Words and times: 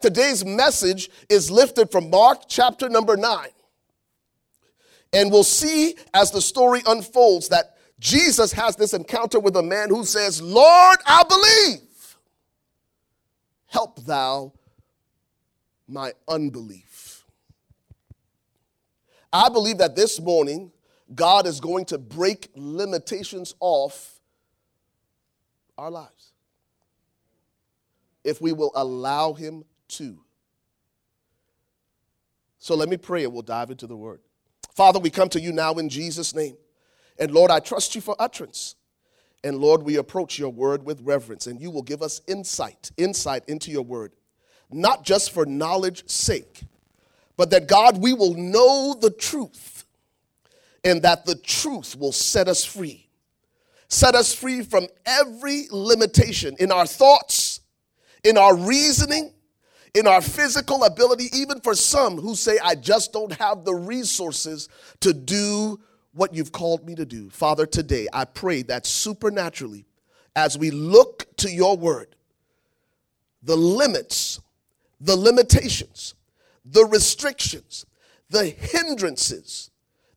Today's 0.00 0.44
message 0.44 1.10
is 1.28 1.50
lifted 1.50 1.90
from 1.90 2.10
Mark 2.10 2.42
chapter 2.46 2.88
number 2.88 3.16
9. 3.16 3.48
And 5.12 5.32
we'll 5.32 5.42
see 5.42 5.96
as 6.14 6.30
the 6.30 6.40
story 6.40 6.82
unfolds 6.86 7.48
that 7.48 7.76
Jesus 7.98 8.52
has 8.52 8.76
this 8.76 8.94
encounter 8.94 9.40
with 9.40 9.56
a 9.56 9.62
man 9.62 9.88
who 9.88 10.04
says, 10.04 10.40
Lord, 10.40 10.98
I 11.04 11.24
believe. 11.28 12.16
Help 13.66 14.04
thou 14.04 14.52
my 15.88 16.12
unbelief. 16.28 17.24
I 19.32 19.48
believe 19.48 19.78
that 19.78 19.96
this 19.96 20.20
morning, 20.20 20.70
God 21.14 21.46
is 21.46 21.60
going 21.60 21.86
to 21.86 21.98
break 21.98 22.48
limitations 22.54 23.54
off 23.60 24.20
our 25.76 25.90
lives 25.90 26.32
if 28.24 28.40
we 28.40 28.52
will 28.52 28.72
allow 28.74 29.32
Him 29.32 29.64
to. 29.88 30.18
So 32.58 32.74
let 32.74 32.88
me 32.88 32.96
pray 32.96 33.24
and 33.24 33.32
we'll 33.32 33.42
dive 33.42 33.70
into 33.70 33.86
the 33.86 33.96
word. 33.96 34.20
Father, 34.74 34.98
we 34.98 35.10
come 35.10 35.28
to 35.30 35.40
you 35.40 35.52
now 35.52 35.74
in 35.74 35.88
Jesus' 35.88 36.34
name. 36.34 36.56
And 37.18 37.32
Lord, 37.32 37.50
I 37.50 37.60
trust 37.60 37.94
you 37.94 38.00
for 38.00 38.14
utterance. 38.18 38.76
And 39.44 39.58
Lord, 39.58 39.82
we 39.82 39.96
approach 39.96 40.38
your 40.38 40.50
word 40.50 40.84
with 40.84 41.00
reverence, 41.02 41.46
and 41.46 41.60
you 41.60 41.70
will 41.70 41.82
give 41.82 42.02
us 42.02 42.20
insight, 42.26 42.90
insight 42.96 43.44
into 43.48 43.70
your 43.70 43.82
word, 43.82 44.12
not 44.70 45.04
just 45.04 45.30
for 45.30 45.46
knowledge's 45.46 46.12
sake, 46.12 46.62
but 47.36 47.50
that 47.50 47.68
God, 47.68 47.98
we 48.02 48.12
will 48.12 48.34
know 48.34 48.96
the 49.00 49.10
truth, 49.10 49.84
and 50.82 51.02
that 51.02 51.24
the 51.24 51.36
truth 51.36 51.96
will 51.96 52.10
set 52.10 52.48
us 52.48 52.64
free. 52.64 53.08
Set 53.88 54.14
us 54.14 54.34
free 54.34 54.62
from 54.62 54.88
every 55.06 55.66
limitation 55.70 56.56
in 56.58 56.72
our 56.72 56.86
thoughts, 56.86 57.60
in 58.24 58.36
our 58.36 58.56
reasoning, 58.56 59.32
in 59.94 60.06
our 60.06 60.20
physical 60.20 60.84
ability, 60.84 61.26
even 61.32 61.60
for 61.60 61.74
some 61.74 62.18
who 62.18 62.34
say, 62.34 62.58
I 62.62 62.74
just 62.74 63.12
don't 63.12 63.32
have 63.34 63.64
the 63.64 63.74
resources 63.74 64.68
to 65.00 65.12
do 65.12 65.80
what 66.12 66.34
you've 66.34 66.52
called 66.52 66.86
me 66.86 66.94
to 66.96 67.06
do. 67.06 67.30
Father, 67.30 67.66
today 67.66 68.08
I 68.12 68.24
pray 68.24 68.62
that 68.62 68.86
supernaturally, 68.86 69.86
as 70.34 70.58
we 70.58 70.70
look 70.70 71.26
to 71.38 71.50
your 71.50 71.76
word, 71.76 72.16
the 73.42 73.56
limits, 73.56 74.40
the 75.00 75.16
limitations, 75.16 76.14
the 76.64 76.84
restrictions, 76.84 77.86
the 78.30 78.46
hindrances, 78.46 79.70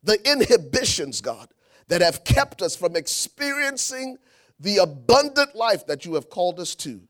the 0.04 0.20
inhibitions, 0.30 1.22
God, 1.22 1.50
that 1.88 2.02
have 2.02 2.24
kept 2.24 2.62
us 2.62 2.76
from 2.76 2.96
experiencing 2.96 4.18
the 4.60 4.78
abundant 4.78 5.56
life 5.56 5.86
that 5.88 6.06
you 6.06 6.16
have 6.16 6.30
called 6.30 6.60
us 6.60 6.76
to 6.76 7.02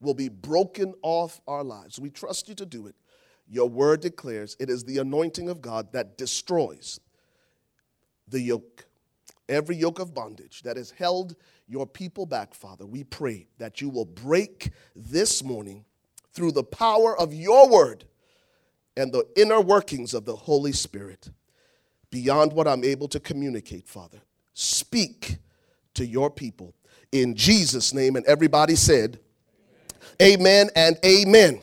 will 0.00 0.14
be 0.14 0.28
broken 0.28 0.94
off 1.02 1.40
our 1.46 1.64
lives. 1.64 1.98
We 1.98 2.10
trust 2.10 2.48
you 2.48 2.54
to 2.56 2.66
do 2.66 2.86
it. 2.86 2.94
Your 3.48 3.68
word 3.68 4.00
declares 4.00 4.56
it 4.60 4.68
is 4.70 4.84
the 4.84 4.98
anointing 4.98 5.48
of 5.48 5.62
God 5.62 5.92
that 5.92 6.18
destroys 6.18 7.00
the 8.28 8.40
yoke, 8.40 8.86
every 9.48 9.76
yoke 9.76 9.98
of 9.98 10.14
bondage 10.14 10.62
that 10.62 10.76
has 10.76 10.90
held 10.90 11.34
your 11.66 11.86
people 11.86 12.26
back, 12.26 12.54
Father. 12.54 12.86
We 12.86 13.04
pray 13.04 13.46
that 13.58 13.80
you 13.80 13.88
will 13.88 14.04
break 14.04 14.70
this 14.94 15.42
morning 15.42 15.84
through 16.32 16.52
the 16.52 16.64
power 16.64 17.18
of 17.18 17.32
your 17.32 17.68
word 17.68 18.04
and 18.96 19.12
the 19.12 19.26
inner 19.36 19.60
workings 19.60 20.12
of 20.12 20.24
the 20.24 20.36
Holy 20.36 20.72
Spirit 20.72 21.30
beyond 22.10 22.52
what 22.52 22.68
I'm 22.68 22.84
able 22.84 23.08
to 23.08 23.20
communicate, 23.20 23.88
Father. 23.88 24.18
Speak 24.54 25.38
to 25.94 26.06
your 26.06 26.30
people 26.30 26.74
in 27.12 27.34
Jesus' 27.34 27.94
name. 27.94 28.16
And 28.16 28.26
everybody 28.26 28.74
said, 28.74 29.20
Amen, 30.20 30.68
and 30.74 30.98
amen. 31.04 31.60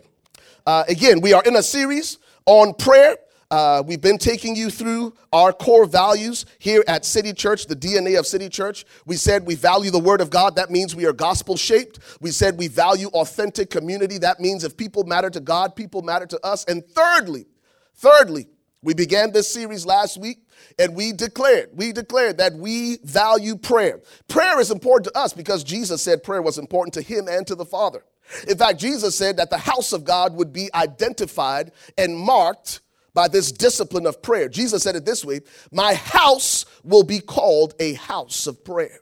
Uh, 0.65 0.85
again, 0.87 1.19
we 1.19 1.33
are 1.33 1.43
in 1.43 1.57
a 1.57 1.63
series 1.63 2.19
on 2.45 2.73
prayer. 2.73 3.17
Uh, 3.51 3.83
we've 3.85 3.99
been 3.99 4.17
taking 4.17 4.55
you 4.55 4.69
through 4.69 5.13
our 5.33 5.51
core 5.51 5.85
values 5.85 6.45
here 6.57 6.81
at 6.87 7.03
City 7.03 7.33
Church, 7.33 7.67
the 7.67 7.75
DNA 7.75 8.17
of 8.17 8.25
City 8.25 8.47
Church. 8.47 8.85
We 9.05 9.17
said 9.17 9.45
we 9.45 9.55
value 9.55 9.91
the 9.91 9.99
Word 9.99 10.21
of 10.21 10.29
God. 10.29 10.55
That 10.55 10.71
means 10.71 10.95
we 10.95 11.05
are 11.05 11.11
gospel 11.11 11.57
shaped. 11.57 11.99
We 12.21 12.31
said 12.31 12.57
we 12.57 12.69
value 12.69 13.09
authentic 13.09 13.69
community. 13.69 14.17
That 14.19 14.39
means 14.39 14.63
if 14.63 14.77
people 14.77 15.03
matter 15.03 15.29
to 15.29 15.41
God, 15.41 15.75
people 15.75 16.01
matter 16.01 16.25
to 16.25 16.39
us. 16.45 16.63
And 16.63 16.81
thirdly, 16.88 17.47
thirdly, 17.95 18.47
we 18.81 18.94
began 18.94 19.33
this 19.33 19.51
series 19.51 19.85
last 19.85 20.17
week 20.17 20.47
and 20.79 20.95
we 20.95 21.11
declared, 21.11 21.71
we 21.73 21.91
declared 21.91 22.38
that 22.38 22.53
we 22.53 22.99
value 23.03 23.57
prayer. 23.57 23.99
Prayer 24.29 24.61
is 24.61 24.71
important 24.71 25.13
to 25.13 25.19
us 25.19 25.33
because 25.33 25.61
Jesus 25.63 26.01
said 26.01 26.23
prayer 26.23 26.41
was 26.41 26.57
important 26.57 26.94
to 26.94 27.01
him 27.01 27.27
and 27.27 27.45
to 27.47 27.55
the 27.55 27.65
Father. 27.65 28.03
In 28.47 28.58
fact, 28.58 28.80
Jesus 28.80 29.16
said 29.16 29.38
that 29.38 29.50
the 29.50 29.58
house 29.58 29.94
of 29.94 30.03
God 30.03 30.36
would 30.36 30.52
be 30.52 30.69
identified 30.74 31.72
and 31.97 32.18
marked 32.18 32.81
by 33.13 33.28
this 33.28 33.52
discipline 33.52 34.06
of 34.06 34.22
prayer. 34.22 34.50
Jesus 34.50 34.84
said 34.84 34.96
it 34.96 35.06
this 35.06 35.24
way 35.24 35.41
My 35.72 35.94
house 35.94 36.66
will 36.84 37.03
be 37.03 37.19
called 37.19 37.74
a 37.80 37.94
house 37.94 38.47
of 38.47 38.63
prayer. 38.63 39.00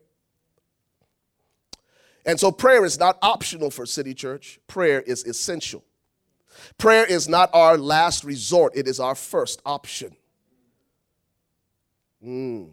And 2.25 2.39
so 2.39 2.51
prayer 2.51 2.85
is 2.85 2.99
not 2.99 3.17
optional 3.21 3.69
for 3.69 3.85
City 3.85 4.13
Church, 4.13 4.59
prayer 4.67 5.01
is 5.01 5.25
essential. 5.25 5.83
Prayer 6.77 7.05
is 7.05 7.27
not 7.27 7.49
our 7.53 7.77
last 7.77 8.23
resort, 8.23 8.73
it 8.75 8.87
is 8.87 8.99
our 8.99 9.15
first 9.15 9.61
option. 9.65 10.15
Mm. 12.23 12.69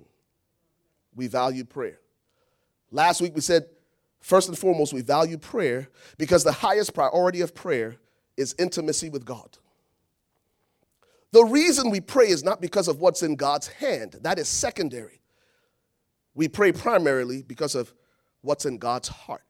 We 1.14 1.26
value 1.26 1.64
prayer. 1.64 1.98
Last 2.92 3.20
week 3.20 3.34
we 3.34 3.40
said, 3.40 3.64
first 4.20 4.48
and 4.48 4.58
foremost, 4.58 4.92
we 4.92 5.02
value 5.02 5.38
prayer 5.38 5.88
because 6.18 6.44
the 6.44 6.52
highest 6.52 6.94
priority 6.94 7.40
of 7.40 7.54
prayer 7.54 7.96
is 8.36 8.54
intimacy 8.58 9.10
with 9.10 9.24
God. 9.24 9.58
The 11.32 11.44
reason 11.44 11.90
we 11.90 12.00
pray 12.00 12.28
is 12.28 12.42
not 12.42 12.60
because 12.60 12.88
of 12.88 13.00
what's 13.00 13.22
in 13.22 13.36
God's 13.36 13.68
hand, 13.68 14.16
that 14.22 14.38
is 14.38 14.48
secondary. 14.48 15.20
We 16.34 16.48
pray 16.48 16.72
primarily 16.72 17.42
because 17.42 17.74
of 17.74 17.92
what's 18.40 18.64
in 18.64 18.78
God's 18.78 19.08
heart. 19.08 19.42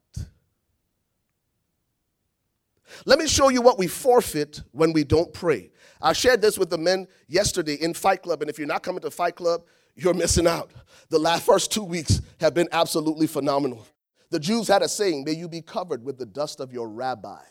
Let 3.06 3.18
me 3.18 3.28
show 3.28 3.48
you 3.48 3.62
what 3.62 3.78
we 3.78 3.86
forfeit 3.86 4.62
when 4.72 4.92
we 4.92 5.04
don't 5.04 5.32
pray. 5.32 5.70
I 6.02 6.12
shared 6.12 6.42
this 6.42 6.58
with 6.58 6.70
the 6.70 6.78
men 6.78 7.06
yesterday 7.28 7.74
in 7.74 7.94
Fight 7.94 8.22
Club, 8.22 8.42
and 8.42 8.50
if 8.50 8.58
you're 8.58 8.66
not 8.66 8.82
coming 8.82 9.00
to 9.02 9.10
Fight 9.10 9.36
Club, 9.36 9.62
you're 9.94 10.14
missing 10.14 10.46
out. 10.46 10.72
The 11.08 11.18
last 11.18 11.44
first 11.44 11.72
two 11.72 11.84
weeks 11.84 12.20
have 12.40 12.54
been 12.54 12.68
absolutely 12.72 13.26
phenomenal. 13.26 13.86
The 14.30 14.40
Jews 14.40 14.68
had 14.68 14.82
a 14.82 14.88
saying, 14.88 15.24
May 15.24 15.32
you 15.32 15.48
be 15.48 15.60
covered 15.60 16.04
with 16.04 16.18
the 16.18 16.26
dust 16.26 16.60
of 16.60 16.72
your 16.72 16.88
rabbi. 16.88 17.42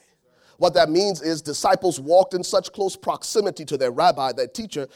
What 0.57 0.73
that 0.73 0.90
means 0.90 1.22
is 1.22 1.41
disciples 1.41 2.00
walked 2.00 2.34
in 2.34 2.44
such 2.44 2.73
close 2.73 2.95
proximity 2.95 3.63
to 3.66 3.78
their 3.78 3.91
rabbi, 3.91 4.34
their 4.34 4.47
teacher, 4.47 4.88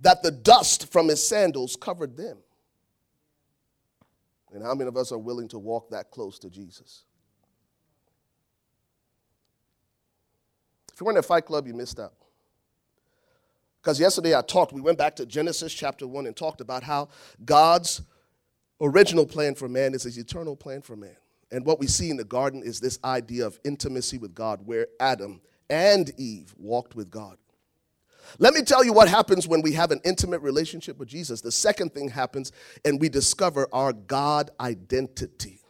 that 0.00 0.22
the 0.22 0.30
dust 0.30 0.92
from 0.92 1.08
his 1.08 1.26
sandals 1.26 1.76
covered 1.76 2.16
them. 2.16 2.38
And 4.52 4.62
how 4.62 4.74
many 4.74 4.88
of 4.88 4.96
us 4.96 5.12
are 5.12 5.18
willing 5.18 5.48
to 5.48 5.58
walk 5.58 5.90
that 5.90 6.10
close 6.10 6.38
to 6.40 6.50
Jesus? 6.50 7.04
If 10.92 11.00
you 11.00 11.06
weren't 11.06 11.18
at 11.18 11.24
Fight 11.24 11.44
Club, 11.44 11.66
you 11.66 11.74
missed 11.74 12.00
out. 12.00 12.14
Because 13.80 14.00
yesterday 14.00 14.34
I 14.34 14.42
talked, 14.42 14.72
we 14.72 14.80
went 14.80 14.98
back 14.98 15.16
to 15.16 15.26
Genesis 15.26 15.72
chapter 15.72 16.06
1 16.06 16.26
and 16.26 16.36
talked 16.36 16.60
about 16.60 16.82
how 16.82 17.08
God's 17.44 18.02
original 18.80 19.26
plan 19.26 19.54
for 19.54 19.68
man 19.68 19.94
is 19.94 20.04
his 20.04 20.18
eternal 20.18 20.56
plan 20.56 20.82
for 20.82 20.96
man. 20.96 21.16
And 21.50 21.64
what 21.64 21.78
we 21.80 21.86
see 21.86 22.10
in 22.10 22.16
the 22.16 22.24
garden 22.24 22.62
is 22.62 22.80
this 22.80 22.98
idea 23.04 23.46
of 23.46 23.58
intimacy 23.64 24.18
with 24.18 24.34
God, 24.34 24.66
where 24.66 24.86
Adam 25.00 25.40
and 25.70 26.12
Eve 26.18 26.54
walked 26.58 26.94
with 26.94 27.10
God. 27.10 27.38
Let 28.38 28.52
me 28.52 28.60
tell 28.62 28.84
you 28.84 28.92
what 28.92 29.08
happens 29.08 29.48
when 29.48 29.62
we 29.62 29.72
have 29.72 29.90
an 29.90 30.00
intimate 30.04 30.42
relationship 30.42 30.98
with 30.98 31.08
Jesus. 31.08 31.40
The 31.40 31.50
second 31.50 31.94
thing 31.94 32.10
happens, 32.10 32.52
and 32.84 33.00
we 33.00 33.08
discover 33.08 33.66
our 33.72 33.94
God 33.94 34.50
identity. 34.60 35.60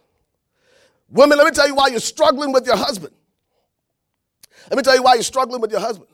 Women, 1.09 1.39
let 1.39 1.45
me 1.45 1.53
tell 1.53 1.69
you 1.69 1.77
why 1.77 1.89
you're 1.89 2.01
struggling 2.01 2.53
with 2.53 2.67
your 2.67 2.77
husband. 2.77 3.15
Let 4.69 4.77
me 4.77 4.83
tell 4.83 4.97
you 4.97 5.03
why 5.03 5.15
you're 5.15 5.23
struggling 5.23 5.61
with 5.61 5.71
your 5.71 5.81
husband. 5.81 6.11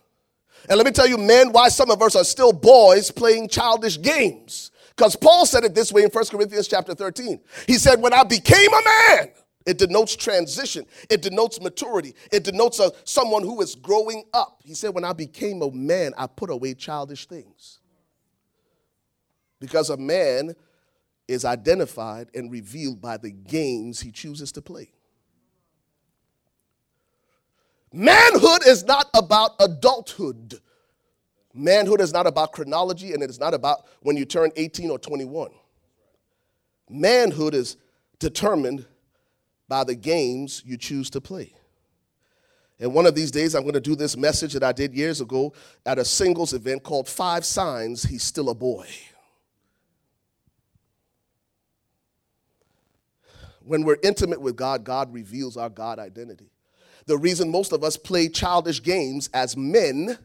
And 0.69 0.77
let 0.77 0.86
me 0.86 0.92
tell 0.92 1.07
you, 1.07 1.19
men, 1.19 1.53
why 1.53 1.69
some 1.69 1.91
of 1.91 2.01
us 2.01 2.15
are 2.16 2.24
still 2.24 2.53
boys 2.53 3.10
playing 3.10 3.48
childish 3.48 4.01
games. 4.01 4.71
Because 4.97 5.17
Paul 5.17 5.45
said 5.45 5.65
it 5.65 5.75
this 5.75 5.93
way 5.93 6.03
in 6.03 6.11
1 6.11 6.25
Corinthians 6.27 6.69
chapter 6.69 6.95
13. 6.95 7.41
He 7.67 7.75
said, 7.75 8.01
When 8.01 8.13
I 8.13 8.23
became 8.23 8.73
a 8.73 8.83
man, 8.85 9.31
it 9.67 9.79
denotes 9.79 10.15
transition. 10.15 10.87
It 11.11 11.23
denotes 11.23 11.61
maturity. 11.61 12.15
It 12.31 12.45
denotes 12.45 12.79
a, 12.79 12.93
someone 13.05 13.43
who 13.43 13.61
is 13.61 13.75
growing 13.75 14.25
up. 14.33 14.61
He 14.63 14.75
said, 14.75 14.95
When 14.95 15.05
I 15.05 15.13
became 15.13 15.63
a 15.63 15.71
man, 15.71 16.13
I 16.17 16.27
put 16.27 16.51
away 16.51 16.75
childish 16.75 17.27
things. 17.27 17.81
Because 19.59 19.91
a 19.91 19.97
man 19.97 20.55
is 21.27 21.45
identified 21.45 22.29
and 22.35 22.53
revealed 22.53 23.01
by 23.01 23.17
the 23.17 23.31
games 23.31 24.01
he 24.01 24.13
chooses 24.13 24.53
to 24.53 24.63
play. 24.63 24.91
Manhood 27.93 28.67
is 28.67 28.85
not 28.85 29.09
about 29.15 29.53
adulthood. 29.61 30.61
Manhood 31.54 32.01
is 32.01 32.12
not 32.12 32.27
about 32.27 32.53
chronology 32.53 33.12
and 33.12 33.22
it 33.22 33.30
is 33.30 33.39
not 33.39 33.54
about 33.54 33.86
when 34.01 34.16
you 34.16 34.24
turn 34.24 34.51
18 34.56 34.91
or 34.91 34.98
21. 34.98 35.53
Manhood 36.91 37.54
is 37.54 37.77
determined 38.18 38.84
by 39.68 39.84
the 39.84 39.95
games 39.95 40.62
you 40.66 40.77
choose 40.77 41.09
to 41.10 41.21
play. 41.21 41.54
And 42.80 42.92
one 42.92 43.06
of 43.06 43.15
these 43.15 43.30
days, 43.30 43.54
I'm 43.54 43.62
going 43.62 43.74
to 43.74 43.80
do 43.80 43.95
this 43.95 44.16
message 44.16 44.53
that 44.54 44.65
I 44.65 44.72
did 44.72 44.95
years 44.95 45.21
ago 45.21 45.53
at 45.86 45.98
a 45.98 46.04
singles 46.04 46.53
event 46.53 46.83
called 46.83 47.09
Five 47.09 47.45
Signs 47.45 48.03
He's 48.03 48.24
Still 48.24 48.50
a 48.50 48.54
Boy. 48.54 48.89
When 53.60 53.84
we're 53.84 53.97
intimate 54.03 54.41
with 54.41 54.57
God, 54.57 54.84
God 54.84 55.15
reveals 55.15 55.57
our 55.57 55.71
God 55.71 55.98
identity. 55.98 56.50
The 57.07 57.16
reason 57.16 57.48
most 57.48 57.72
of 57.72 57.84
us 57.84 57.97
play 57.97 58.28
childish 58.28 58.83
games 58.83 59.30
as 59.33 59.57
men 59.57 60.18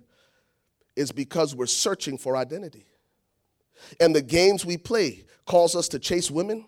is 0.99 1.11
because 1.11 1.55
we're 1.55 1.65
searching 1.65 2.17
for 2.17 2.35
identity. 2.35 2.85
And 3.99 4.13
the 4.13 4.21
games 4.21 4.65
we 4.65 4.77
play 4.77 5.23
cause 5.45 5.75
us 5.75 5.87
to 5.89 5.99
chase 5.99 6.29
women, 6.29 6.65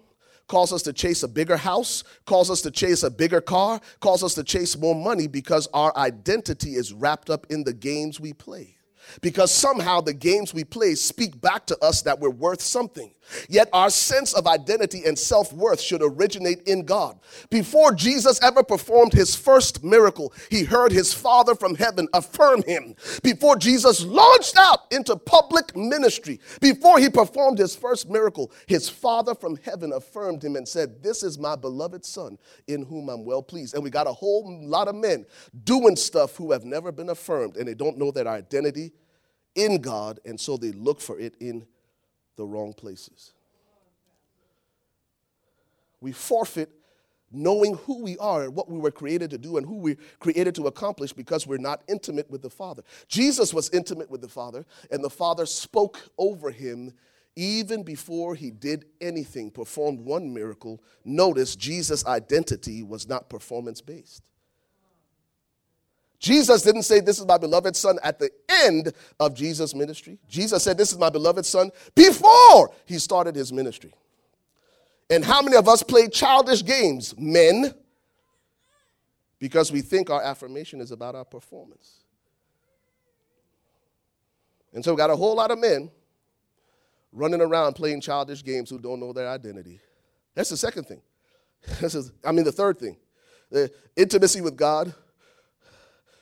cause 0.47 0.71
us 0.71 0.81
to 0.83 0.93
chase 0.93 1.23
a 1.23 1.27
bigger 1.27 1.57
house, 1.57 2.03
cause 2.25 2.49
us 2.49 2.61
to 2.61 2.71
chase 2.71 3.03
a 3.03 3.11
bigger 3.11 3.41
car, 3.41 3.81
cause 3.99 4.23
us 4.23 4.33
to 4.35 4.43
chase 4.43 4.77
more 4.77 4.95
money 4.95 5.27
because 5.27 5.67
our 5.73 5.95
identity 5.97 6.75
is 6.75 6.93
wrapped 6.93 7.29
up 7.29 7.45
in 7.49 7.63
the 7.63 7.73
games 7.73 8.19
we 8.19 8.33
play 8.33 8.77
because 9.21 9.51
somehow 9.51 10.01
the 10.01 10.13
games 10.13 10.53
we 10.53 10.63
play 10.63 10.95
speak 10.95 11.39
back 11.39 11.65
to 11.67 11.77
us 11.83 12.01
that 12.03 12.19
we're 12.19 12.29
worth 12.29 12.61
something. 12.61 13.13
Yet 13.49 13.69
our 13.73 13.89
sense 13.89 14.33
of 14.33 14.47
identity 14.47 15.03
and 15.05 15.17
self 15.17 15.53
worth 15.53 15.79
should 15.79 16.01
originate 16.01 16.61
in 16.63 16.85
God. 16.85 17.19
Before 17.49 17.93
Jesus 17.93 18.41
ever 18.41 18.63
performed 18.63 19.13
his 19.13 19.35
first 19.35 19.83
miracle, 19.83 20.33
he 20.49 20.63
heard 20.63 20.91
his 20.91 21.13
Father 21.13 21.55
from 21.55 21.75
heaven 21.75 22.07
affirm 22.13 22.63
him. 22.63 22.95
Before 23.23 23.55
Jesus 23.55 24.03
launched 24.03 24.57
out 24.57 24.91
into 24.91 25.15
public 25.15 25.75
ministry, 25.75 26.39
before 26.59 26.99
he 26.99 27.09
performed 27.09 27.57
his 27.57 27.75
first 27.75 28.09
miracle, 28.09 28.51
his 28.67 28.89
Father 28.89 29.35
from 29.35 29.57
heaven 29.57 29.93
affirmed 29.93 30.43
him 30.43 30.55
and 30.55 30.67
said, 30.67 31.01
This 31.03 31.23
is 31.23 31.39
my 31.39 31.55
beloved 31.55 32.05
Son 32.05 32.37
in 32.67 32.83
whom 32.83 33.09
I'm 33.09 33.25
well 33.25 33.43
pleased. 33.43 33.75
And 33.75 33.83
we 33.83 33.89
got 33.89 34.07
a 34.07 34.13
whole 34.13 34.61
lot 34.67 34.87
of 34.87 34.95
men 34.95 35.25
doing 35.63 35.95
stuff 35.95 36.35
who 36.35 36.51
have 36.51 36.65
never 36.65 36.91
been 36.91 37.09
affirmed 37.09 37.57
and 37.57 37.67
they 37.67 37.73
don't 37.75 37.97
know 37.97 38.11
their 38.11 38.27
identity 38.27 38.91
in 39.55 39.81
God, 39.81 40.19
and 40.25 40.39
so 40.39 40.57
they 40.57 40.71
look 40.71 41.01
for 41.01 41.19
it 41.19 41.35
in 41.39 41.65
the 42.35 42.45
wrong 42.45 42.73
places. 42.73 43.33
We 45.99 46.11
forfeit 46.11 46.69
knowing 47.31 47.75
who 47.75 48.01
we 48.03 48.17
are 48.17 48.43
and 48.43 48.55
what 48.55 48.69
we 48.69 48.77
were 48.77 48.91
created 48.91 49.29
to 49.31 49.37
do 49.37 49.57
and 49.57 49.65
who 49.65 49.77
we 49.77 49.95
created 50.19 50.53
to 50.55 50.67
accomplish 50.67 51.13
because 51.13 51.47
we're 51.47 51.57
not 51.57 51.81
intimate 51.87 52.29
with 52.29 52.41
the 52.41 52.49
Father. 52.49 52.83
Jesus 53.07 53.53
was 53.53 53.69
intimate 53.69 54.09
with 54.09 54.21
the 54.21 54.27
Father, 54.27 54.65
and 54.91 55.03
the 55.03 55.09
Father 55.09 55.45
spoke 55.45 56.09
over 56.17 56.51
him 56.51 56.93
even 57.37 57.83
before 57.83 58.35
he 58.35 58.51
did 58.51 58.85
anything, 58.99 59.49
performed 59.49 60.01
one 60.01 60.33
miracle. 60.33 60.83
Notice 61.05 61.55
Jesus' 61.55 62.05
identity 62.05 62.83
was 62.83 63.07
not 63.07 63.29
performance 63.29 63.79
based. 63.79 64.23
Jesus 66.21 66.61
didn't 66.61 66.83
say, 66.83 66.99
This 66.99 67.19
is 67.19 67.25
my 67.25 67.37
beloved 67.37 67.75
son 67.75 67.97
at 68.03 68.19
the 68.19 68.29
end 68.47 68.93
of 69.19 69.33
Jesus' 69.33 69.73
ministry. 69.73 70.19
Jesus 70.29 70.63
said, 70.63 70.77
This 70.77 70.91
is 70.91 70.99
my 70.99 71.09
beloved 71.09 71.45
son 71.45 71.71
before 71.95 72.71
he 72.85 72.99
started 72.99 73.35
his 73.35 73.51
ministry. 73.51 73.91
And 75.09 75.25
how 75.25 75.41
many 75.41 75.57
of 75.57 75.67
us 75.67 75.81
play 75.81 76.07
childish 76.07 76.63
games? 76.63 77.15
Men, 77.17 77.73
because 79.39 79.71
we 79.71 79.81
think 79.81 80.11
our 80.11 80.21
affirmation 80.21 80.79
is 80.79 80.91
about 80.91 81.15
our 81.15 81.25
performance. 81.25 82.01
And 84.73 84.85
so 84.85 84.93
we 84.93 84.97
got 84.97 85.09
a 85.09 85.15
whole 85.15 85.35
lot 85.35 85.49
of 85.49 85.57
men 85.57 85.89
running 87.11 87.41
around 87.41 87.73
playing 87.73 87.99
childish 87.99 88.43
games 88.43 88.69
who 88.69 88.77
don't 88.77 88.99
know 88.99 89.11
their 89.11 89.27
identity. 89.27 89.79
That's 90.35 90.49
the 90.51 90.57
second 90.57 90.83
thing. 90.83 91.01
This 91.81 91.95
is, 91.95 92.11
I 92.23 92.31
mean, 92.31 92.45
the 92.45 92.51
third 92.51 92.79
thing. 92.79 92.97
The 93.49 93.71
intimacy 93.95 94.41
with 94.41 94.55
God 94.55 94.93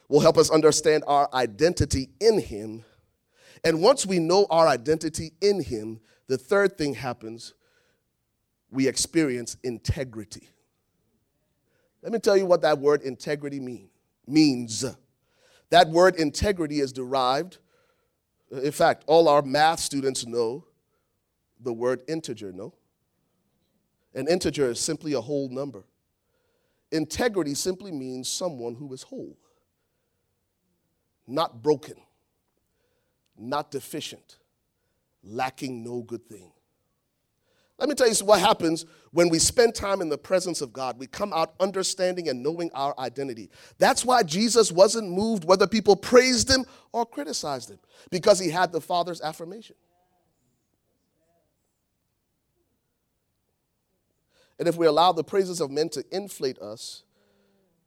will 0.09 0.19
help 0.19 0.37
us 0.37 0.49
understand 0.49 1.03
our 1.07 1.29
identity 1.33 2.09
in 2.19 2.39
Him. 2.41 2.83
And 3.63 3.81
once 3.81 4.05
we 4.05 4.19
know 4.19 4.47
our 4.49 4.67
identity 4.67 5.31
in 5.39 5.61
Him, 5.61 6.01
the 6.27 6.37
third 6.37 6.77
thing 6.77 6.95
happens 6.95 7.53
we 8.71 8.87
experience 8.87 9.57
integrity. 9.63 10.49
Let 12.03 12.11
me 12.11 12.19
tell 12.19 12.37
you 12.37 12.45
what 12.45 12.61
that 12.61 12.77
word 12.77 13.01
integrity 13.01 13.59
mean, 13.59 13.89
means. 14.27 14.85
That 15.71 15.89
word 15.89 16.15
integrity 16.15 16.79
is 16.79 16.93
derived, 16.93 17.57
in 18.51 18.71
fact, 18.71 19.03
all 19.07 19.27
our 19.27 19.41
math 19.41 19.79
students 19.79 20.25
know 20.25 20.65
the 21.59 21.73
word 21.73 22.01
integer, 22.07 22.51
no? 22.51 22.73
An 24.13 24.27
integer 24.27 24.69
is 24.69 24.79
simply 24.79 25.13
a 25.13 25.21
whole 25.21 25.49
number. 25.49 25.83
Integrity 26.91 27.53
simply 27.53 27.91
means 27.91 28.29
someone 28.29 28.75
who 28.75 28.91
is 28.93 29.03
whole 29.03 29.37
not 31.29 31.61
broken, 31.61 31.95
not 33.37 33.71
deficient, 33.71 34.37
lacking 35.23 35.83
no 35.83 36.01
good 36.01 36.27
thing. 36.27 36.51
Let 37.77 37.87
me 37.87 37.95
tell 37.95 38.09
you 38.09 38.15
what 38.25 38.41
happens 38.41 38.85
when 39.11 39.29
we 39.29 39.39
spend 39.39 39.73
time 39.73 40.01
in 40.01 40.09
the 40.09 40.17
presence 40.17 40.59
of 40.59 40.73
God. 40.73 40.99
We 40.99 41.07
come 41.07 41.31
out 41.31 41.53
understanding 41.61 42.27
and 42.27 42.43
knowing 42.43 42.69
our 42.73 42.93
identity. 42.99 43.49
That's 43.77 44.03
why 44.03 44.23
Jesus 44.23 44.69
wasn't 44.69 45.09
moved 45.09 45.45
whether 45.45 45.65
people 45.65 45.95
praised 45.95 46.49
him 46.49 46.65
or 46.91 47.05
criticized 47.05 47.69
him, 47.69 47.79
because 48.09 48.37
he 48.37 48.49
had 48.49 48.73
the 48.73 48.81
Father's 48.81 49.21
affirmation. 49.21 49.77
And 54.57 54.67
if 54.67 54.75
we 54.75 54.87
allow 54.87 55.13
the 55.13 55.23
praises 55.23 55.61
of 55.61 55.71
men 55.71 55.87
to 55.89 56.03
inflate 56.11 56.59
us, 56.59 57.03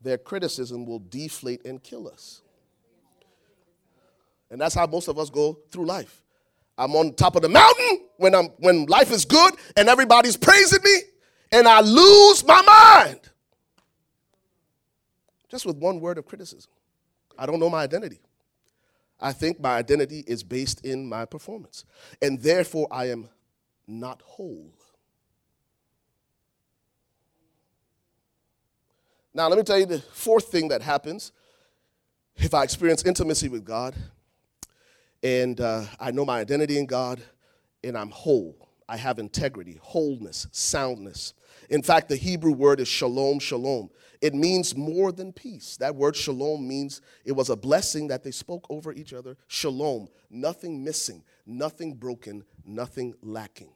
their 0.01 0.17
criticism 0.17 0.87
will 0.87 1.01
deflate 1.01 1.67
and 1.67 1.83
kill 1.83 2.09
us. 2.09 2.41
And 4.53 4.61
that's 4.61 4.75
how 4.75 4.87
most 4.87 5.09
of 5.09 5.19
us 5.19 5.31
go 5.31 5.59
through 5.71 5.87
life. 5.87 6.23
I'm 6.77 6.95
on 6.95 7.15
top 7.15 7.37
of 7.37 7.43
the 7.43 7.49
mountain 7.49 8.07
when 8.19 8.35
I'm 8.35 8.49
when 8.59 8.85
life 8.85 9.11
is 9.11 9.25
good 9.25 9.55
and 9.77 9.89
everybody's 9.89 10.37
praising 10.37 10.81
me, 10.85 10.99
and 11.51 11.67
I 11.67 11.81
lose 11.81 12.45
my 12.47 12.61
mind. 12.63 13.21
Just 15.49 15.65
with 15.65 15.77
one 15.77 16.01
word 16.01 16.19
of 16.19 16.27
criticism. 16.27 16.71
I 17.39 17.47
don't 17.47 17.61
know 17.61 17.71
my 17.71 17.83
identity. 17.83 18.21
I 19.19 19.33
think 19.33 19.59
my 19.59 19.77
identity 19.77 20.23
is 20.27 20.43
based 20.43 20.85
in 20.85 21.09
my 21.09 21.25
performance. 21.25 21.85
And 22.21 22.41
therefore 22.41 22.89
I 22.91 23.09
am 23.09 23.29
not 23.87 24.21
whole. 24.23 24.71
Now, 29.33 29.49
let 29.49 29.57
me 29.57 29.65
tell 29.65 29.79
you 29.79 29.87
the 29.87 30.01
fourth 30.01 30.49
thing 30.49 30.69
that 30.69 30.83
happens 30.83 31.33
if 32.37 32.53
I 32.53 32.65
experience 32.65 33.03
intimacy 33.05 33.49
with 33.49 33.65
God 33.65 33.95
and 35.23 35.61
uh, 35.61 35.85
I 36.01 36.11
know 36.11 36.25
my 36.25 36.41
identity 36.41 36.79
in 36.79 36.87
God, 36.87 37.23
and 37.85 37.97
I'm 37.97 38.11
whole. 38.11 38.69
I 38.89 38.97
have 38.97 39.19
integrity, 39.19 39.79
wholeness, 39.81 40.47
soundness. 40.51 41.35
In 41.71 41.83
fact, 41.83 42.09
the 42.09 42.17
Hebrew 42.17 42.53
word 42.53 42.81
is 42.81 42.89
shalom, 42.89 43.39
shalom. 43.39 43.91
It 44.21 44.35
means 44.35 44.77
more 44.77 45.13
than 45.13 45.33
peace. 45.33 45.77
That 45.79 45.97
word 45.97 46.15
shalom 46.15 46.67
means 46.67 47.01
it 47.25 47.33
was 47.33 47.49
a 47.49 47.57
blessing 47.57 48.09
that 48.09 48.23
they 48.23 48.31
spoke 48.31 48.67
over 48.69 48.93
each 48.93 49.13
other. 49.13 49.37
Shalom, 49.49 50.09
nothing 50.31 50.85
missing, 50.85 51.25
nothing 51.47 51.95
broken, 51.95 52.45
nothing 52.65 53.15
lacking. 53.23 53.73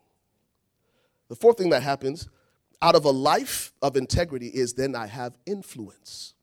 The 1.28 1.36
fourth 1.36 1.58
thing 1.58 1.70
that 1.70 1.82
happens 1.82 2.28
out 2.82 2.94
of 2.94 3.04
a 3.04 3.10
life 3.10 3.72
of 3.82 3.96
integrity 3.96 4.48
is 4.48 4.74
then 4.74 4.94
I 4.94 5.06
have 5.06 5.36
influence. 5.46 6.34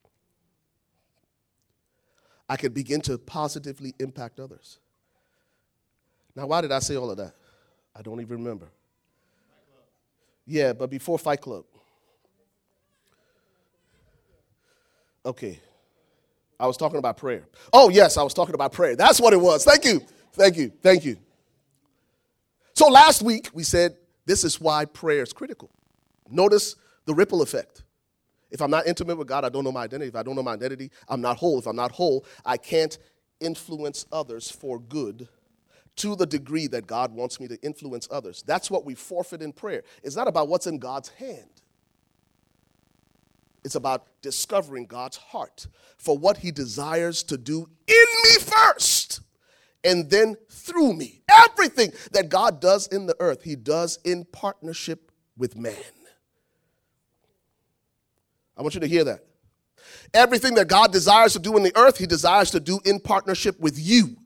I 2.48 2.56
can 2.56 2.72
begin 2.72 3.00
to 3.02 3.16
positively 3.16 3.94
impact 3.98 4.40
others. 4.40 4.80
Now, 6.36 6.46
why 6.46 6.60
did 6.60 6.72
I 6.72 6.80
say 6.80 6.96
all 6.96 7.10
of 7.10 7.16
that? 7.18 7.32
I 7.94 8.02
don't 8.02 8.20
even 8.20 8.38
remember. 8.38 8.68
Yeah, 10.46 10.72
but 10.72 10.90
before 10.90 11.18
Fight 11.18 11.40
Club. 11.40 11.64
Okay. 15.24 15.60
I 16.58 16.66
was 16.66 16.76
talking 16.76 16.98
about 16.98 17.16
prayer. 17.16 17.44
Oh, 17.72 17.88
yes, 17.88 18.16
I 18.16 18.22
was 18.22 18.34
talking 18.34 18.54
about 18.54 18.72
prayer. 18.72 18.96
That's 18.96 19.20
what 19.20 19.32
it 19.32 19.40
was. 19.40 19.64
Thank 19.64 19.84
you. 19.84 20.00
Thank 20.32 20.56
you. 20.56 20.72
Thank 20.82 21.04
you. 21.04 21.16
So 22.74 22.88
last 22.88 23.22
week 23.22 23.48
we 23.52 23.62
said 23.62 23.96
this 24.26 24.44
is 24.44 24.60
why 24.60 24.84
prayer 24.84 25.22
is 25.22 25.32
critical. 25.32 25.70
Notice 26.28 26.76
the 27.06 27.14
ripple 27.14 27.42
effect. 27.42 27.82
If 28.50 28.60
I'm 28.60 28.70
not 28.70 28.86
intimate 28.86 29.16
with 29.16 29.28
God, 29.28 29.44
I 29.44 29.48
don't 29.48 29.64
know 29.64 29.72
my 29.72 29.84
identity. 29.84 30.08
If 30.08 30.16
I 30.16 30.22
don't 30.22 30.36
know 30.36 30.42
my 30.42 30.52
identity, 30.54 30.90
I'm 31.08 31.20
not 31.20 31.36
whole. 31.36 31.58
If 31.58 31.66
I'm 31.66 31.76
not 31.76 31.92
whole, 31.92 32.24
I 32.44 32.56
can't 32.56 32.96
influence 33.40 34.06
others 34.12 34.50
for 34.50 34.78
good 34.78 35.28
to 35.96 36.16
the 36.16 36.26
degree 36.26 36.66
that 36.68 36.86
God 36.86 37.12
wants 37.12 37.38
me 37.38 37.48
to 37.48 37.60
influence 37.62 38.08
others. 38.10 38.42
That's 38.46 38.70
what 38.70 38.84
we 38.84 38.94
forfeit 38.94 39.42
in 39.42 39.52
prayer. 39.52 39.84
It's 40.02 40.16
not 40.16 40.28
about 40.28 40.48
what's 40.48 40.66
in 40.66 40.78
God's 40.78 41.08
hand, 41.10 41.62
it's 43.64 43.74
about 43.74 44.06
discovering 44.22 44.86
God's 44.86 45.16
heart 45.16 45.66
for 45.96 46.18
what 46.18 46.38
He 46.38 46.50
desires 46.50 47.22
to 47.24 47.38
do 47.38 47.68
in 47.86 48.06
me 48.24 48.38
first 48.40 49.20
and 49.82 50.10
then 50.10 50.36
through 50.48 50.94
me. 50.94 51.22
Everything 51.48 51.92
that 52.12 52.28
God 52.28 52.60
does 52.60 52.86
in 52.88 53.06
the 53.06 53.16
earth, 53.20 53.42
He 53.42 53.56
does 53.56 53.98
in 54.04 54.24
partnership 54.24 55.10
with 55.36 55.56
man. 55.56 55.74
I 58.56 58.62
want 58.62 58.74
you 58.74 58.80
to 58.80 58.86
hear 58.86 59.04
that. 59.04 59.24
Everything 60.12 60.54
that 60.54 60.68
God 60.68 60.92
desires 60.92 61.32
to 61.34 61.38
do 61.38 61.56
in 61.56 61.62
the 61.62 61.76
earth, 61.76 61.98
He 61.98 62.06
desires 62.06 62.50
to 62.52 62.60
do 62.60 62.80
in 62.84 63.00
partnership 63.00 63.58
with 63.60 63.78
you. 63.78 64.16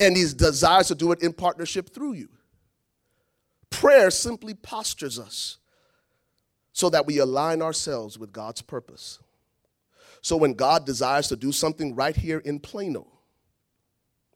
And 0.00 0.16
He 0.16 0.24
desires 0.24 0.88
to 0.88 0.94
do 0.94 1.12
it 1.12 1.22
in 1.22 1.32
partnership 1.32 1.94
through 1.94 2.14
you. 2.14 2.28
Prayer 3.70 4.10
simply 4.10 4.54
postures 4.54 5.18
us 5.18 5.58
so 6.72 6.90
that 6.90 7.06
we 7.06 7.18
align 7.18 7.62
ourselves 7.62 8.18
with 8.18 8.32
God's 8.32 8.62
purpose. 8.62 9.18
So 10.20 10.36
when 10.36 10.54
God 10.54 10.86
desires 10.86 11.28
to 11.28 11.36
do 11.36 11.52
something 11.52 11.94
right 11.94 12.14
here 12.14 12.38
in 12.38 12.60
Plano, 12.60 13.06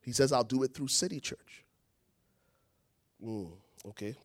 He 0.03 0.11
says, 0.11 0.31
I'll 0.31 0.43
do 0.43 0.63
it 0.63 0.73
through 0.73 0.89
City 0.89 1.19
Church. 1.19 1.63
Mm, 3.23 3.51
okay. 3.87 4.15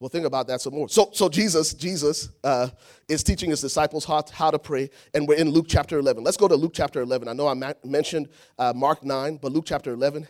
Well, 0.00 0.08
think 0.08 0.26
about 0.26 0.46
that 0.48 0.60
some 0.60 0.74
more. 0.74 0.88
So, 0.88 1.10
so 1.12 1.28
Jesus, 1.28 1.72
Jesus 1.72 2.28
uh, 2.42 2.68
is 3.08 3.22
teaching 3.22 3.50
his 3.50 3.60
disciples 3.60 4.04
how, 4.04 4.22
how 4.32 4.50
to 4.50 4.58
pray, 4.58 4.90
and 5.14 5.26
we're 5.26 5.38
in 5.38 5.50
Luke 5.50 5.66
chapter 5.68 5.98
11. 5.98 6.22
Let's 6.22 6.36
go 6.36 6.48
to 6.48 6.56
Luke 6.56 6.72
chapter 6.74 7.00
11. 7.00 7.28
I 7.28 7.32
know 7.32 7.48
I 7.48 7.54
ma- 7.54 7.72
mentioned 7.84 8.28
uh, 8.58 8.72
Mark 8.74 9.04
9, 9.04 9.38
but 9.40 9.52
Luke 9.52 9.64
chapter 9.66 9.92
11, 9.92 10.26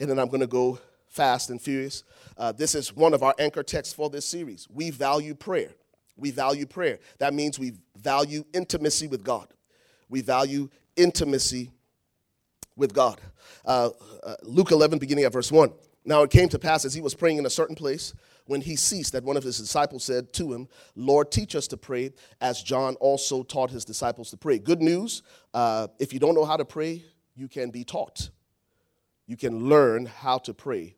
and 0.00 0.10
then 0.10 0.18
I'm 0.18 0.28
going 0.28 0.40
to 0.40 0.46
go 0.46 0.78
fast 1.08 1.50
and 1.50 1.60
furious. 1.60 2.04
Uh, 2.36 2.52
this 2.52 2.74
is 2.74 2.94
one 2.94 3.14
of 3.14 3.22
our 3.22 3.34
anchor 3.38 3.62
texts 3.62 3.94
for 3.94 4.10
this 4.10 4.24
series. 4.24 4.68
We 4.70 4.90
value 4.90 5.34
prayer. 5.34 5.70
We 6.16 6.30
value 6.30 6.66
prayer. 6.66 6.98
That 7.18 7.34
means 7.34 7.58
we 7.58 7.74
value 7.96 8.44
intimacy 8.52 9.06
with 9.06 9.24
God. 9.24 9.48
We 10.08 10.20
value 10.20 10.68
intimacy 10.96 11.70
with 12.76 12.92
God. 12.92 13.20
Uh, 13.64 13.90
uh, 14.22 14.36
Luke 14.42 14.70
11, 14.70 14.98
beginning 14.98 15.24
at 15.24 15.32
verse 15.32 15.50
1. 15.50 15.72
Now 16.04 16.22
it 16.22 16.30
came 16.30 16.48
to 16.50 16.58
pass 16.58 16.84
as 16.84 16.94
he 16.94 17.00
was 17.00 17.14
praying 17.14 17.38
in 17.38 17.46
a 17.46 17.50
certain 17.50 17.76
place 17.76 18.14
when 18.46 18.62
he 18.62 18.76
ceased 18.76 19.12
that 19.12 19.22
one 19.22 19.36
of 19.36 19.42
his 19.42 19.58
disciples 19.58 20.04
said 20.04 20.32
to 20.32 20.52
him, 20.52 20.68
Lord, 20.96 21.30
teach 21.30 21.54
us 21.54 21.68
to 21.68 21.76
pray 21.76 22.12
as 22.40 22.62
John 22.62 22.94
also 22.96 23.42
taught 23.42 23.70
his 23.70 23.84
disciples 23.84 24.30
to 24.30 24.36
pray. 24.36 24.58
Good 24.58 24.80
news 24.80 25.22
uh, 25.52 25.88
if 25.98 26.12
you 26.12 26.18
don't 26.18 26.34
know 26.34 26.46
how 26.46 26.56
to 26.56 26.64
pray, 26.64 27.04
you 27.34 27.46
can 27.46 27.70
be 27.70 27.84
taught. 27.84 28.30
You 29.28 29.36
can 29.36 29.68
learn 29.68 30.06
how 30.06 30.38
to 30.38 30.54
pray. 30.54 30.96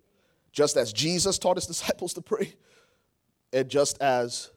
Just 0.52 0.78
as 0.78 0.94
Jesus 0.94 1.38
taught 1.38 1.58
his 1.58 1.66
disciples 1.75 2.14
to 2.14 2.22
pray, 2.22 2.54
and 3.52 3.68
just 3.68 4.00
as 4.00 4.50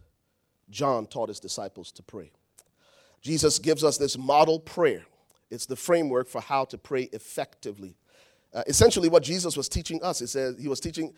John 0.69 1.07
taught 1.07 1.27
his 1.27 1.41
disciples 1.41 1.91
to 1.93 2.03
pray. 2.03 2.31
Jesus 3.21 3.59
gives 3.59 3.83
us 3.83 3.97
this 3.97 4.17
model 4.17 4.59
prayer. 4.59 5.03
It's 5.49 5.65
the 5.65 5.75
framework 5.75 6.27
for 6.29 6.41
how 6.41 6.65
to 6.65 6.77
pray 6.77 7.03
effectively. 7.13 7.95
Uh, 8.53 8.63
essentially, 8.67 9.09
what 9.09 9.23
Jesus 9.23 9.57
was 9.57 9.67
teaching 9.67 10.01
us, 10.03 10.19
he 10.19 10.27
says 10.27 10.55
he 10.59 10.67
was 10.67 10.79
teaching 10.79 11.13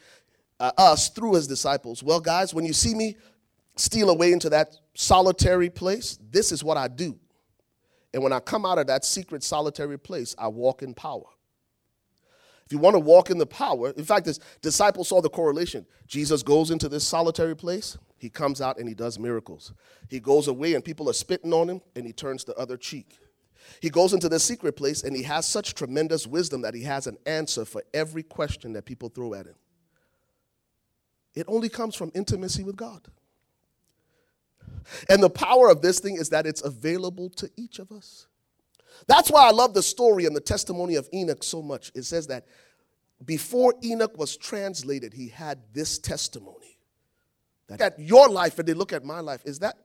uh, 0.59 0.71
us 0.77 1.09
through 1.09 1.33
his 1.33 1.47
disciples. 1.47 2.01
Well, 2.01 2.19
guys, 2.19 2.53
when 2.53 2.65
you 2.65 2.73
see 2.73 2.95
me 2.95 3.17
steal 3.75 4.09
away 4.09 4.31
into 4.31 4.49
that 4.49 4.77
solitary 4.93 5.69
place, 5.69 6.17
this 6.31 6.51
is 6.51 6.63
what 6.63 6.77
I 6.77 6.87
do. 6.87 7.17
And 8.13 8.23
when 8.23 8.31
I 8.31 8.39
come 8.39 8.65
out 8.65 8.77
of 8.77 8.87
that 8.87 9.03
secret 9.03 9.43
solitary 9.43 9.99
place, 9.99 10.35
I 10.37 10.47
walk 10.47 10.81
in 10.81 10.93
power. 10.93 11.25
If 12.65 12.71
you 12.71 12.79
want 12.79 12.95
to 12.95 12.99
walk 12.99 13.29
in 13.29 13.37
the 13.37 13.45
power, 13.45 13.91
in 13.91 14.03
fact, 14.03 14.25
this 14.25 14.39
disciples 14.61 15.09
saw 15.09 15.21
the 15.21 15.29
correlation. 15.29 15.85
Jesus 16.07 16.41
goes 16.41 16.71
into 16.71 16.89
this 16.89 17.05
solitary 17.05 17.55
place, 17.55 17.97
he 18.17 18.29
comes 18.29 18.59
out 18.59 18.79
and 18.79 18.87
he 18.87 18.95
does 18.95 19.19
miracles. 19.19 19.71
He 20.09 20.19
goes 20.19 20.47
away 20.47 20.73
and 20.73 20.83
people 20.83 21.07
are 21.09 21.13
spitting 21.13 21.53
on 21.53 21.69
him 21.69 21.81
and 21.95 22.07
he 22.07 22.13
turns 22.13 22.43
the 22.43 22.55
other 22.55 22.75
cheek. 22.75 23.19
He 23.81 23.89
goes 23.89 24.13
into 24.13 24.29
the 24.29 24.39
secret 24.39 24.75
place 24.75 25.03
and 25.03 25.15
he 25.15 25.23
has 25.23 25.45
such 25.45 25.75
tremendous 25.75 26.25
wisdom 26.25 26.61
that 26.61 26.73
he 26.73 26.83
has 26.83 27.05
an 27.05 27.17
answer 27.27 27.65
for 27.65 27.83
every 27.93 28.23
question 28.23 28.73
that 28.73 28.85
people 28.85 29.09
throw 29.09 29.35
at 29.35 29.45
him. 29.45 29.55
It 31.35 31.45
only 31.47 31.69
comes 31.69 31.95
from 31.95 32.11
intimacy 32.15 32.63
with 32.63 32.77
God. 32.77 33.07
And 35.09 35.21
the 35.21 35.29
power 35.29 35.69
of 35.69 35.81
this 35.81 35.99
thing 35.99 36.15
is 36.15 36.29
that 36.29 36.45
it's 36.45 36.61
available 36.63 37.29
to 37.31 37.49
each 37.57 37.79
of 37.79 37.91
us. 37.91 38.27
That's 39.07 39.29
why 39.29 39.47
I 39.47 39.51
love 39.51 39.73
the 39.73 39.83
story 39.83 40.25
and 40.25 40.35
the 40.35 40.41
testimony 40.41 40.95
of 40.95 41.07
Enoch 41.13 41.43
so 41.43 41.61
much. 41.61 41.91
It 41.95 42.03
says 42.03 42.27
that 42.27 42.45
before 43.23 43.73
Enoch 43.83 44.17
was 44.17 44.35
translated, 44.37 45.13
he 45.13 45.29
had 45.29 45.59
this 45.73 45.99
testimony. 45.99 46.77
That 47.67 47.81
at 47.81 47.99
your 47.99 48.29
life 48.29 48.59
and 48.59 48.67
they 48.67 48.73
look 48.73 48.93
at 48.93 49.03
my 49.03 49.19
life, 49.19 49.41
is 49.45 49.59
that 49.59 49.77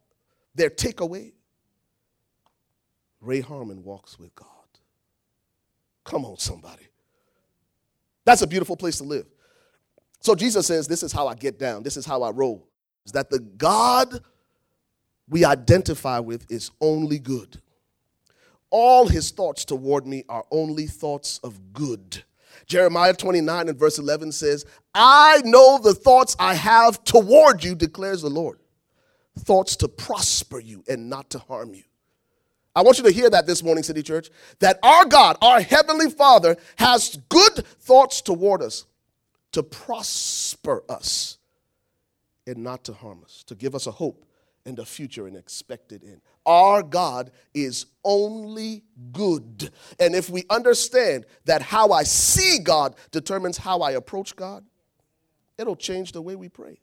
their 0.54 0.70
takeaway? 0.70 1.32
Ray 3.20 3.40
Harmon 3.40 3.84
walks 3.84 4.18
with 4.18 4.34
God. 4.34 4.46
Come 6.04 6.24
on, 6.24 6.38
somebody. 6.38 6.88
That's 8.24 8.42
a 8.42 8.46
beautiful 8.46 8.76
place 8.76 8.98
to 8.98 9.04
live. 9.04 9.26
So 10.20 10.34
Jesus 10.34 10.66
says, 10.66 10.86
This 10.86 11.02
is 11.02 11.12
how 11.12 11.26
I 11.26 11.34
get 11.34 11.58
down, 11.58 11.82
this 11.82 11.96
is 11.96 12.04
how 12.04 12.22
I 12.22 12.30
roll. 12.30 12.66
Is 13.06 13.12
that 13.12 13.30
the 13.30 13.38
God 13.38 14.20
we 15.28 15.44
identify 15.44 16.18
with 16.18 16.50
is 16.50 16.70
only 16.80 17.18
good. 17.18 17.60
All 18.70 19.06
his 19.06 19.30
thoughts 19.30 19.64
toward 19.64 20.06
me 20.06 20.24
are 20.28 20.44
only 20.50 20.86
thoughts 20.86 21.38
of 21.42 21.72
good. 21.72 22.22
Jeremiah 22.66 23.14
29 23.14 23.68
and 23.68 23.78
verse 23.78 23.98
11 23.98 24.32
says, 24.32 24.64
I 24.94 25.42
know 25.44 25.78
the 25.78 25.94
thoughts 25.94 26.36
I 26.38 26.54
have 26.54 27.02
toward 27.04 27.64
you, 27.64 27.74
declares 27.74 28.22
the 28.22 28.30
Lord. 28.30 28.60
Thoughts 29.40 29.76
to 29.76 29.88
prosper 29.88 30.60
you 30.60 30.84
and 30.88 31.10
not 31.10 31.30
to 31.30 31.38
harm 31.40 31.74
you. 31.74 31.82
I 32.74 32.82
want 32.82 32.98
you 32.98 33.04
to 33.04 33.10
hear 33.10 33.28
that 33.30 33.46
this 33.46 33.64
morning, 33.64 33.82
City 33.82 34.02
Church, 34.02 34.30
that 34.60 34.78
our 34.82 35.04
God, 35.04 35.36
our 35.42 35.60
Heavenly 35.60 36.10
Father, 36.10 36.56
has 36.76 37.18
good 37.28 37.66
thoughts 37.80 38.20
toward 38.20 38.62
us 38.62 38.84
to 39.52 39.62
prosper 39.62 40.84
us 40.88 41.38
and 42.46 42.58
not 42.58 42.84
to 42.84 42.92
harm 42.92 43.22
us, 43.24 43.42
to 43.44 43.54
give 43.54 43.74
us 43.74 43.86
a 43.86 43.90
hope 43.90 44.24
and 44.64 44.78
a 44.78 44.84
future 44.84 45.26
and 45.26 45.36
expected 45.36 46.04
end. 46.04 46.20
Our 46.50 46.82
God 46.82 47.30
is 47.54 47.86
only 48.02 48.82
good. 49.12 49.70
And 50.00 50.16
if 50.16 50.28
we 50.28 50.42
understand 50.50 51.24
that 51.44 51.62
how 51.62 51.92
I 51.92 52.02
see 52.02 52.58
God 52.58 52.96
determines 53.12 53.56
how 53.56 53.82
I 53.82 53.92
approach 53.92 54.34
God, 54.34 54.64
it'll 55.58 55.76
change 55.76 56.10
the 56.10 56.20
way 56.20 56.34
we 56.34 56.48
pray 56.48 56.80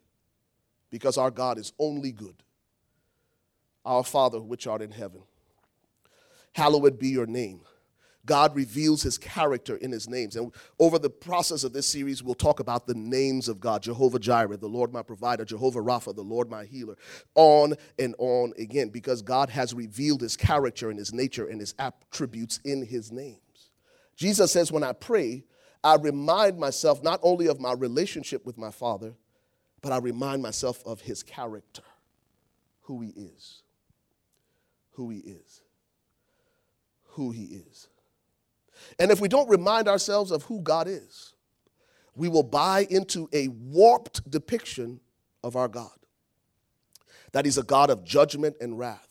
because 0.90 1.18
our 1.18 1.30
God 1.30 1.58
is 1.58 1.74
only 1.80 2.14
good. 2.14 2.36
Our 3.84 4.06
Father, 4.06 4.40
which 4.40 4.68
art 4.68 4.82
in 4.82 4.92
heaven, 4.92 5.24
hallowed 6.54 6.98
be 6.98 7.10
your 7.10 7.28
name. 7.28 7.60
God 8.28 8.56
reveals 8.56 9.02
his 9.02 9.18
character 9.18 9.78
in 9.78 9.92
his 9.92 10.08
names. 10.08 10.36
And 10.36 10.54
over 10.78 11.00
the 11.00 11.10
process 11.10 11.64
of 11.64 11.74
this 11.74 11.88
series, 11.88 12.22
we'll 12.22 12.36
talk 12.36 12.60
about 12.60 12.86
the 12.86 12.94
names 12.94 13.48
of 13.48 13.60
God 13.60 13.82
Jehovah 13.82 14.20
Jireh, 14.20 14.58
the 14.58 14.68
Lord 14.68 14.94
my 14.94 15.02
provider, 15.02 15.46
Jehovah 15.46 15.80
Rapha, 15.80 16.16
the 16.16 16.22
Lord 16.22 16.50
my 16.50 16.66
healer, 16.66 16.96
on 17.34 17.74
and 17.98 18.14
on 18.20 18.54
again, 18.60 18.90
because 18.90 19.24
God 19.24 19.50
has 19.50 19.74
revealed 19.74 20.22
his 20.22 20.38
character 20.38 20.92
and 20.92 21.00
his 21.00 21.12
nature 21.12 21.48
and 21.48 21.60
his 21.60 21.74
attributes 21.80 22.60
in 22.64 22.86
his 22.86 23.12
names. 23.12 23.40
Jesus 24.16 24.52
says, 24.52 24.72
When 24.72 24.84
I 24.84 24.94
pray, 24.94 25.46
I 25.84 25.96
remind 25.96 26.60
myself 26.60 27.02
not 27.02 27.20
only 27.24 27.48
of 27.48 27.60
my 27.60 27.74
relationship 27.74 28.46
with 28.46 28.58
my 28.58 28.72
Father, 28.72 29.16
but 29.82 29.92
I 29.92 29.98
remind 29.98 30.42
myself 30.42 30.86
of 30.86 31.02
his 31.02 31.24
character, 31.24 31.84
who 32.82 33.02
he 33.02 33.10
is. 33.10 33.62
Who 34.92 35.10
he 35.10 35.20
is. 35.20 35.62
Who 37.12 37.32
he 37.32 37.44
is. 37.44 37.88
And 39.00 39.12
if 39.12 39.22
we 39.22 39.28
don't 39.28 39.50
remind 39.50 39.88
ourselves 39.88 40.32
of 40.32 40.44
who 40.44 40.62
God 40.62 40.88
is, 40.88 41.34
we 42.16 42.28
will 42.28 42.44
buy 42.44 42.88
into 42.90 43.30
a 43.32 43.48
warped 43.48 44.30
depiction 44.30 45.00
of 45.44 45.56
our 45.56 45.68
God 45.68 45.92
that 47.32 47.46
He's 47.46 47.58
a 47.58 47.64
God 47.64 47.90
of 47.90 48.04
judgment 48.04 48.56
and 48.60 48.80
wrath. 48.80 49.08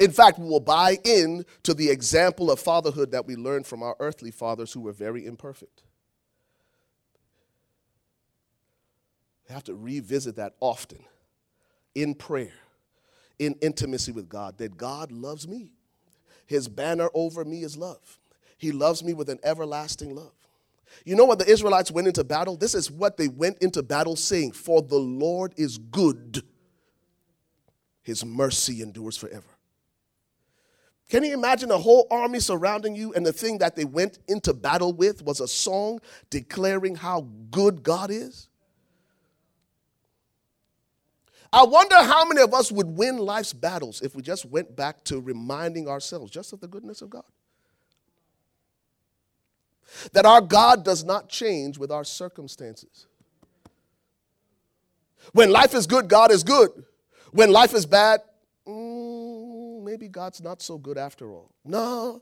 In 0.00 0.10
fact, 0.10 0.38
we 0.38 0.48
will 0.48 0.60
buy 0.60 0.98
in 1.04 1.44
to 1.62 1.74
the 1.74 1.90
example 1.90 2.50
of 2.50 2.60
fatherhood 2.60 3.12
that 3.12 3.26
we 3.26 3.36
learned 3.36 3.66
from 3.66 3.82
our 3.82 3.96
earthly 4.00 4.30
fathers 4.30 4.72
who 4.72 4.80
were 4.80 4.92
very 4.92 5.26
imperfect. 5.26 5.82
We 9.48 9.54
have 9.54 9.64
to 9.64 9.74
revisit 9.74 10.36
that 10.36 10.54
often 10.60 11.04
in 11.94 12.14
prayer, 12.14 12.54
in 13.38 13.54
intimacy 13.60 14.12
with 14.12 14.28
God, 14.28 14.58
that 14.58 14.76
God 14.76 15.12
loves 15.12 15.46
me. 15.46 15.75
His 16.46 16.68
banner 16.68 17.08
over 17.12 17.44
me 17.44 17.62
is 17.62 17.76
love. 17.76 18.18
He 18.56 18.72
loves 18.72 19.04
me 19.04 19.12
with 19.12 19.28
an 19.28 19.38
everlasting 19.44 20.14
love. 20.14 20.32
You 21.04 21.16
know 21.16 21.24
what 21.24 21.38
the 21.38 21.50
Israelites 21.50 21.90
went 21.90 22.06
into 22.06 22.24
battle? 22.24 22.56
This 22.56 22.74
is 22.74 22.90
what 22.90 23.16
they 23.16 23.28
went 23.28 23.58
into 23.58 23.82
battle 23.82 24.16
saying 24.16 24.52
For 24.52 24.80
the 24.80 24.96
Lord 24.98 25.52
is 25.56 25.78
good, 25.78 26.42
his 28.02 28.24
mercy 28.24 28.82
endures 28.82 29.16
forever. 29.16 29.46
Can 31.08 31.22
you 31.22 31.34
imagine 31.34 31.70
a 31.70 31.78
whole 31.78 32.06
army 32.10 32.40
surrounding 32.40 32.96
you, 32.96 33.12
and 33.14 33.24
the 33.24 33.32
thing 33.32 33.58
that 33.58 33.76
they 33.76 33.84
went 33.84 34.18
into 34.26 34.52
battle 34.52 34.92
with 34.92 35.22
was 35.22 35.40
a 35.40 35.46
song 35.46 36.00
declaring 36.30 36.96
how 36.96 37.28
good 37.50 37.82
God 37.82 38.10
is? 38.10 38.48
I 41.56 41.64
wonder 41.64 41.96
how 41.96 42.26
many 42.26 42.42
of 42.42 42.52
us 42.52 42.70
would 42.70 42.98
win 42.98 43.16
life's 43.16 43.54
battles 43.54 44.02
if 44.02 44.14
we 44.14 44.20
just 44.20 44.44
went 44.44 44.76
back 44.76 45.02
to 45.04 45.18
reminding 45.18 45.88
ourselves 45.88 46.30
just 46.30 46.52
of 46.52 46.60
the 46.60 46.68
goodness 46.68 47.00
of 47.00 47.08
God. 47.08 47.24
That 50.12 50.26
our 50.26 50.42
God 50.42 50.84
does 50.84 51.02
not 51.02 51.30
change 51.30 51.78
with 51.78 51.90
our 51.90 52.04
circumstances. 52.04 53.06
When 55.32 55.48
life 55.50 55.72
is 55.72 55.86
good, 55.86 56.08
God 56.08 56.30
is 56.30 56.42
good. 56.42 56.68
When 57.30 57.50
life 57.50 57.72
is 57.72 57.86
bad, 57.86 58.20
mm, 58.68 59.82
maybe 59.82 60.08
God's 60.08 60.42
not 60.42 60.60
so 60.60 60.76
good 60.76 60.98
after 60.98 61.32
all. 61.32 61.54
No, 61.64 62.20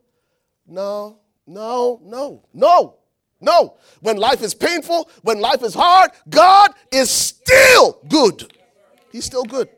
no, 0.65 1.19
no, 1.45 2.01
no, 2.05 2.45
no, 2.53 2.95
no. 3.41 3.77
When 3.99 4.17
life 4.17 4.43
is 4.43 4.55
painful, 4.55 5.11
when 5.23 5.41
life 5.41 5.65
is 5.65 5.75
hard, 5.75 6.13
God 6.31 6.71
is 6.93 7.11
still 7.11 7.99
good. 8.09 8.53
He's 9.15 9.25
still 9.25 9.45
good. 9.45 9.69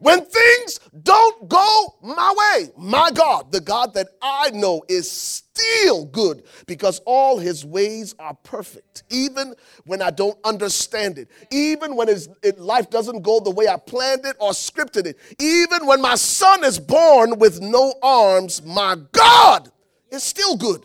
When 0.00 0.24
things 0.24 0.80
don't 1.04 1.48
go 1.48 1.94
my 2.02 2.34
way, 2.36 2.70
my 2.76 3.12
God, 3.12 3.52
the 3.52 3.60
God 3.60 3.94
that 3.94 4.08
I 4.20 4.50
know 4.50 4.82
is 4.88 5.08
still 5.08 6.04
good 6.06 6.42
because 6.66 7.00
all 7.06 7.38
his 7.38 7.64
ways 7.64 8.16
are 8.18 8.34
perfect. 8.42 9.04
Even 9.10 9.54
when 9.84 10.02
I 10.02 10.10
don't 10.10 10.36
understand 10.42 11.18
it, 11.18 11.28
even 11.52 11.94
when 11.94 12.08
his, 12.08 12.28
it, 12.42 12.58
life 12.58 12.90
doesn't 12.90 13.22
go 13.22 13.38
the 13.38 13.52
way 13.52 13.68
I 13.68 13.76
planned 13.76 14.26
it 14.26 14.34
or 14.40 14.50
scripted 14.50 15.06
it, 15.06 15.16
even 15.38 15.86
when 15.86 16.02
my 16.02 16.16
son 16.16 16.64
is 16.64 16.80
born 16.80 17.38
with 17.38 17.60
no 17.60 17.94
arms, 18.02 18.60
my 18.64 18.96
God 19.12 19.70
is 20.10 20.24
still 20.24 20.56
good. 20.56 20.82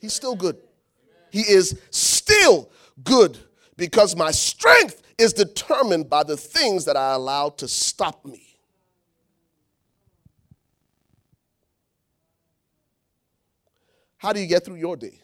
He's 0.00 0.12
still 0.12 0.34
good. 0.34 0.56
He 1.30 1.42
is 1.42 1.80
still 1.90 2.68
good 3.04 3.38
because 3.76 4.16
my 4.16 4.32
strength 4.32 5.00
is 5.20 5.34
determined 5.34 6.08
by 6.08 6.22
the 6.22 6.36
things 6.36 6.86
that 6.86 6.96
I 6.96 7.12
allow 7.12 7.50
to 7.50 7.68
stop 7.68 8.24
me. 8.24 8.42
How 14.16 14.32
do 14.32 14.40
you 14.40 14.46
get 14.46 14.64
through 14.64 14.76
your 14.76 14.96
day? 14.96 15.20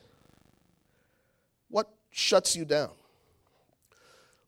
What 1.69 1.89
shuts 2.11 2.55
you 2.55 2.67
down? 2.67 2.91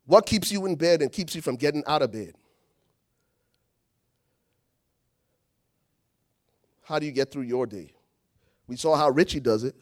What 0.04 0.26
keeps 0.26 0.52
you 0.52 0.66
in 0.66 0.74
bed 0.74 1.00
and 1.00 1.10
keeps 1.10 1.34
you 1.34 1.40
from 1.40 1.56
getting 1.56 1.82
out 1.86 2.02
of 2.02 2.12
bed? 2.12 2.34
How 6.82 6.98
do 6.98 7.06
you 7.06 7.12
get 7.12 7.30
through 7.30 7.42
your 7.42 7.66
day? 7.66 7.92
We 8.66 8.76
saw 8.76 8.96
how 8.96 9.08
Richie 9.10 9.40
does 9.40 9.64
it. 9.64 9.74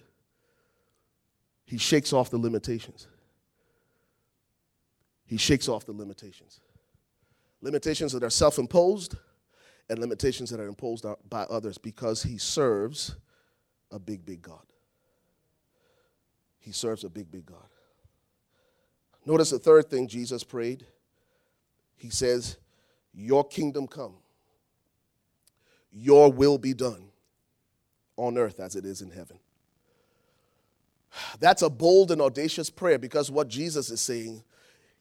He 1.64 1.78
shakes 1.78 2.12
off 2.12 2.30
the 2.30 2.38
limitations 2.38 3.08
he 5.26 5.37
shakes 5.37 5.68
off 5.68 5.85
the 5.85 5.92
limitations. 5.92 6.61
Limitations 7.61 8.12
that 8.12 8.23
are 8.23 8.30
self 8.30 8.59
imposed 8.59 9.16
and 9.90 9.99
limitations 9.99 10.50
that 10.50 10.61
are 10.61 10.68
imposed 10.68 11.04
by 11.28 11.42
others 11.42 11.78
because 11.78 12.23
he 12.23 12.38
serves 12.38 13.16
a 13.90 13.99
big, 13.99 14.25
big 14.25 14.42
God. 14.42 14.62
He 16.59 16.73
serves 16.73 17.04
a 17.04 17.09
big, 17.09 17.30
big 17.30 17.47
God. 17.47 17.68
Notice 19.25 19.50
the 19.50 19.59
third 19.59 19.90
thing 19.90 20.06
Jesus 20.06 20.45
prayed. 20.45 20.87
He 21.97 22.11
says, 22.11 22.56
Your 23.12 23.45
kingdom 23.45 23.87
come, 23.88 24.14
your 25.92 26.30
will 26.30 26.59
be 26.59 26.75
done 26.75 27.09
on 28.16 28.38
earth 28.38 28.61
as 28.61 28.76
it 28.76 28.85
is 28.85 29.02
in 29.02 29.11
heaven. 29.11 29.38
That's 31.40 31.62
a 31.62 31.71
bold 31.71 32.11
and 32.11 32.21
audacious 32.21 32.71
prayer 32.71 32.99
because 32.99 33.30
what 33.30 33.49
Jesus 33.49 33.90
is 33.90 34.00
saying 34.00 34.45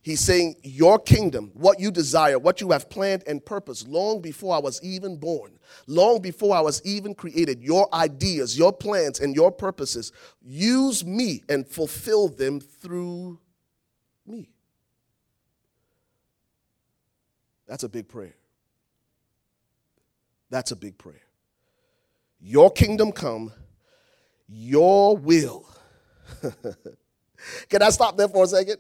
He's 0.06 0.20
saying, 0.20 0.58
Your 0.62 1.00
kingdom, 1.00 1.50
what 1.56 1.80
you 1.80 1.90
desire, 1.90 2.38
what 2.38 2.62
you 2.62 2.70
have 2.70 2.92
planned 2.92 3.24
and 3.26 3.44
purposed 3.44 3.88
long 3.88 4.22
before 4.22 4.56
I 4.56 4.60
was 4.60 4.80
even 4.84 5.18
born, 5.18 5.58
long 5.88 6.22
before 6.22 6.56
I 6.56 6.62
was 6.62 6.80
even 6.86 7.16
created, 7.16 7.64
your 7.64 7.92
ideas, 7.92 8.56
your 8.56 8.72
plans, 8.72 9.20
and 9.20 9.36
your 9.36 9.52
purposes, 9.52 10.12
use 10.44 11.04
me 11.04 11.42
and 11.50 11.68
fulfill 11.68 12.28
them 12.28 12.60
through 12.60 13.40
me. 14.28 14.52
That's 17.68 17.84
a 17.84 17.90
big 17.90 18.08
prayer. 18.08 18.36
That's 20.52 20.70
a 20.70 20.76
big 20.76 21.00
prayer. 21.00 21.24
Your 22.40 22.70
kingdom 22.70 23.12
come, 23.12 23.52
your 24.48 25.18
will. 25.18 25.68
Can 27.70 27.82
I 27.82 27.90
stop 27.90 28.18
there 28.18 28.28
for 28.28 28.44
a 28.44 28.48
second? 28.48 28.78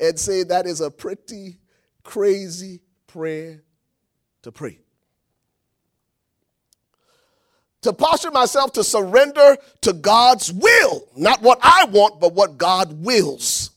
And 0.00 0.18
say 0.18 0.42
that 0.44 0.66
is 0.66 0.80
a 0.80 0.90
pretty 0.90 1.58
crazy 2.02 2.80
prayer 3.06 3.62
to 4.42 4.52
pray. 4.52 4.78
To 7.82 7.92
posture 7.92 8.30
myself 8.30 8.72
to 8.74 8.84
surrender 8.84 9.56
to 9.82 9.92
God's 9.92 10.52
will, 10.52 11.08
not 11.16 11.42
what 11.42 11.58
I 11.62 11.86
want, 11.86 12.20
but 12.20 12.32
what 12.32 12.56
God 12.56 13.04
wills. 13.04 13.70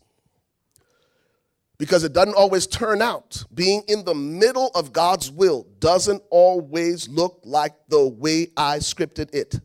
Because 1.78 2.04
it 2.04 2.13
doesn't 2.13 2.36
always 2.36 2.67
turn 2.67 3.01
out. 3.01 3.43
Being 3.54 3.84
in 3.88 4.06
the 4.06 4.13
middle 4.13 4.71
of 4.75 4.93
God's 4.93 5.30
will 5.32 5.67
doesn't 5.80 6.21
always 6.30 7.10
look 7.10 7.41
like 7.43 7.73
the 7.89 8.08
way 8.08 8.47
I 8.56 8.78
scripted 8.78 9.34
it. 9.34 9.60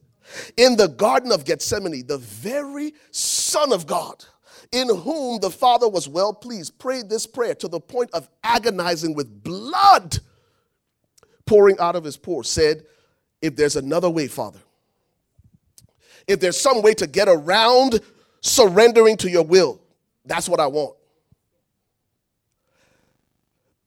In 0.57 0.77
the 0.77 0.89
Garden 0.89 1.33
of 1.33 1.45
Gethsemane, 1.45 2.07
the 2.07 2.19
very 2.19 2.95
Son 3.11 3.73
of 3.73 3.87
God 3.87 4.25
in 4.73 4.95
whom 4.95 5.41
the 5.41 5.51
Father 5.51 5.89
was 5.89 6.09
well 6.09 6.33
pleased, 6.33 6.79
prayed 6.79 7.09
this 7.09 7.27
prayer 7.27 7.55
to 7.57 7.69
the 7.69 7.81
point 7.81 8.11
of 8.13 8.29
agonizing 8.45 9.15
with 9.15 9.43
blood 9.43 10.19
pouring 11.45 11.79
out 11.81 11.97
of 11.97 12.05
his 12.05 12.17
pores, 12.17 12.49
said, 12.49 12.85
If 13.43 13.57
there's 13.57 13.77
another 13.77 14.09
way, 14.09 14.29
Father, 14.29 14.61
if 16.29 16.39
there's 16.39 16.61
some 16.61 16.83
way 16.83 16.95
to 16.95 17.07
get 17.09 17.29
around 17.29 18.01
surrendering 18.41 19.17
to 19.19 19.31
your 19.31 19.43
will, 19.45 19.81
that's 20.25 20.49
what 20.49 20.61
I 20.61 20.69
want. 20.69 20.95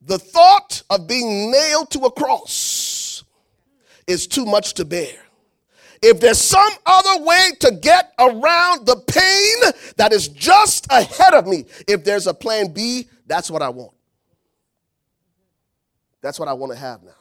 The 0.02 0.19
thought 0.19 0.84
of 0.89 1.08
being 1.08 1.50
nailed 1.50 1.89
to 1.91 2.00
a 2.00 2.12
cross 2.12 3.24
is 4.06 4.28
too 4.28 4.46
much 4.46 4.74
to 4.74 4.84
bear. 4.84 5.22
If 6.03 6.19
there's 6.19 6.41
some 6.41 6.71
other 6.85 7.23
way 7.23 7.51
to 7.61 7.71
get 7.71 8.11
around 8.19 8.85
the 8.85 8.97
pain 9.07 9.71
that 9.95 10.11
is 10.11 10.27
just 10.27 10.85
ahead 10.91 11.33
of 11.33 11.47
me, 11.47 11.65
if 11.87 12.03
there's 12.03 12.27
a 12.27 12.33
plan 12.33 12.73
B, 12.73 13.07
that's 13.25 13.49
what 13.49 13.61
I 13.61 13.69
want. 13.69 13.93
That's 16.21 16.37
what 16.37 16.49
I 16.49 16.53
want 16.53 16.73
to 16.73 16.77
have 16.77 17.03
now. 17.03 17.11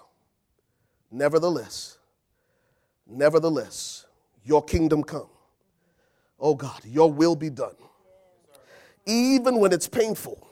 Nevertheless, 1.12 1.98
nevertheless, 3.06 4.06
your 4.44 4.64
kingdom 4.64 5.04
come. 5.04 5.28
Oh 6.40 6.56
God, 6.56 6.84
your 6.84 7.12
will 7.12 7.36
be 7.36 7.50
done. 7.50 7.76
Even 9.06 9.60
when 9.60 9.72
it's 9.72 9.88
painful, 9.88 10.44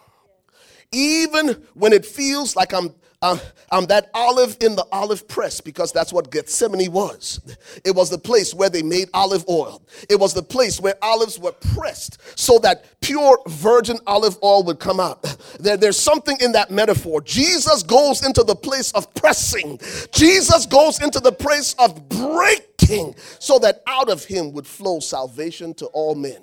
even 0.93 1.67
when 1.75 1.93
it 1.93 2.07
feels 2.07 2.55
like 2.55 2.73
I'm 2.73 2.95
um, 3.23 3.87
that 3.87 4.11
olive 4.15 4.57
in 4.61 4.77
the 4.77 4.87
olive 4.93 5.29
press 5.29 5.61
because 5.61 5.93
that's 5.93 6.11
what 6.11 6.31
Gethsemane 6.31 6.91
was. 6.91 7.41
It 7.85 7.95
was 7.95 8.09
the 8.09 8.19
place 8.19 8.55
where 8.55 8.71
they 8.71 8.83
made 8.83 9.11
olive 9.13 9.45
oil. 9.49 9.83
It 10.09 10.19
was 10.19 10.33
the 10.33 10.43
place 10.43 10.81
where 10.81 10.95
olives 11.03 11.39
were 11.39 11.53
pressed 11.53 12.19
so 12.39 12.59
that 12.61 13.01
pure 13.03 13.39
virgin 13.47 13.99
olive 14.07 14.39
oil 14.43 14.63
would 14.65 14.79
come 14.79 15.01
out. 15.01 15.23
There, 15.59 15.77
there's 15.77 15.99
something 15.99 16.39
in 16.41 16.53
that 16.53 16.71
metaphor. 16.71 17.21
Jesus 17.21 17.83
goes 17.83 18.25
into 18.25 18.43
the 18.43 18.57
place 18.57 18.91
of 18.93 19.13
pressing, 19.15 19.79
Jesus 20.13 20.65
goes 20.65 21.03
into 21.03 21.21
the 21.21 21.33
place 21.33 21.75
of 21.79 22.09
breaking 22.09 23.15
so 23.39 23.59
that 23.59 23.83
out 23.87 24.09
of 24.09 24.25
him 24.25 24.53
would 24.53 24.67
flow 24.67 24.99
salvation 24.99 25.75
to 25.75 25.87
all 25.87 26.15
men. 26.15 26.43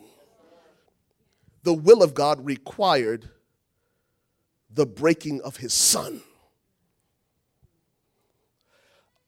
The 1.64 1.74
will 1.74 2.04
of 2.04 2.14
God 2.14 2.46
required 2.46 3.30
the 4.70 4.86
breaking 4.86 5.42
of 5.42 5.58
his 5.58 5.74
son. 5.74 6.22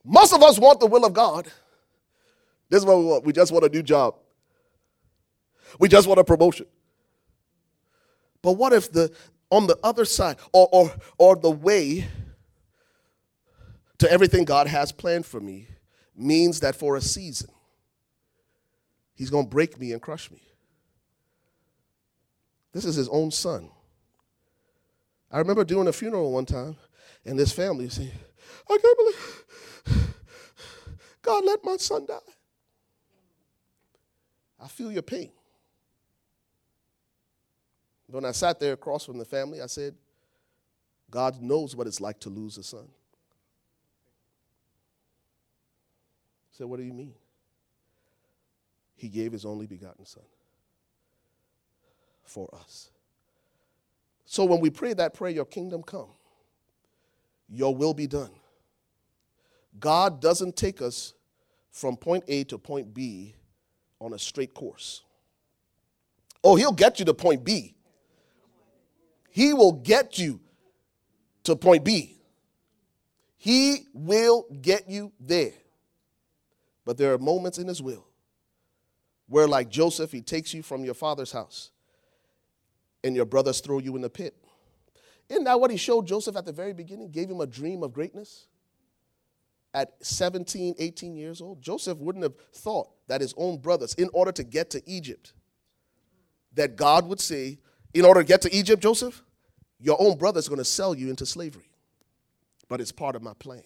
Most 0.10 0.34
of 0.34 0.42
us 0.42 0.58
want 0.58 0.80
the 0.80 0.88
will 0.88 1.06
of 1.06 1.14
God. 1.14 1.46
This 2.68 2.80
is 2.80 2.86
what 2.86 2.98
we 2.98 3.06
want. 3.06 3.26
We 3.26 3.32
just 3.32 3.52
want 3.52 3.64
a 3.64 3.70
new 3.70 3.84
job. 3.84 4.16
We 5.80 5.88
just 5.88 6.08
want 6.08 6.20
a 6.20 6.24
promotion. 6.24 6.66
But 8.42 8.54
what 8.54 8.74
if 8.74 8.92
the 8.92 9.12
on 9.52 9.68
the 9.68 9.78
other 9.84 10.06
side, 10.06 10.38
or 10.52 10.68
or 10.72 10.92
or 11.20 11.36
the 11.36 11.52
way 11.52 12.08
to 14.00 14.12
everything 14.12 14.46
God 14.46 14.66
has 14.66 14.92
planned 14.92 15.28
for 15.28 15.40
me 15.40 15.68
means 16.16 16.62
that 16.62 16.76
for 16.76 16.96
a 16.96 17.02
season, 17.02 17.52
He's 19.14 19.30
gonna 19.30 19.48
break 19.48 19.80
me 19.80 19.92
and 19.92 20.02
crush 20.02 20.32
me. 20.32 20.42
This 22.74 22.84
is 22.84 22.96
his 22.96 23.10
own 23.10 23.30
son. 23.30 23.70
I 25.32 25.38
remember 25.38 25.64
doing 25.64 25.88
a 25.88 25.94
funeral 25.94 26.32
one 26.32 26.46
time, 26.46 26.78
and 27.26 27.38
this 27.38 27.52
family 27.52 27.90
saying, 27.90 28.12
I 28.68 28.78
can't 28.82 28.98
believe 28.98 29.44
God 31.22 31.46
let 31.46 31.64
my 31.64 31.78
son 31.78 32.06
die. 32.06 32.18
I 34.60 34.68
feel 34.68 34.92
your 34.92 35.02
pain. 35.02 35.32
When 38.08 38.26
I 38.26 38.32
sat 38.32 38.60
there 38.60 38.74
across 38.74 39.06
from 39.06 39.18
the 39.18 39.26
family, 39.26 39.62
I 39.62 39.68
said, 39.68 39.96
God 41.12 41.42
knows 41.42 41.76
what 41.76 41.88
it's 41.88 42.02
like 42.02 42.20
to 42.22 42.30
lose 42.30 42.58
a 42.58 42.64
son. 42.64 42.88
I 46.52 46.58
said, 46.58 46.68
What 46.68 46.78
do 46.78 46.84
you 46.84 46.94
mean? 46.94 47.14
He 48.96 49.08
gave 49.08 49.32
his 49.32 49.46
only 49.46 49.66
begotten 49.66 50.06
son 50.06 50.24
for 52.24 52.50
us. 52.54 52.90
So 54.26 54.46
when 54.46 54.60
we 54.60 54.70
pray 54.70 54.94
that 54.94 55.14
prayer, 55.14 55.32
Your 55.32 55.46
kingdom 55.46 55.84
come, 55.84 56.10
your 57.48 57.74
will 57.74 57.94
be 57.94 58.08
done. 58.08 58.32
God 59.78 60.22
doesn't 60.22 60.56
take 60.56 60.82
us 60.82 61.14
from 61.72 61.98
point 61.98 62.24
A 62.28 62.44
to 62.46 62.58
point 62.58 62.94
B 62.94 63.36
on 64.00 64.14
a 64.14 64.20
straight 64.20 64.54
course. 64.54 65.04
Oh, 66.44 66.56
he'll 66.56 66.72
get 66.72 67.00
you 67.00 67.06
to 67.06 67.14
point 67.14 67.44
B. 67.44 67.76
He 69.30 69.54
will 69.54 69.74
get 69.74 70.18
you 70.18 70.40
to 71.44 71.56
point 71.56 71.84
B. 71.84 72.22
He 73.38 73.86
will 73.94 74.46
get 74.62 74.90
you 74.90 75.14
there. 75.20 75.54
But 76.86 76.98
there 76.98 77.14
are 77.14 77.18
moments 77.18 77.58
in 77.58 77.68
his 77.68 77.82
will 77.82 78.06
where, 79.28 79.48
like 79.48 79.70
Joseph, 79.70 80.12
he 80.12 80.22
takes 80.22 80.54
you 80.54 80.64
from 80.64 80.84
your 80.84 80.94
father's 80.94 81.32
house 81.32 81.72
and 83.04 83.16
your 83.16 83.26
brothers 83.26 83.62
throw 83.62 83.80
you 83.80 83.96
in 83.96 84.02
the 84.02 84.10
pit. 84.10 84.36
Isn't 85.30 85.44
that 85.46 85.60
what 85.60 85.72
he 85.72 85.78
showed 85.78 86.08
Joseph 86.08 86.36
at 86.36 86.46
the 86.46 86.52
very 86.52 86.74
beginning? 86.74 87.12
Gave 87.12 87.30
him 87.30 87.40
a 87.40 87.48
dream 87.48 87.84
of 87.84 87.94
greatness? 87.94 88.48
At 89.74 89.94
17, 90.02 90.76
18 90.80 91.16
years 91.16 91.42
old, 91.42 91.62
Joseph 91.62 92.00
wouldn't 92.00 92.24
have 92.24 92.36
thought 92.54 92.90
that 93.08 93.22
his 93.22 93.34
own 93.38 93.58
brothers, 93.58 93.94
in 93.96 94.10
order 94.14 94.32
to 94.32 94.44
get 94.44 94.72
to 94.72 94.82
Egypt, 94.90 95.34
that 96.54 96.76
God 96.76 97.08
would 97.08 97.20
say, 97.20 97.60
in 97.94 98.04
order 98.04 98.22
to 98.22 98.28
get 98.28 98.42
to 98.42 98.54
Egypt, 98.54 98.82
Joseph, 98.82 99.24
your 99.80 99.98
own 100.02 100.18
brother's 100.18 100.48
going 100.48 100.58
to 100.58 100.66
sell 100.66 100.96
you 100.96 101.10
into 101.10 101.26
slavery. 101.26 101.70
But 102.68 102.82
it's 102.82 102.92
part 102.92 103.16
of 103.16 103.22
my 103.22 103.34
plan. 103.34 103.64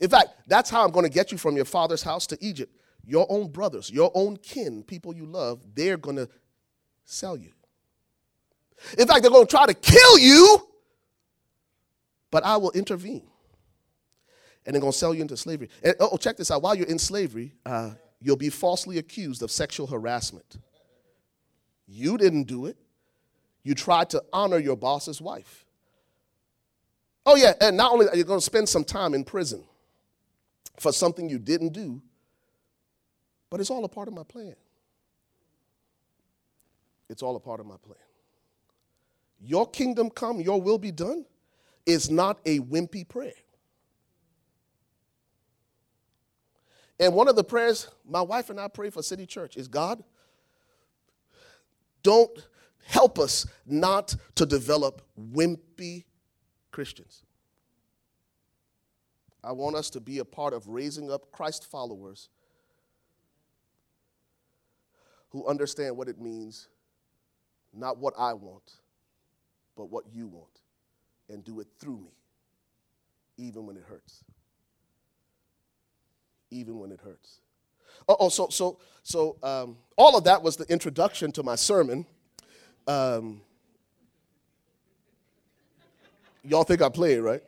In 0.00 0.08
fact, 0.08 0.28
that's 0.46 0.70
how 0.70 0.84
I'm 0.84 0.90
going 0.90 1.04
to 1.04 1.10
get 1.10 1.32
you 1.32 1.38
from 1.38 1.56
your 1.56 1.64
father's 1.64 2.02
house 2.02 2.26
to 2.28 2.38
Egypt. 2.40 2.74
Your 3.04 3.26
own 3.28 3.48
brothers, 3.48 3.90
your 3.90 4.10
own 4.14 4.36
kin, 4.36 4.82
people 4.82 5.14
you 5.14 5.26
love, 5.26 5.62
they're 5.74 5.96
going 5.96 6.16
to 6.16 6.28
sell 7.04 7.36
you. 7.36 7.52
In 8.98 9.06
fact, 9.06 9.22
they're 9.22 9.30
going 9.30 9.46
to 9.46 9.50
try 9.50 9.66
to 9.66 9.74
kill 9.74 10.18
you, 10.18 10.68
but 12.30 12.44
I 12.44 12.56
will 12.58 12.70
intervene. 12.72 13.26
And 14.68 14.74
they're 14.74 14.82
going 14.82 14.92
to 14.92 14.98
sell 14.98 15.14
you 15.14 15.22
into 15.22 15.34
slavery. 15.34 15.70
And, 15.82 15.94
oh, 15.98 16.18
check 16.18 16.36
this 16.36 16.50
out. 16.50 16.60
While 16.60 16.74
you're 16.74 16.86
in 16.86 16.98
slavery, 16.98 17.54
uh, 17.64 17.92
you'll 18.20 18.36
be 18.36 18.50
falsely 18.50 18.98
accused 18.98 19.42
of 19.42 19.50
sexual 19.50 19.86
harassment. 19.86 20.58
You 21.86 22.18
didn't 22.18 22.44
do 22.44 22.66
it. 22.66 22.76
You 23.62 23.74
tried 23.74 24.10
to 24.10 24.22
honor 24.30 24.58
your 24.58 24.76
boss's 24.76 25.22
wife. 25.22 25.64
Oh, 27.24 27.34
yeah, 27.34 27.54
and 27.62 27.78
not 27.78 27.92
only 27.92 28.04
that, 28.04 28.16
you're 28.16 28.26
going 28.26 28.40
to 28.40 28.44
spend 28.44 28.68
some 28.68 28.84
time 28.84 29.14
in 29.14 29.24
prison 29.24 29.64
for 30.78 30.92
something 30.92 31.30
you 31.30 31.38
didn't 31.38 31.72
do, 31.72 32.02
but 33.48 33.60
it's 33.60 33.70
all 33.70 33.86
a 33.86 33.88
part 33.88 34.06
of 34.06 34.12
my 34.12 34.22
plan. 34.22 34.54
It's 37.08 37.22
all 37.22 37.36
a 37.36 37.40
part 37.40 37.58
of 37.58 37.64
my 37.64 37.78
plan. 37.78 37.96
Your 39.40 39.66
kingdom 39.66 40.10
come, 40.10 40.42
your 40.42 40.60
will 40.60 40.78
be 40.78 40.92
done 40.92 41.24
is 41.86 42.10
not 42.10 42.38
a 42.44 42.60
wimpy 42.60 43.08
prayer. 43.08 43.32
And 47.00 47.14
one 47.14 47.28
of 47.28 47.36
the 47.36 47.44
prayers 47.44 47.88
my 48.08 48.22
wife 48.22 48.50
and 48.50 48.58
I 48.58 48.68
pray 48.68 48.90
for 48.90 49.02
City 49.02 49.26
Church 49.26 49.56
is 49.56 49.68
God, 49.68 50.02
don't 52.02 52.46
help 52.86 53.18
us 53.18 53.46
not 53.66 54.14
to 54.34 54.46
develop 54.46 55.02
wimpy 55.18 56.04
Christians. 56.70 57.22
I 59.44 59.52
want 59.52 59.76
us 59.76 59.90
to 59.90 60.00
be 60.00 60.18
a 60.18 60.24
part 60.24 60.52
of 60.52 60.66
raising 60.66 61.10
up 61.10 61.30
Christ 61.30 61.70
followers 61.70 62.28
who 65.30 65.46
understand 65.46 65.96
what 65.96 66.08
it 66.08 66.20
means, 66.20 66.68
not 67.72 67.98
what 67.98 68.14
I 68.18 68.32
want, 68.32 68.74
but 69.76 69.90
what 69.90 70.04
you 70.12 70.26
want, 70.26 70.60
and 71.28 71.44
do 71.44 71.60
it 71.60 71.68
through 71.78 71.98
me, 71.98 72.12
even 73.36 73.66
when 73.66 73.76
it 73.76 73.84
hurts. 73.88 74.24
Even 76.50 76.78
when 76.78 76.92
it 76.92 77.00
hurts. 77.00 77.40
Oh, 78.08 78.16
oh 78.20 78.28
so 78.28 78.48
so 78.48 78.78
so 79.02 79.36
um, 79.42 79.76
all 79.96 80.16
of 80.16 80.24
that 80.24 80.42
was 80.42 80.56
the 80.56 80.64
introduction 80.72 81.32
to 81.32 81.42
my 81.42 81.54
sermon. 81.54 82.06
Um, 82.86 83.42
y'all 86.42 86.64
think 86.64 86.82
I 86.82 86.88
played, 86.88 87.18
right? 87.18 87.42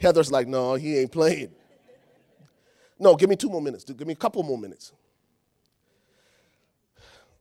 Heather's 0.00 0.30
like, 0.30 0.46
no, 0.46 0.74
he 0.74 0.98
ain't 0.98 1.12
playing. 1.12 1.50
No, 2.98 3.14
give 3.16 3.28
me 3.28 3.36
two 3.36 3.48
more 3.48 3.62
minutes. 3.62 3.84
Give 3.84 4.06
me 4.06 4.12
a 4.12 4.16
couple 4.16 4.42
more 4.42 4.58
minutes. 4.58 4.92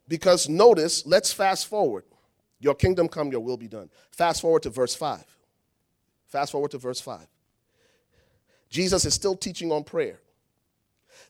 Because 0.08 0.48
notice, 0.48 1.06
let's 1.06 1.34
fast 1.34 1.67
forward. 1.67 2.06
Your 2.60 2.74
kingdom 2.74 3.08
come, 3.08 3.32
your 3.32 3.41
will 3.41 3.58
be 3.58 3.67
done. 3.67 3.89
Fast 4.12 4.41
forward 4.41 4.63
to 4.63 4.70
verse 4.70 4.96
5. 4.96 5.24
Fast 6.28 6.52
forward 6.52 6.72
to 6.72 6.78
verse 6.78 7.00
5. 7.00 7.28
Jesus 8.70 9.06
is 9.06 9.14
still 9.14 9.36
teaching 9.36 9.72
on 9.72 9.84
prayer. 9.84 10.20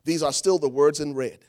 These 0.03 0.23
are 0.23 0.33
still 0.33 0.59
the 0.59 0.69
words 0.69 0.99
in 0.99 1.13
red. 1.13 1.39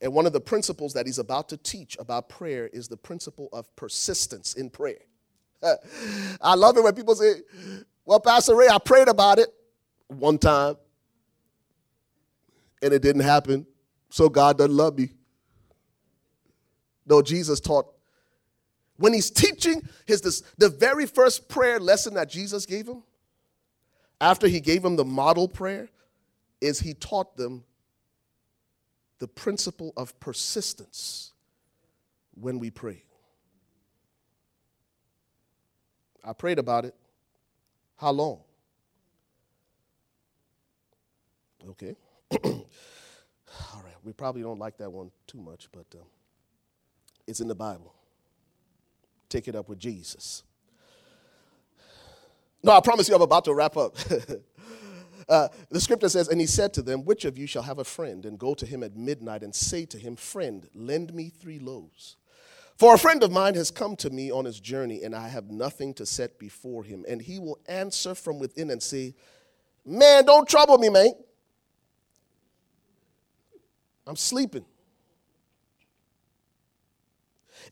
And 0.00 0.12
one 0.12 0.26
of 0.26 0.32
the 0.32 0.40
principles 0.40 0.92
that 0.94 1.06
he's 1.06 1.18
about 1.18 1.48
to 1.50 1.56
teach 1.56 1.96
about 1.98 2.28
prayer 2.28 2.68
is 2.72 2.88
the 2.88 2.96
principle 2.96 3.48
of 3.52 3.74
persistence 3.76 4.54
in 4.54 4.68
prayer. 4.68 4.98
I 6.42 6.54
love 6.54 6.76
it 6.76 6.84
when 6.84 6.94
people 6.94 7.14
say, 7.14 7.36
Well, 8.04 8.20
Pastor 8.20 8.54
Ray, 8.54 8.68
I 8.68 8.78
prayed 8.78 9.08
about 9.08 9.38
it 9.38 9.48
one 10.08 10.38
time 10.38 10.76
and 12.82 12.92
it 12.92 13.00
didn't 13.00 13.22
happen, 13.22 13.66
so 14.10 14.28
God 14.28 14.58
doesn't 14.58 14.76
love 14.76 14.98
me. 14.98 15.10
No, 17.06 17.22
Jesus 17.22 17.60
taught. 17.60 17.86
When 18.96 19.12
he's 19.12 19.30
teaching 19.30 19.82
his 20.06 20.20
this, 20.20 20.42
the 20.58 20.68
very 20.68 21.06
first 21.06 21.48
prayer 21.48 21.80
lesson 21.80 22.14
that 22.14 22.28
Jesus 22.28 22.66
gave 22.66 22.86
him, 22.86 23.02
after 24.24 24.48
he 24.48 24.58
gave 24.60 24.82
them 24.82 24.96
the 24.96 25.04
model 25.04 25.46
prayer, 25.46 25.88
is 26.60 26.80
he 26.80 26.94
taught 26.94 27.36
them 27.36 27.64
the 29.18 29.28
principle 29.28 29.92
of 29.96 30.18
persistence 30.18 31.32
when 32.34 32.58
we 32.58 32.70
pray. 32.70 33.04
I 36.24 36.32
prayed 36.32 36.58
about 36.58 36.86
it. 36.86 36.94
How 37.96 38.10
long? 38.12 38.40
Okay. 41.68 41.94
All 42.44 43.82
right. 43.84 43.94
We 44.02 44.12
probably 44.12 44.42
don't 44.42 44.58
like 44.58 44.78
that 44.78 44.90
one 44.90 45.10
too 45.26 45.38
much, 45.38 45.68
but. 45.70 45.86
Um, 45.94 46.06
it's 47.26 47.40
in 47.40 47.48
the 47.48 47.54
Bible. 47.54 47.94
Take 49.28 49.48
it 49.48 49.54
up 49.54 49.68
with 49.68 49.78
Jesus. 49.78 50.42
No, 52.64 52.72
I 52.72 52.80
promise 52.80 53.08
you, 53.10 53.14
I'm 53.14 53.20
about 53.20 53.44
to 53.44 53.54
wrap 53.54 53.76
up. 53.76 53.94
uh, 55.28 55.48
the 55.70 55.80
scripture 55.80 56.08
says, 56.08 56.28
And 56.28 56.40
he 56.40 56.46
said 56.46 56.72
to 56.74 56.82
them, 56.82 57.04
Which 57.04 57.26
of 57.26 57.36
you 57.36 57.46
shall 57.46 57.62
have 57.62 57.78
a 57.78 57.84
friend 57.84 58.24
and 58.24 58.38
go 58.38 58.54
to 58.54 58.64
him 58.64 58.82
at 58.82 58.96
midnight 58.96 59.42
and 59.42 59.54
say 59.54 59.84
to 59.84 59.98
him, 59.98 60.16
Friend, 60.16 60.66
lend 60.74 61.12
me 61.12 61.28
three 61.28 61.58
loaves? 61.58 62.16
For 62.76 62.94
a 62.94 62.98
friend 62.98 63.22
of 63.22 63.30
mine 63.30 63.54
has 63.54 63.70
come 63.70 63.96
to 63.96 64.08
me 64.08 64.32
on 64.32 64.46
his 64.46 64.58
journey, 64.58 65.02
and 65.04 65.14
I 65.14 65.28
have 65.28 65.50
nothing 65.50 65.92
to 65.94 66.06
set 66.06 66.38
before 66.38 66.82
him. 66.82 67.04
And 67.06 67.20
he 67.20 67.38
will 67.38 67.58
answer 67.68 68.14
from 68.14 68.38
within 68.38 68.70
and 68.70 68.82
say, 68.82 69.14
Man, 69.84 70.24
don't 70.24 70.48
trouble 70.48 70.78
me, 70.78 70.88
mate. 70.88 71.14
I'm 74.06 74.16
sleeping 74.16 74.64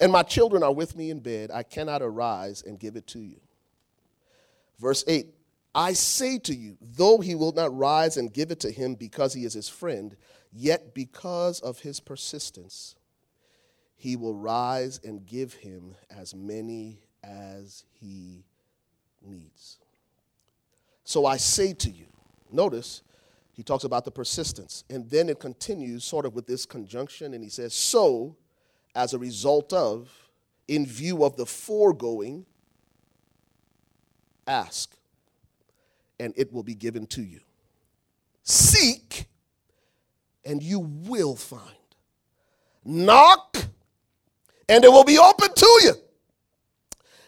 and 0.01 0.11
my 0.11 0.23
children 0.23 0.63
are 0.63 0.73
with 0.73 0.97
me 0.97 1.11
in 1.11 1.21
bed. 1.21 1.51
I 1.53 1.63
cannot 1.63 2.03
arise 2.03 2.63
and 2.67 2.79
give 2.79 2.97
it 2.97 3.07
to 3.09 3.21
you. 3.21 3.42
Verse 4.83 5.05
8 5.07 5.29
I 5.75 5.95
say 5.95 6.39
to 6.41 6.55
you, 6.55 6.77
though 6.83 7.19
he 7.19 7.35
will 7.35 7.53
not 7.53 7.75
rise 7.75 8.19
and 8.19 8.31
give 8.31 8.51
it 8.51 8.61
to 8.61 8.71
him 8.71 8.95
because 8.95 9.33
he 9.33 9.47
is 9.47 9.55
his 9.55 9.69
friend, 9.69 10.15
yet 10.53 10.93
because 10.93 11.61
of 11.61 11.79
his 11.79 11.99
persistence, 11.99 12.97
he 13.97 14.17
will 14.17 14.35
rise 14.35 15.01
and 15.03 15.25
give 15.25 15.55
him 15.55 15.95
as 16.11 16.35
many 16.35 16.99
as 17.25 17.85
he 17.93 18.45
needs. 19.23 19.79
So 21.05 21.25
I 21.25 21.39
say 21.39 21.73
to 21.75 21.91
you, 21.91 22.07
notice 22.51 23.03
he 23.53 23.63
talks 23.63 23.85
about 23.85 24.05
the 24.05 24.11
persistence, 24.11 24.85
and 24.91 25.09
then 25.09 25.31
it 25.31 25.39
continues 25.39 26.05
sort 26.05 26.27
of 26.27 26.35
with 26.35 26.47
this 26.47 26.67
conjunction, 26.67 27.33
and 27.33 27.43
he 27.43 27.51
says, 27.51 27.73
So 27.73 28.37
as 28.95 29.15
a 29.15 29.19
result 29.19 29.73
of, 29.73 30.11
in 30.69 30.85
view 30.85 31.25
of 31.25 31.37
the 31.37 31.47
foregoing, 31.47 32.45
ask, 34.47 34.95
and 36.19 36.33
it 36.37 36.53
will 36.53 36.63
be 36.63 36.75
given 36.75 37.07
to 37.09 37.23
you. 37.23 37.41
Seek, 38.43 39.27
and 40.45 40.63
you 40.63 40.81
will 40.81 41.37
find. 41.37 41.63
Knock, 42.85 43.57
and 44.69 44.85
it 44.85 44.91
will 44.91 45.05
be 45.05 45.19
open 45.19 45.55
to 45.55 45.81
you. 45.85 45.95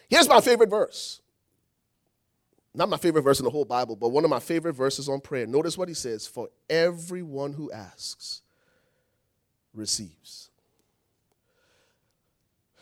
Here's 0.09 0.27
my 0.27 0.41
favorite 0.41 0.69
verse. 0.69 1.21
Not 2.73 2.89
my 2.89 2.97
favorite 2.97 3.21
verse 3.21 3.39
in 3.39 3.45
the 3.45 3.51
whole 3.51 3.65
Bible, 3.65 3.95
but 3.95 4.09
one 4.09 4.25
of 4.25 4.29
my 4.29 4.39
favorite 4.39 4.73
verses 4.73 5.07
on 5.07 5.21
prayer. 5.21 5.47
Notice 5.47 5.77
what 5.77 5.87
he 5.87 5.93
says 5.93 6.27
For 6.27 6.49
everyone 6.69 7.53
who 7.53 7.71
asks 7.71 8.41
receives. 9.73 10.49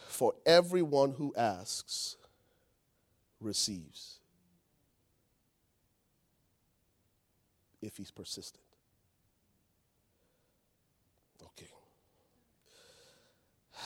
For 0.07 0.33
everyone 0.45 1.11
who 1.11 1.33
asks 1.35 2.17
receives 3.39 4.19
if 7.83 7.97
he's 7.97 8.11
persistent. 8.11 8.63
Okay. 11.41 11.67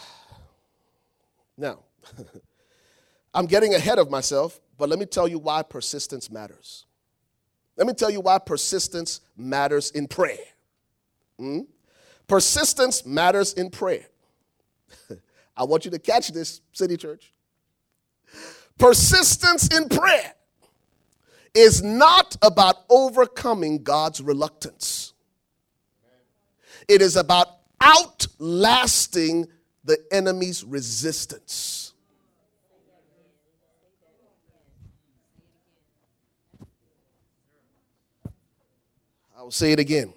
Now, 1.57 1.79
I'm 3.33 3.47
getting 3.47 3.73
ahead 3.73 3.99
of 3.99 4.09
myself, 4.09 4.59
but 4.77 4.89
let 4.89 4.99
me 4.99 5.05
tell 5.05 5.27
you 5.27 5.39
why 5.39 5.63
persistence 5.63 6.29
matters. 6.29 6.85
Let 7.75 7.87
me 7.87 7.93
tell 7.93 8.09
you 8.09 8.21
why 8.21 8.39
persistence 8.39 9.21
matters 9.35 9.91
in 9.91 10.07
prayer. 10.07 10.37
Hmm? 11.37 11.61
Persistence 12.27 13.05
matters 13.05 13.53
in 13.53 13.69
prayer. 13.69 14.05
I 15.57 15.63
want 15.63 15.85
you 15.85 15.91
to 15.91 15.99
catch 15.99 16.29
this, 16.29 16.61
City 16.71 16.97
Church. 16.97 17.33
Persistence 18.77 19.75
in 19.75 19.89
prayer 19.89 20.33
is 21.57 21.81
not 21.81 22.37
about 22.43 22.83
overcoming 22.87 23.81
God's 23.81 24.21
reluctance, 24.21 25.13
it 26.87 27.01
is 27.01 27.15
about 27.15 27.47
outlasting 27.81 29.47
the 29.83 29.97
enemy's 30.11 30.63
resistance. 30.63 31.93
I 39.37 39.41
will 39.41 39.51
say 39.51 39.71
it 39.71 39.79
again. 39.79 40.13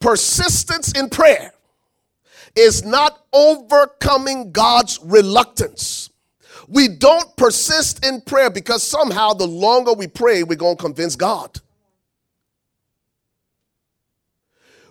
Persistence 0.00 0.92
in 0.92 1.08
prayer 1.08 1.52
is 2.54 2.84
not 2.84 3.24
overcoming 3.32 4.50
God's 4.52 4.98
reluctance. 5.02 6.10
We 6.68 6.88
don't 6.88 7.36
persist 7.36 8.04
in 8.04 8.20
prayer 8.22 8.50
because 8.50 8.82
somehow 8.82 9.32
the 9.32 9.46
longer 9.46 9.92
we 9.92 10.08
pray, 10.08 10.42
we're 10.42 10.56
going 10.56 10.76
to 10.76 10.82
convince 10.82 11.14
God. 11.14 11.60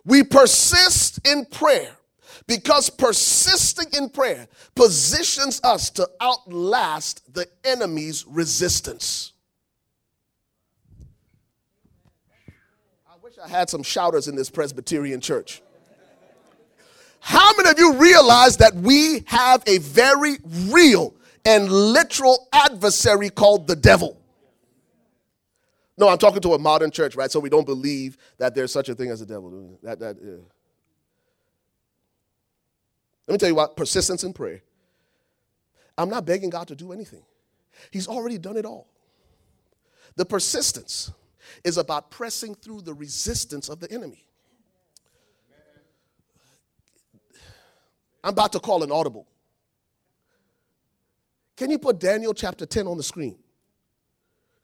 We 0.05 0.23
persist 0.23 1.27
in 1.27 1.45
prayer 1.45 1.97
because 2.47 2.89
persisting 2.89 3.87
in 3.97 4.09
prayer 4.09 4.47
positions 4.75 5.59
us 5.63 5.89
to 5.91 6.07
outlast 6.21 7.33
the 7.33 7.47
enemy's 7.63 8.25
resistance. 8.27 9.33
I 13.09 13.15
wish 13.21 13.33
I 13.43 13.47
had 13.47 13.69
some 13.69 13.83
shouters 13.83 14.27
in 14.27 14.35
this 14.35 14.49
Presbyterian 14.49 15.21
church. 15.21 15.61
How 17.19 17.51
many 17.57 17.69
of 17.69 17.79
you 17.79 17.93
realize 17.93 18.57
that 18.57 18.75
we 18.75 19.23
have 19.25 19.63
a 19.65 19.79
very 19.79 20.37
real 20.67 21.15
and 21.45 21.71
literal 21.71 22.47
adversary 22.51 23.29
called 23.29 23.67
the 23.67 23.75
devil? 23.75 24.19
No, 25.97 26.09
I'm 26.09 26.17
talking 26.17 26.41
to 26.41 26.53
a 26.53 26.59
modern 26.59 26.91
church, 26.91 27.15
right? 27.15 27.31
So 27.31 27.39
we 27.39 27.49
don't 27.49 27.65
believe 27.65 28.17
that 28.37 28.53
there's 28.53 28.71
such 28.71 28.89
a 28.89 28.95
thing 28.95 29.09
as 29.09 29.21
a 29.21 29.25
devil. 29.25 29.79
That, 29.81 29.99
that, 29.99 30.17
yeah. 30.21 30.33
Let 33.27 33.33
me 33.33 33.37
tell 33.37 33.49
you 33.49 33.55
what 33.55 33.77
persistence 33.77 34.23
in 34.23 34.33
prayer. 34.33 34.61
I'm 35.97 36.09
not 36.09 36.25
begging 36.25 36.49
God 36.49 36.67
to 36.67 36.75
do 36.75 36.91
anything, 36.91 37.23
He's 37.91 38.07
already 38.07 38.37
done 38.37 38.57
it 38.57 38.65
all. 38.65 38.87
The 40.15 40.25
persistence 40.25 41.11
is 41.63 41.77
about 41.77 42.09
pressing 42.09 42.55
through 42.55 42.81
the 42.81 42.93
resistance 42.93 43.69
of 43.69 43.79
the 43.79 43.91
enemy. 43.91 44.25
I'm 48.23 48.31
about 48.31 48.53
to 48.53 48.59
call 48.59 48.81
an 48.81 48.91
audible. 48.91 49.27
Can 51.55 51.71
you 51.71 51.79
put 51.79 51.99
Daniel 51.99 52.33
chapter 52.33 52.65
10 52.65 52.87
on 52.87 52.97
the 52.97 53.03
screen? 53.03 53.37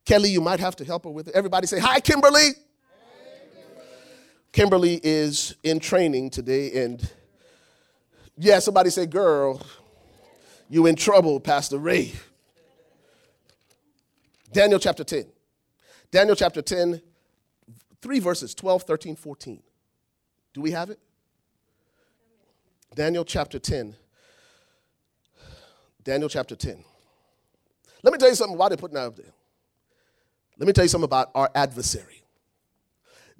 Kelly, 0.05 0.29
you 0.29 0.41
might 0.41 0.59
have 0.59 0.75
to 0.77 0.85
help 0.85 1.05
her 1.05 1.09
with 1.09 1.27
it. 1.27 1.35
Everybody 1.35 1.67
say, 1.67 1.79
Hi, 1.79 1.99
Kimberly. 1.99 2.49
Kimberly 4.51 4.99
is 5.01 5.55
in 5.63 5.79
training 5.79 6.29
today, 6.29 6.83
and 6.83 7.09
yeah, 8.37 8.59
somebody 8.59 8.89
say, 8.89 9.05
Girl, 9.05 9.61
you 10.69 10.85
in 10.87 10.95
trouble, 10.95 11.39
Pastor 11.39 11.77
Ray. 11.77 12.13
Daniel 14.51 14.79
chapter 14.79 15.03
10. 15.05 15.25
Daniel 16.11 16.35
chapter 16.35 16.61
10, 16.61 17.01
three 18.01 18.19
verses 18.19 18.53
12, 18.53 18.83
13, 18.83 19.15
14. 19.15 19.63
Do 20.53 20.59
we 20.59 20.71
have 20.71 20.89
it? 20.89 20.99
Daniel 22.93 23.23
chapter 23.23 23.59
10. 23.59 23.95
Daniel 26.03 26.29
chapter 26.29 26.55
10. 26.55 26.83
Let 28.03 28.11
me 28.11 28.17
tell 28.17 28.29
you 28.29 28.35
something. 28.35 28.57
Why 28.57 28.69
they're 28.69 28.77
putting 28.77 28.95
that 28.95 29.07
up 29.07 29.15
there? 29.15 29.33
Let 30.57 30.67
me 30.67 30.73
tell 30.73 30.85
you 30.85 30.89
something 30.89 31.05
about 31.05 31.31
our 31.35 31.49
adversary. 31.55 32.23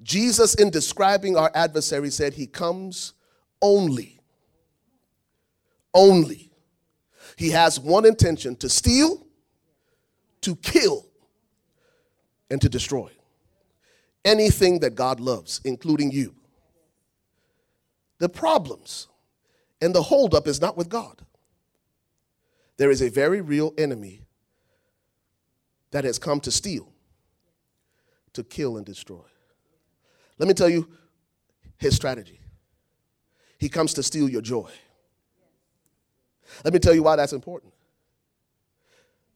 Jesus, 0.02 0.54
in 0.54 0.70
describing 0.70 1.36
our 1.36 1.50
adversary, 1.54 2.10
said 2.10 2.34
he 2.34 2.46
comes 2.46 3.14
only. 3.60 4.20
Only. 5.94 6.50
He 7.36 7.50
has 7.50 7.78
one 7.78 8.04
intention 8.04 8.56
to 8.56 8.68
steal, 8.68 9.26
to 10.40 10.56
kill, 10.56 11.06
and 12.50 12.60
to 12.60 12.68
destroy. 12.68 13.10
Anything 14.24 14.80
that 14.80 14.94
God 14.94 15.20
loves, 15.20 15.60
including 15.64 16.10
you. 16.10 16.34
The 18.18 18.28
problems 18.28 19.08
and 19.80 19.94
the 19.94 20.02
holdup 20.02 20.46
is 20.46 20.60
not 20.60 20.76
with 20.76 20.88
God. 20.88 21.22
There 22.76 22.90
is 22.90 23.02
a 23.02 23.08
very 23.08 23.40
real 23.40 23.74
enemy 23.78 24.22
that 25.90 26.04
has 26.04 26.18
come 26.18 26.40
to 26.40 26.50
steal, 26.50 26.88
to 28.32 28.42
kill, 28.42 28.76
and 28.76 28.86
destroy. 28.86 29.24
Let 30.38 30.48
me 30.48 30.54
tell 30.54 30.68
you 30.68 30.88
his 31.76 31.94
strategy. 31.94 32.40
He 33.58 33.68
comes 33.68 33.94
to 33.94 34.02
steal 34.02 34.28
your 34.28 34.42
joy. 34.42 34.70
Let 36.64 36.72
me 36.72 36.80
tell 36.80 36.94
you 36.94 37.02
why 37.02 37.16
that's 37.16 37.32
important. 37.32 37.72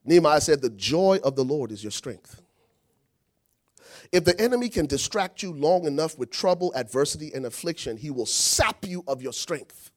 Nehemiah 0.05 0.41
said, 0.41 0.63
The 0.63 0.71
joy 0.71 1.19
of 1.23 1.37
the 1.37 1.45
Lord 1.45 1.71
is 1.71 1.83
your 1.83 1.91
strength. 1.91 2.43
If 4.13 4.25
the 4.25 4.41
enemy 4.41 4.69
can 4.69 4.87
distract 4.87 5.43
you 5.43 5.53
long 5.53 5.85
enough 5.85 6.17
with 6.19 6.31
trouble, 6.31 6.73
adversity, 6.75 7.33
and 7.35 7.45
affliction, 7.45 7.97
he 7.97 8.11
will 8.11 8.27
sap 8.27 8.87
you 8.87 9.03
of 9.07 9.21
your 9.21 9.33
strength. 9.33 9.91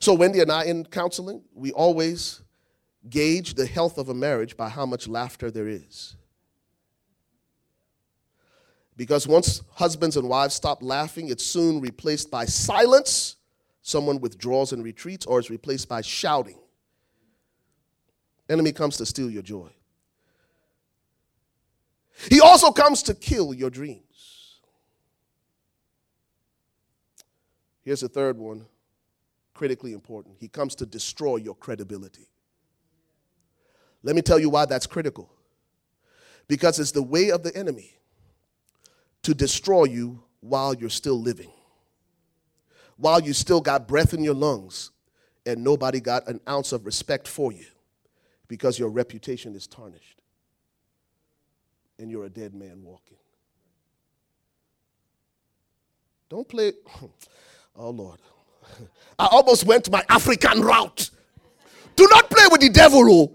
So, 0.00 0.14
Wendy 0.14 0.40
and 0.40 0.52
I, 0.52 0.64
in 0.64 0.84
counseling, 0.84 1.42
we 1.54 1.72
always 1.72 2.42
gauge 3.08 3.54
the 3.54 3.66
health 3.66 3.98
of 3.98 4.08
a 4.08 4.14
marriage 4.14 4.56
by 4.56 4.68
how 4.68 4.86
much 4.86 5.08
laughter 5.08 5.50
there 5.50 5.68
is. 5.68 6.16
Because 8.96 9.26
once 9.28 9.62
husbands 9.74 10.16
and 10.16 10.28
wives 10.28 10.54
stop 10.54 10.82
laughing, 10.82 11.28
it's 11.28 11.46
soon 11.46 11.80
replaced 11.80 12.30
by 12.30 12.44
silence. 12.44 13.36
Someone 13.80 14.20
withdraws 14.20 14.72
and 14.72 14.82
retreats, 14.84 15.24
or 15.24 15.38
is 15.38 15.50
replaced 15.50 15.88
by 15.88 16.02
shouting. 16.02 16.58
Enemy 18.48 18.72
comes 18.72 18.96
to 18.96 19.06
steal 19.06 19.30
your 19.30 19.42
joy. 19.42 19.70
He 22.28 22.40
also 22.40 22.72
comes 22.72 23.02
to 23.04 23.14
kill 23.14 23.54
your 23.54 23.70
dreams. 23.70 24.02
Here's 27.84 28.00
the 28.00 28.08
third 28.08 28.36
one 28.36 28.66
critically 29.58 29.92
important. 29.92 30.36
He 30.38 30.46
comes 30.46 30.76
to 30.76 30.86
destroy 30.86 31.34
your 31.34 31.56
credibility. 31.56 32.28
Let 34.04 34.14
me 34.14 34.22
tell 34.22 34.38
you 34.38 34.50
why 34.50 34.66
that's 34.66 34.86
critical. 34.86 35.28
Because 36.46 36.78
it's 36.78 36.92
the 36.92 37.02
way 37.02 37.32
of 37.32 37.42
the 37.42 37.54
enemy 37.56 37.90
to 39.24 39.34
destroy 39.34 39.86
you 39.86 40.22
while 40.38 40.74
you're 40.74 40.88
still 40.88 41.20
living, 41.20 41.50
while 42.98 43.20
you 43.20 43.32
still 43.32 43.60
got 43.60 43.88
breath 43.88 44.14
in 44.14 44.22
your 44.22 44.32
lungs 44.34 44.92
and 45.44 45.64
nobody 45.64 45.98
got 45.98 46.28
an 46.28 46.40
ounce 46.48 46.70
of 46.70 46.86
respect 46.86 47.26
for 47.26 47.50
you 47.50 47.66
because 48.46 48.78
your 48.78 48.90
reputation 48.90 49.56
is 49.56 49.66
tarnished 49.66 50.22
and 51.98 52.12
you're 52.12 52.26
a 52.26 52.30
dead 52.30 52.54
man 52.54 52.84
walking. 52.84 53.18
Don't 56.28 56.48
play. 56.48 56.74
Oh, 57.80 57.90
Lord. 57.90 58.18
I 59.18 59.26
almost 59.30 59.64
went 59.64 59.90
my 59.90 60.04
African 60.08 60.62
route. 60.62 61.10
Do 61.96 62.06
not 62.10 62.30
play 62.30 62.44
with 62.50 62.60
the 62.60 62.68
devil. 62.68 63.02
Oh. 63.10 63.32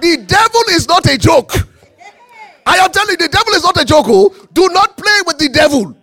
The 0.00 0.18
devil 0.18 0.62
is 0.70 0.86
not 0.86 1.06
a 1.06 1.18
joke. 1.18 1.52
I 2.66 2.76
am 2.76 2.90
telling 2.92 3.10
you, 3.10 3.16
the 3.16 3.28
devil 3.28 3.52
is 3.54 3.62
not 3.62 3.80
a 3.80 3.84
joke. 3.84 4.06
Oh. 4.08 4.34
Do 4.52 4.68
not 4.68 4.96
play 4.96 5.18
with 5.26 5.38
the 5.38 5.48
devil. 5.48 5.96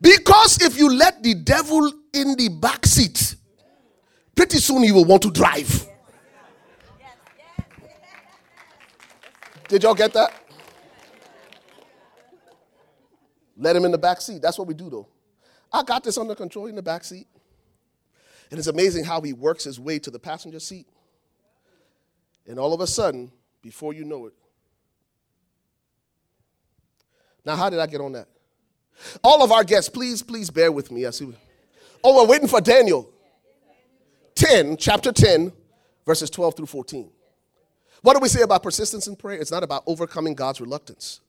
Because 0.00 0.60
if 0.62 0.78
you 0.78 0.94
let 0.94 1.22
the 1.22 1.34
devil 1.34 1.90
in 2.12 2.36
the 2.36 2.48
back 2.48 2.86
seat, 2.86 3.36
pretty 4.36 4.58
soon 4.58 4.82
he 4.82 4.92
will 4.92 5.04
want 5.04 5.22
to 5.22 5.30
drive. 5.30 5.88
Did 9.68 9.82
y'all 9.82 9.94
get 9.94 10.12
that? 10.12 10.32
Let 13.56 13.76
him 13.76 13.84
in 13.84 13.92
the 13.92 13.98
back 13.98 14.20
seat. 14.20 14.42
That's 14.42 14.58
what 14.58 14.68
we 14.68 14.74
do, 14.74 14.90
though. 14.90 15.08
I 15.74 15.82
got 15.82 16.04
this 16.04 16.16
under 16.16 16.36
control 16.36 16.66
in 16.66 16.76
the 16.76 16.82
back 16.82 17.02
seat. 17.02 17.26
And 18.50 18.58
it's 18.58 18.68
amazing 18.68 19.04
how 19.04 19.20
he 19.20 19.32
works 19.32 19.64
his 19.64 19.80
way 19.80 19.98
to 19.98 20.10
the 20.10 20.20
passenger 20.20 20.60
seat. 20.60 20.86
And 22.46 22.60
all 22.60 22.72
of 22.72 22.80
a 22.80 22.86
sudden, 22.86 23.32
before 23.60 23.92
you 23.92 24.04
know 24.04 24.26
it, 24.26 24.34
now 27.44 27.56
how 27.56 27.68
did 27.70 27.80
I 27.80 27.86
get 27.86 28.00
on 28.00 28.12
that? 28.12 28.28
All 29.24 29.42
of 29.42 29.50
our 29.50 29.64
guests, 29.64 29.90
please, 29.90 30.22
please 30.22 30.48
bear 30.48 30.70
with 30.70 30.92
me. 30.92 31.06
I 31.06 31.10
see. 31.10 31.34
Oh, 32.04 32.22
we're 32.22 32.28
waiting 32.28 32.46
for 32.46 32.60
Daniel. 32.60 33.10
10, 34.36 34.76
chapter 34.76 35.10
10, 35.10 35.52
verses 36.06 36.30
12 36.30 36.56
through 36.56 36.66
14. 36.66 37.10
What 38.02 38.14
do 38.14 38.20
we 38.20 38.28
say 38.28 38.42
about 38.42 38.62
persistence 38.62 39.08
in 39.08 39.16
prayer? 39.16 39.40
It's 39.40 39.50
not 39.50 39.64
about 39.64 39.82
overcoming 39.86 40.34
God's 40.34 40.60
reluctance, 40.60 41.20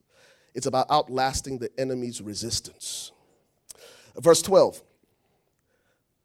it's 0.53 0.67
about 0.67 0.85
outlasting 0.91 1.57
the 1.57 1.71
enemy's 1.79 2.21
resistance. 2.21 3.11
Verse 4.19 4.41
12. 4.41 4.81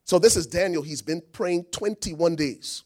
So 0.05 0.19
this 0.19 0.37
is 0.37 0.47
Daniel. 0.47 0.83
He's 0.83 1.03
been 1.03 1.23
praying 1.33 1.65
21 1.71 2.37
days. 2.37 2.85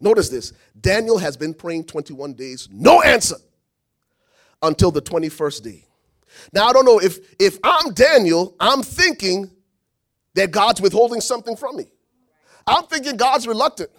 Notice 0.00 0.28
this 0.28 0.52
Daniel 0.80 1.18
has 1.18 1.36
been 1.36 1.54
praying 1.54 1.84
21 1.84 2.34
days, 2.34 2.68
no 2.70 3.02
answer 3.02 3.36
until 4.62 4.90
the 4.90 5.02
21st 5.02 5.62
day. 5.62 5.84
Now, 6.52 6.66
I 6.66 6.72
don't 6.72 6.84
know 6.84 6.98
if, 6.98 7.18
if 7.40 7.58
I'm 7.62 7.92
Daniel, 7.94 8.54
I'm 8.60 8.82
thinking 8.82 9.50
that 10.34 10.50
God's 10.50 10.80
withholding 10.80 11.20
something 11.20 11.56
from 11.56 11.76
me. 11.76 11.86
I'm 12.66 12.84
thinking 12.84 13.16
God's 13.16 13.46
reluctant 13.46 13.90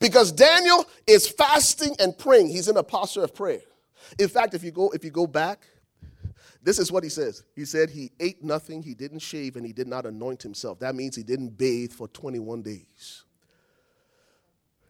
because 0.00 0.30
Daniel 0.30 0.84
is 1.06 1.28
fasting 1.28 1.96
and 1.98 2.16
praying. 2.16 2.48
He's 2.48 2.68
in 2.68 2.76
a 2.76 2.82
posture 2.82 3.24
of 3.24 3.34
prayer. 3.34 3.62
In 4.18 4.28
fact, 4.28 4.54
if 4.54 4.62
you 4.62 4.70
go, 4.70 4.90
if 4.90 5.04
you 5.04 5.10
go 5.10 5.26
back, 5.26 5.66
this 6.62 6.78
is 6.78 6.92
what 6.92 7.02
he 7.02 7.08
says. 7.08 7.42
He 7.56 7.64
said 7.64 7.90
he 7.90 8.12
ate 8.20 8.44
nothing, 8.44 8.82
he 8.82 8.94
didn't 8.94 9.18
shave, 9.18 9.56
and 9.56 9.66
he 9.66 9.72
did 9.72 9.88
not 9.88 10.06
anoint 10.06 10.42
himself. 10.42 10.78
That 10.78 10.94
means 10.94 11.16
he 11.16 11.24
didn't 11.24 11.58
bathe 11.58 11.92
for 11.92 12.06
21 12.08 12.62
days. 12.62 13.24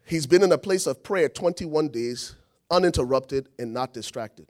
He's 0.04 0.26
been 0.26 0.42
in 0.42 0.52
a 0.52 0.58
place 0.58 0.86
of 0.86 1.02
prayer 1.02 1.28
21 1.28 1.88
days, 1.88 2.34
uninterrupted 2.70 3.48
and 3.58 3.72
not 3.72 3.94
distracted. 3.94 4.46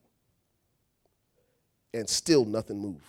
And 1.94 2.08
still 2.08 2.44
nothing 2.44 2.80
moved 2.80 3.04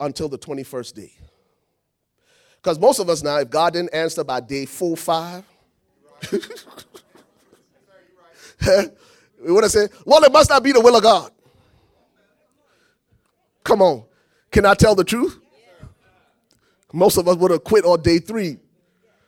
until 0.00 0.28
the 0.28 0.38
21st 0.38 0.94
day. 0.94 1.12
Because 2.56 2.78
most 2.78 2.98
of 2.98 3.10
us 3.10 3.22
now, 3.22 3.38
if 3.38 3.50
God 3.50 3.74
didn't 3.74 3.92
answer 3.94 4.24
by 4.24 4.40
day 4.40 4.64
four, 4.64 4.96
five, 4.96 5.44
we 9.42 9.52
would 9.52 9.64
have 9.64 9.70
said, 9.70 9.90
well, 10.04 10.24
it 10.24 10.32
must 10.32 10.48
not 10.48 10.62
be 10.62 10.72
the 10.72 10.80
will 10.80 10.96
of 10.96 11.02
God. 11.02 11.30
Come 13.66 13.82
on. 13.82 14.04
Can 14.52 14.64
I 14.64 14.74
tell 14.74 14.94
the 14.94 15.02
truth? 15.02 15.40
Most 16.92 17.18
of 17.18 17.26
us 17.26 17.36
would 17.36 17.50
have 17.50 17.64
quit 17.64 17.84
on 17.84 18.00
day 18.00 18.20
three. 18.20 18.58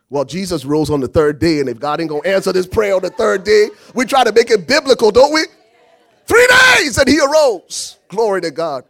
Well, 0.09 0.25
Jesus 0.25 0.65
rose 0.65 0.91
on 0.91 1.01
the 1.01 1.09
third 1.09 1.41
day, 1.41 1.59
and 1.59 1.69
if 1.69 1.81
God 1.81 2.01
ain't 2.01 2.09
gonna 2.09 2.27
answer 2.27 2.53
this 2.53 2.67
prayer 2.67 2.95
on 2.95 3.03
the 3.03 3.11
third 3.11 3.43
day, 3.43 3.69
we 3.95 4.07
try 4.07 4.23
to 4.23 4.33
make 4.33 4.51
it 4.51 4.69
biblical, 4.69 5.11
don't 5.11 5.35
we? 5.35 5.43
Three 6.25 6.47
days, 6.77 6.97
and 6.99 7.09
he 7.09 7.19
arose. 7.19 7.99
Glory 8.09 8.41
to 8.43 8.53
God. 8.53 8.85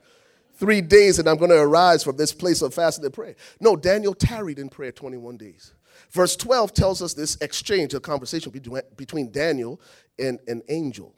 Three 0.56 0.82
days, 0.82 1.18
and 1.18 1.26
I'm 1.26 1.38
gonna 1.38 1.54
arise 1.54 2.04
from 2.04 2.18
this 2.18 2.32
place 2.32 2.60
of 2.60 2.74
fasting 2.74 3.06
and 3.06 3.14
prayer. 3.14 3.34
No, 3.58 3.74
Daniel 3.74 4.12
tarried 4.12 4.58
in 4.58 4.68
prayer 4.68 4.92
21 4.92 5.38
days. 5.38 5.72
Verse 6.10 6.36
12 6.36 6.74
tells 6.74 7.00
us 7.00 7.14
this 7.14 7.36
exchange, 7.40 7.94
a 7.94 8.00
conversation 8.00 8.52
between 8.96 9.30
Daniel 9.32 9.80
and 10.18 10.38
an 10.46 10.62
angel. 10.68 11.14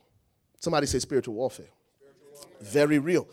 Somebody 0.61 0.87
say 0.87 1.01
spiritual 1.01 1.35
warfare. 1.35 1.66
Spiritual 1.99 2.29
warfare. 2.33 2.59
Very 2.61 2.99
real. 3.01 3.29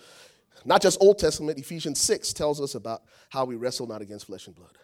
Not 0.67 0.81
just 0.81 0.97
Old 0.99 1.17
Testament, 1.17 1.57
Ephesians 1.57 2.01
6 2.01 2.33
tells 2.33 2.59
us 2.59 2.75
about 2.75 3.01
how 3.29 3.45
we 3.45 3.55
wrestle 3.55 3.87
not 3.87 4.01
against 4.01 4.27
flesh 4.27 4.47
and 4.47 4.55
blood. 4.55 4.77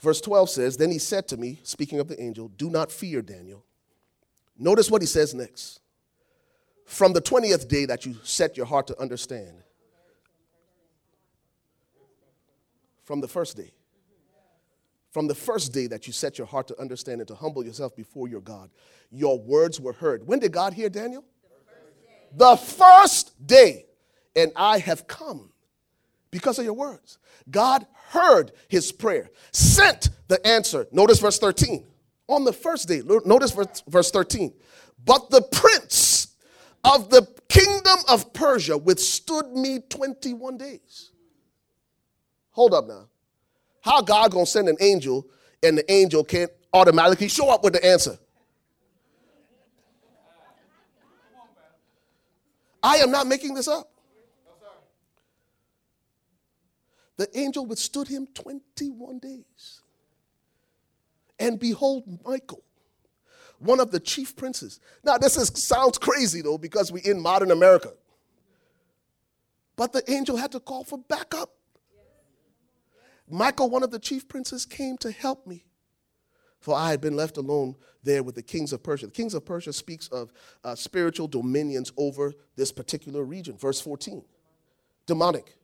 Verse 0.00 0.20
12 0.20 0.50
says, 0.50 0.76
Then 0.76 0.90
he 0.90 0.98
said 0.98 1.26
to 1.28 1.38
me, 1.38 1.58
speaking 1.62 1.98
of 1.98 2.08
the 2.08 2.22
angel, 2.22 2.48
Do 2.48 2.68
not 2.68 2.92
fear, 2.92 3.22
Daniel. 3.22 3.64
Notice 4.58 4.90
what 4.90 5.00
he 5.00 5.06
says 5.06 5.34
next. 5.34 5.80
From 6.84 7.14
the 7.14 7.22
20th 7.22 7.68
day 7.68 7.86
that 7.86 8.04
you 8.04 8.16
set 8.22 8.58
your 8.58 8.66
heart 8.66 8.86
to 8.88 9.00
understand, 9.00 9.62
from 13.02 13.22
the 13.22 13.28
first 13.28 13.56
day, 13.56 13.72
from 15.10 15.26
the 15.26 15.34
first 15.34 15.72
day 15.72 15.86
that 15.86 16.06
you 16.06 16.12
set 16.12 16.36
your 16.36 16.46
heart 16.46 16.68
to 16.68 16.78
understand 16.78 17.22
and 17.22 17.28
to 17.28 17.34
humble 17.34 17.64
yourself 17.64 17.96
before 17.96 18.28
your 18.28 18.42
God, 18.42 18.68
your 19.10 19.40
words 19.40 19.80
were 19.80 19.94
heard. 19.94 20.26
When 20.26 20.38
did 20.38 20.52
God 20.52 20.74
hear 20.74 20.90
Daniel? 20.90 21.24
The 22.36 22.56
first 22.56 23.46
day 23.46 23.85
and 24.36 24.52
I 24.54 24.78
have 24.78 25.06
come 25.06 25.50
because 26.30 26.58
of 26.58 26.64
your 26.64 26.74
words. 26.74 27.18
God 27.50 27.86
heard 28.10 28.52
his 28.68 28.92
prayer, 28.92 29.30
sent 29.52 30.10
the 30.28 30.44
answer. 30.46 30.86
Notice 30.92 31.18
verse 31.18 31.38
13. 31.38 31.86
On 32.28 32.44
the 32.44 32.52
first 32.52 32.88
day, 32.88 33.02
notice 33.24 33.52
verse 33.88 34.10
13. 34.10 34.52
But 35.04 35.30
the 35.30 35.42
prince 35.42 36.34
of 36.84 37.10
the 37.10 37.26
kingdom 37.48 37.98
of 38.08 38.32
Persia 38.32 38.76
withstood 38.76 39.46
me 39.52 39.80
21 39.88 40.56
days. 40.56 41.12
Hold 42.50 42.74
up 42.74 42.86
now. 42.86 43.08
How 43.80 44.02
God 44.02 44.32
gonna 44.32 44.46
send 44.46 44.68
an 44.68 44.76
angel 44.80 45.26
and 45.62 45.78
the 45.78 45.90
angel 45.92 46.24
can't 46.24 46.50
automatically 46.72 47.28
show 47.28 47.48
up 47.50 47.62
with 47.62 47.72
the 47.72 47.84
answer? 47.84 48.18
I 52.82 52.96
am 52.96 53.10
not 53.10 53.26
making 53.26 53.54
this 53.54 53.68
up. 53.68 53.90
The 57.16 57.28
angel 57.38 57.64
withstood 57.66 58.08
him 58.08 58.26
21 58.34 59.18
days. 59.18 59.80
And 61.38 61.58
behold, 61.58 62.04
Michael, 62.24 62.62
one 63.58 63.80
of 63.80 63.90
the 63.90 64.00
chief 64.00 64.36
princes. 64.36 64.80
Now, 65.02 65.18
this 65.18 65.36
is, 65.36 65.48
sounds 65.62 65.98
crazy 65.98 66.42
though, 66.42 66.58
because 66.58 66.92
we're 66.92 67.10
in 67.10 67.20
modern 67.20 67.50
America. 67.50 67.92
But 69.76 69.92
the 69.92 70.10
angel 70.10 70.36
had 70.36 70.52
to 70.52 70.60
call 70.60 70.84
for 70.84 70.98
backup. 70.98 71.50
Michael, 73.28 73.68
one 73.70 73.82
of 73.82 73.90
the 73.90 73.98
chief 73.98 74.28
princes, 74.28 74.64
came 74.64 74.96
to 74.98 75.10
help 75.10 75.46
me. 75.46 75.64
For 76.60 76.74
I 76.74 76.90
had 76.90 77.00
been 77.00 77.16
left 77.16 77.36
alone 77.36 77.76
there 78.02 78.22
with 78.22 78.34
the 78.34 78.42
kings 78.42 78.72
of 78.72 78.82
Persia. 78.82 79.06
The 79.06 79.12
kings 79.12 79.34
of 79.34 79.44
Persia 79.44 79.72
speaks 79.72 80.08
of 80.08 80.32
uh, 80.64 80.74
spiritual 80.74 81.28
dominions 81.28 81.92
over 81.96 82.32
this 82.56 82.72
particular 82.72 83.24
region. 83.24 83.56
Verse 83.56 83.80
14 83.80 84.24
demonic. 85.06 85.55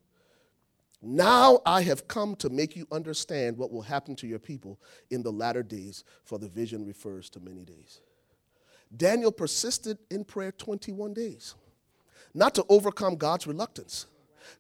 Now 1.05 1.61
I 1.67 1.83
have 1.83 2.07
come 2.07 2.37
to 2.37 2.49
make 2.49 2.77
you 2.77 2.87
understand 2.93 3.59
what 3.59 3.73
will 3.73 3.83
happen 3.83 4.15
to 4.17 4.27
your 4.29 4.39
people 4.39 4.79
in 5.11 5.25
the 5.25 5.33
latter 5.33 5.65
days, 5.65 6.05
for 6.23 6.39
the 6.39 6.49
vision 6.49 6.87
refers 6.87 7.29
to 7.31 7.41
many 7.41 7.65
days. 7.65 8.01
Daniel 8.97 9.33
persisted 9.33 9.99
in 10.11 10.25
prayer 10.25 10.53
21 10.53 11.13
days, 11.13 11.57
not 12.35 12.55
to 12.55 12.65
overcome 12.69 13.17
God's 13.17 13.49
reluctance. 13.49 14.07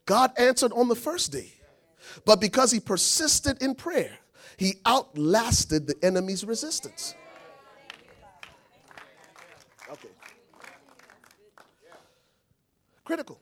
God 0.05 0.33
answered 0.37 0.73
on 0.73 0.89
the 0.89 0.97
first 0.97 1.31
day, 1.31 1.53
but 2.25 2.41
because 2.41 2.73
he 2.73 2.81
persisted 2.81 3.63
in 3.63 3.77
prayer, 3.77 4.19
he 4.57 4.75
outlasted 4.85 5.87
the 5.87 5.95
enemy's 6.03 6.45
resistance. 6.45 7.15
Okay. 9.91 10.09
Critical. 13.05 13.39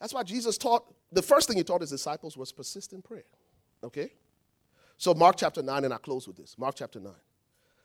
That's 0.00 0.12
why 0.12 0.22
Jesus 0.22 0.58
taught 0.58 0.84
the 1.12 1.22
first 1.22 1.48
thing 1.48 1.56
he 1.56 1.64
taught 1.64 1.80
his 1.80 1.90
disciples 1.90 2.36
was 2.36 2.52
persistent 2.52 3.04
prayer. 3.04 3.24
Okay? 3.82 4.12
So, 4.98 5.14
Mark 5.14 5.36
chapter 5.36 5.62
9, 5.62 5.84
and 5.84 5.94
I 5.94 5.98
close 5.98 6.26
with 6.26 6.36
this. 6.36 6.56
Mark 6.58 6.74
chapter 6.76 7.00
9. 7.00 7.12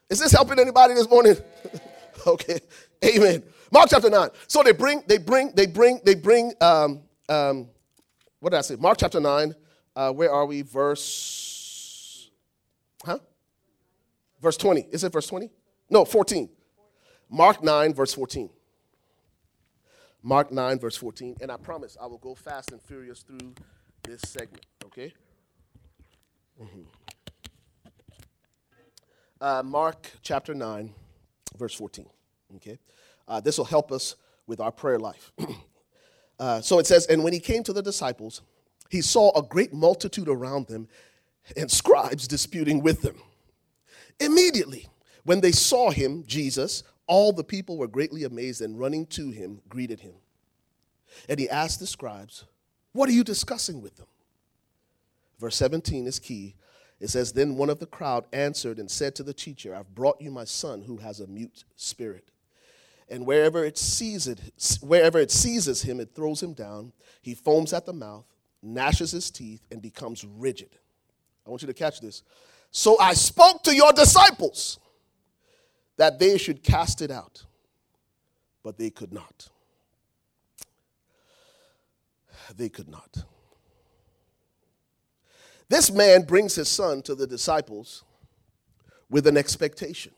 Is 0.10 0.20
this 0.20 0.32
helping 0.32 0.60
anybody 0.60 0.94
this 0.94 1.10
morning? 1.10 1.38
okay. 2.28 2.60
Amen. 3.04 3.44
Mark 3.72 3.90
chapter 3.90 4.10
9. 4.10 4.30
So 4.48 4.64
they 4.64 4.74
bring, 4.74 5.04
they 5.08 5.18
bring, 5.18 5.52
they 5.56 5.66
bring, 5.66 6.02
they 6.04 6.16
bring, 6.16 6.54
um, 6.60 7.02
um, 7.30 7.70
what 8.40 8.50
did 8.52 8.58
I 8.58 8.62
say? 8.62 8.76
Mark 8.76 8.98
chapter 8.98 9.20
9. 9.20 9.56
Uh, 9.96 10.12
where 10.12 10.32
are 10.32 10.46
we? 10.46 10.62
Verse, 10.62 12.30
huh? 13.06 13.20
Verse 14.42 14.58
20. 14.58 14.88
Is 14.92 15.04
it 15.04 15.14
verse 15.14 15.28
20? 15.28 15.50
No, 15.90 16.06
14. 16.06 16.50
Mark 17.30 17.64
9, 17.64 17.94
verse 17.94 18.14
14. 18.14 18.50
Mark 20.24 20.52
9, 20.52 20.80
verse 20.80 20.96
14. 20.98 21.38
And 21.42 21.52
I 21.52 21.58
promise 21.58 21.98
I 22.02 22.06
will 22.06 22.20
go 22.20 22.36
fast 22.36 22.72
and 22.72 22.82
furious 22.82 23.24
through 23.24 23.54
this 24.04 24.22
segment, 24.22 24.66
okay? 24.86 25.14
Mm-hmm. 26.62 26.82
Uh, 29.40 29.64
Mark 29.64 30.08
chapter 30.22 30.54
9, 30.54 30.94
verse 31.58 31.74
14, 31.74 32.06
okay? 32.58 32.78
Uh, 33.28 33.42
this 33.42 33.58
will 33.58 33.66
help 33.66 33.92
us 33.92 34.16
with 34.46 34.60
our 34.60 34.72
prayer 34.72 35.00
life. 35.00 35.32
uh, 36.40 36.62
so 36.62 36.78
it 36.78 36.86
says, 36.86 37.08
And 37.08 37.24
when 37.24 37.34
he 37.34 37.40
came 37.40 37.64
to 37.64 37.74
the 37.74 37.82
disciples, 37.82 38.42
he 38.90 39.02
saw 39.02 39.32
a 39.38 39.42
great 39.42 39.74
multitude 39.74 40.28
around 40.28 40.68
them 40.68 40.88
and 41.58 41.72
scribes 41.72 42.28
disputing 42.28 42.84
with 42.84 43.02
them. 43.02 43.16
Immediately, 44.20 44.88
when 45.24 45.42
they 45.42 45.52
saw 45.52 45.90
him, 45.90 46.24
Jesus, 46.28 46.84
all 47.12 47.34
the 47.34 47.44
people 47.44 47.76
were 47.76 47.90
greatly 47.90 48.24
amazed 48.24 48.62
and 48.62 48.80
running 48.80 49.06
to 49.06 49.32
him, 49.32 49.60
greeted 49.68 50.00
him. 50.00 50.14
And 51.28 51.42
he 51.42 51.50
asked 51.50 51.82
the 51.82 51.86
scribes, 51.86 52.46
What 52.94 53.10
are 53.10 53.12
you 53.12 53.26
discussing 53.26 53.82
with 53.82 53.98
them? 53.98 54.08
Verse 55.38 55.58
17 55.58 56.08
is 56.08 56.20
key. 56.20 56.56
It 57.02 57.10
says, 57.10 57.34
Then 57.34 57.58
one 57.58 57.70
of 57.70 57.80
the 57.80 57.86
crowd 57.86 58.24
answered 58.32 58.80
and 58.80 58.90
said 58.90 59.14
to 59.16 59.24
the 59.24 59.34
teacher, 59.34 59.76
I've 59.76 59.94
brought 59.94 60.22
you 60.22 60.32
my 60.32 60.46
son 60.46 60.84
who 60.84 60.96
has 60.98 61.20
a 61.20 61.28
mute 61.28 61.66
spirit. 61.76 62.32
And 63.10 63.26
wherever 63.26 63.66
it 63.66 63.78
seizes, 63.78 64.80
wherever 64.82 65.20
it 65.20 65.32
seizes 65.32 65.82
him, 65.82 66.00
it 66.00 66.16
throws 66.16 66.42
him 66.42 66.54
down. 66.54 66.94
He 67.22 67.36
foams 67.36 67.74
at 67.74 67.86
the 67.86 67.92
mouth, 67.92 68.26
gnashes 68.64 69.12
his 69.12 69.30
teeth, 69.30 69.68
and 69.70 69.82
becomes 69.82 70.24
rigid. 70.24 70.78
I 71.46 71.50
want 71.50 71.62
you 71.62 71.68
to 71.68 71.74
catch 71.74 72.00
this. 72.00 72.24
So 72.72 72.98
I 73.00 73.16
spoke 73.16 73.64
to 73.64 73.76
your 73.76 73.92
disciples 73.92 74.80
that 76.02 76.18
they 76.18 76.36
should 76.36 76.64
cast 76.64 77.00
it 77.04 77.12
out, 77.12 77.46
but 78.64 78.76
they 78.76 78.90
could 78.90 79.14
not. 79.14 79.50
They 82.58 82.70
could 82.70 82.90
not. 82.90 83.24
This 85.70 85.92
man 85.92 86.24
brings 86.24 86.56
his 86.56 86.70
son 86.70 87.04
to 87.04 87.14
the 87.14 87.28
disciples 87.28 88.04
with 89.12 89.28
an 89.28 89.38
expectation 89.38 90.14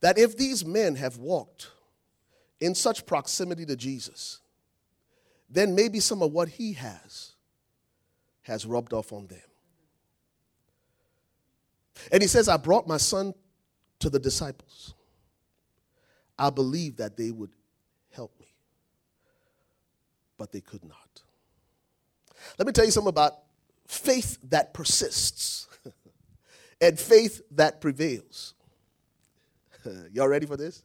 that 0.00 0.18
if 0.18 0.36
these 0.36 0.66
men 0.66 0.96
have 0.96 1.18
walked 1.18 1.68
in 2.58 2.74
such 2.74 3.06
proximity 3.06 3.64
to 3.64 3.76
Jesus, 3.76 4.40
then 5.48 5.76
maybe 5.76 6.00
some 6.00 6.20
of 6.20 6.32
what 6.32 6.48
he 6.48 6.72
has 6.72 7.36
has 8.42 8.66
rubbed 8.66 8.92
off 8.92 9.12
on 9.12 9.28
them. 9.28 9.38
And 12.10 12.20
he 12.20 12.26
says, 12.26 12.48
I 12.48 12.56
brought 12.56 12.88
my 12.88 12.96
son 12.96 13.34
to 14.00 14.10
the 14.10 14.18
disciples. 14.18 14.94
I 16.38 16.50
believed 16.50 16.98
that 16.98 17.16
they 17.16 17.30
would 17.30 17.50
help 18.12 18.38
me, 18.38 18.46
but 20.36 20.52
they 20.52 20.60
could 20.60 20.84
not. 20.84 21.22
Let 22.58 22.66
me 22.66 22.72
tell 22.72 22.84
you 22.84 22.90
something 22.90 23.08
about 23.08 23.38
faith 23.86 24.38
that 24.50 24.72
persists 24.72 25.66
and 26.80 26.98
faith 26.98 27.42
that 27.52 27.80
prevails. 27.80 28.54
Y'all 30.12 30.28
ready 30.28 30.46
for 30.46 30.56
this? 30.56 30.82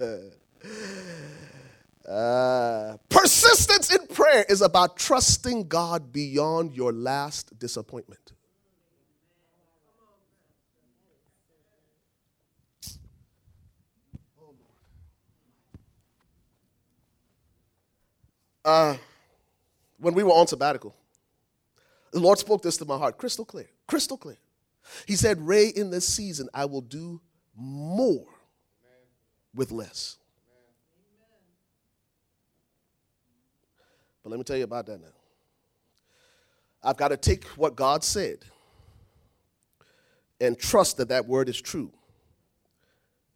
Uh, 2.08 2.98
persistence 3.08 3.94
in 3.94 4.06
prayer 4.08 4.44
is 4.50 4.60
about 4.60 4.98
trusting 4.98 5.66
God 5.68 6.12
beyond 6.12 6.74
your 6.74 6.92
last 6.92 7.58
disappointment. 7.58 8.33
Uh, 18.64 18.96
when 19.98 20.14
we 20.14 20.22
were 20.22 20.32
on 20.32 20.46
sabbatical, 20.46 20.94
the 22.12 22.20
Lord 22.20 22.38
spoke 22.38 22.62
this 22.62 22.76
to 22.78 22.84
my 22.84 22.96
heart, 22.96 23.18
crystal 23.18 23.44
clear, 23.44 23.68
crystal 23.86 24.16
clear. 24.16 24.38
He 25.06 25.16
said, 25.16 25.40
Ray, 25.46 25.68
in 25.68 25.90
this 25.90 26.06
season, 26.06 26.48
I 26.54 26.64
will 26.64 26.80
do 26.80 27.20
more 27.56 28.26
with 29.54 29.70
less. 29.70 30.16
But 34.22 34.30
let 34.30 34.38
me 34.38 34.44
tell 34.44 34.56
you 34.56 34.64
about 34.64 34.86
that 34.86 35.00
now. 35.00 35.08
I've 36.82 36.96
got 36.96 37.08
to 37.08 37.16
take 37.16 37.44
what 37.56 37.76
God 37.76 38.04
said 38.04 38.38
and 40.40 40.58
trust 40.58 40.96
that 40.98 41.08
that 41.08 41.26
word 41.26 41.48
is 41.48 41.60
true 41.60 41.90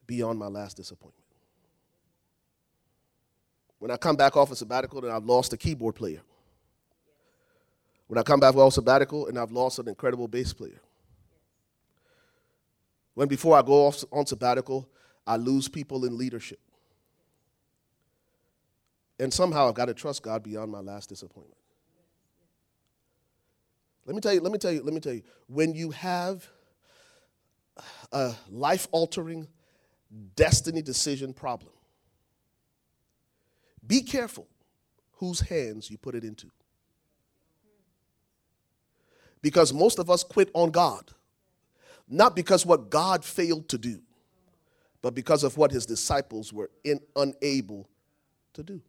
beyond 0.07 0.39
my 0.39 0.47
last 0.47 0.77
disappointment. 0.77 1.18
When 3.79 3.91
I 3.91 3.97
come 3.97 4.17
back 4.17 4.37
off 4.37 4.51
a 4.51 4.57
sabbatical 4.57 5.05
and 5.05 5.13
I've 5.13 5.25
lost 5.25 5.53
a 5.53 5.57
keyboard 5.57 5.95
player. 5.95 6.21
When 8.09 8.19
I 8.19 8.23
come 8.23 8.41
back 8.41 8.57
off 8.57 8.73
sabbatical 8.73 9.27
and 9.27 9.39
I've 9.39 9.53
lost 9.53 9.79
an 9.79 9.89
incredible 9.89 10.29
bass 10.29 10.53
player. 10.53 10.81
When 13.15 13.29
before 13.29 13.57
I 13.57 13.63
go 13.63 13.87
off 13.87 14.05
on 14.13 14.27
sabbatical, 14.27 14.89
I 15.27 15.37
lose 15.37 15.69
people 15.69 16.05
in 16.05 16.17
leadership. 16.17 16.61
And 19.21 19.33
somehow 19.33 19.69
I've 19.69 19.75
got 19.75 19.87
to 19.87 19.95
trust 19.95 20.23
God 20.23 20.43
beyond 20.43 20.71
my 20.71 20.81
last 20.81 21.09
disappointment. 21.09 21.59
Let 24.07 24.15
me 24.15 24.21
tell 24.21 24.33
you, 24.33 24.41
let 24.41 24.53
me 24.53 24.59
tell 24.59 24.73
you, 24.73 24.83
let 24.83 24.95
me 24.95 25.01
tell 25.01 25.13
you, 25.13 25.23
when 25.49 25.75
you 25.75 25.91
have 25.91 26.49
a 28.11 28.35
life 28.49 28.89
altering 28.91 29.47
destiny 30.35 30.81
decision 30.81 31.35
problem, 31.35 31.73
be 33.89 34.03
careful 34.03 34.47
whose 35.13 35.41
hands 35.41 35.91
you 35.91 35.99
put 35.99 36.15
it 36.15 36.23
into. 36.23 36.49
Because 39.43 39.73
most 39.73 39.99
of 39.99 40.11
us 40.11 40.23
quit 40.23 40.51
on 40.53 40.71
God, 40.71 41.11
not 42.09 42.37
because 42.37 42.67
what 42.67 42.91
God 42.91 43.25
failed 43.25 43.69
to 43.71 43.79
do, 43.79 44.01
but 45.01 45.15
because 45.15 45.45
of 45.45 45.57
what 45.57 45.71
his 45.71 45.87
disciples 45.87 46.53
were 46.53 46.71
in, 46.85 47.01
unable 47.17 47.89
to 48.53 48.63
do. 48.63 48.81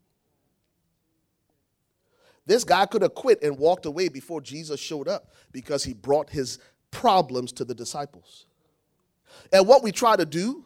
This 2.45 2.63
guy 2.63 2.87
could 2.87 3.03
have 3.03 3.13
quit 3.13 3.43
and 3.43 3.59
walked 3.59 3.85
away 3.85 4.09
before 4.09 4.41
Jesus 4.41 4.79
showed 4.79 5.07
up 5.07 5.31
because 5.51 5.83
he 5.83 5.93
brought 5.93 6.31
his 6.31 6.57
problems 6.89 7.51
to 7.53 7.65
the 7.65 7.75
disciples. 7.75 8.47
And 9.53 9.67
what 9.67 9.83
we 9.83 9.91
try 9.91 10.15
to 10.15 10.25
do 10.25 10.65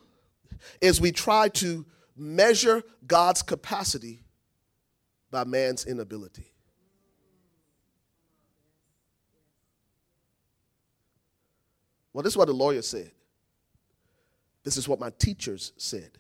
is 0.80 1.02
we 1.02 1.12
try 1.12 1.50
to 1.50 1.86
measure 2.16 2.84
God's 3.06 3.42
capacity 3.42 4.23
by 5.34 5.44
man's 5.44 5.86
inability. 5.86 6.46
Well, 12.14 12.22
this 12.22 12.34
is 12.34 12.38
what 12.38 12.46
the 12.46 12.54
lawyer 12.54 12.84
said. 12.84 13.12
This 14.64 14.78
is 14.78 14.88
what 14.88 15.00
my 15.00 15.10
teachers 15.18 15.74
said. 15.76 16.12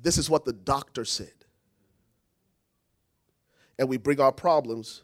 This 0.00 0.16
is 0.16 0.30
what 0.30 0.44
the 0.44 0.52
doctor 0.52 1.04
said. 1.04 1.32
And 3.80 3.88
we 3.88 3.96
bring 3.96 4.20
our 4.20 4.30
problems 4.30 5.02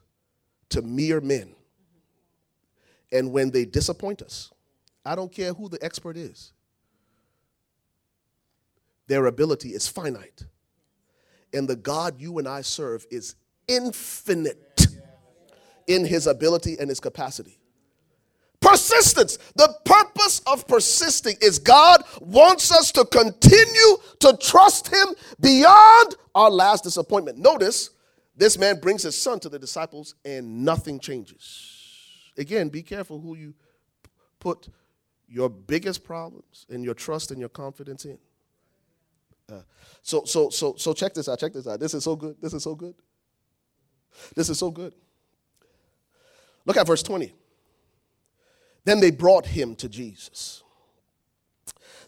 to 0.68 0.80
mere 0.80 1.20
men. 1.20 1.56
And 3.10 3.32
when 3.32 3.50
they 3.50 3.64
disappoint 3.64 4.22
us, 4.22 4.52
I 5.04 5.16
don't 5.16 5.32
care 5.32 5.52
who 5.52 5.68
the 5.68 5.82
expert 5.84 6.16
is, 6.16 6.52
their 9.08 9.26
ability 9.26 9.70
is 9.70 9.88
finite 9.88 10.44
and 11.54 11.68
the 11.68 11.76
God 11.76 12.20
you 12.20 12.38
and 12.38 12.48
I 12.48 12.60
serve 12.60 13.06
is 13.10 13.36
infinite 13.68 14.86
in 15.86 16.04
his 16.04 16.26
ability 16.26 16.76
and 16.78 16.88
his 16.88 17.00
capacity. 17.00 17.58
Persistence. 18.60 19.38
The 19.56 19.72
purpose 19.84 20.40
of 20.46 20.66
persisting 20.66 21.36
is 21.42 21.58
God 21.58 22.02
wants 22.20 22.72
us 22.72 22.90
to 22.92 23.04
continue 23.04 23.96
to 24.20 24.36
trust 24.40 24.88
him 24.88 25.08
beyond 25.40 26.16
our 26.34 26.50
last 26.50 26.82
disappointment. 26.82 27.38
Notice 27.38 27.90
this 28.36 28.58
man 28.58 28.80
brings 28.80 29.02
his 29.02 29.20
son 29.20 29.38
to 29.40 29.48
the 29.48 29.58
disciples 29.58 30.14
and 30.24 30.64
nothing 30.64 30.98
changes. 30.98 31.74
Again, 32.38 32.70
be 32.70 32.82
careful 32.82 33.20
who 33.20 33.36
you 33.36 33.54
put 34.40 34.68
your 35.28 35.50
biggest 35.50 36.02
problems 36.02 36.66
and 36.70 36.84
your 36.84 36.94
trust 36.94 37.30
and 37.30 37.38
your 37.38 37.50
confidence 37.50 38.04
in. 38.06 38.18
Uh, 39.50 39.60
so, 40.02 40.24
so, 40.24 40.50
so, 40.50 40.74
so 40.76 40.92
check 40.92 41.14
this 41.14 41.28
out. 41.28 41.38
Check 41.38 41.52
this 41.52 41.66
out. 41.66 41.80
This 41.80 41.94
is 41.94 42.04
so 42.04 42.16
good. 42.16 42.36
This 42.40 42.54
is 42.54 42.62
so 42.62 42.74
good. 42.74 42.94
This 44.34 44.48
is 44.48 44.58
so 44.58 44.70
good. 44.70 44.94
Look 46.66 46.76
at 46.76 46.86
verse 46.86 47.02
20. 47.02 47.34
Then 48.84 49.00
they 49.00 49.10
brought 49.10 49.46
him 49.46 49.74
to 49.76 49.88
Jesus. 49.88 50.62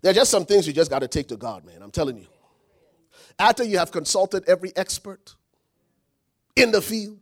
There 0.03 0.11
are 0.11 0.14
just 0.14 0.30
some 0.30 0.45
things 0.45 0.66
you 0.66 0.72
just 0.72 0.91
got 0.91 1.01
to 1.01 1.09
take 1.09 1.28
to 1.28 1.37
God, 1.37 1.64
man. 1.64 1.82
I'm 1.82 1.91
telling 1.91 2.18
you. 2.18 2.26
After 3.39 3.64
you 3.64 3.78
have 3.78 3.93
consulted 3.93 4.45
every 4.49 4.72
expert 4.76 5.34
in 6.55 6.70
the 6.70 6.80
field, 6.80 7.18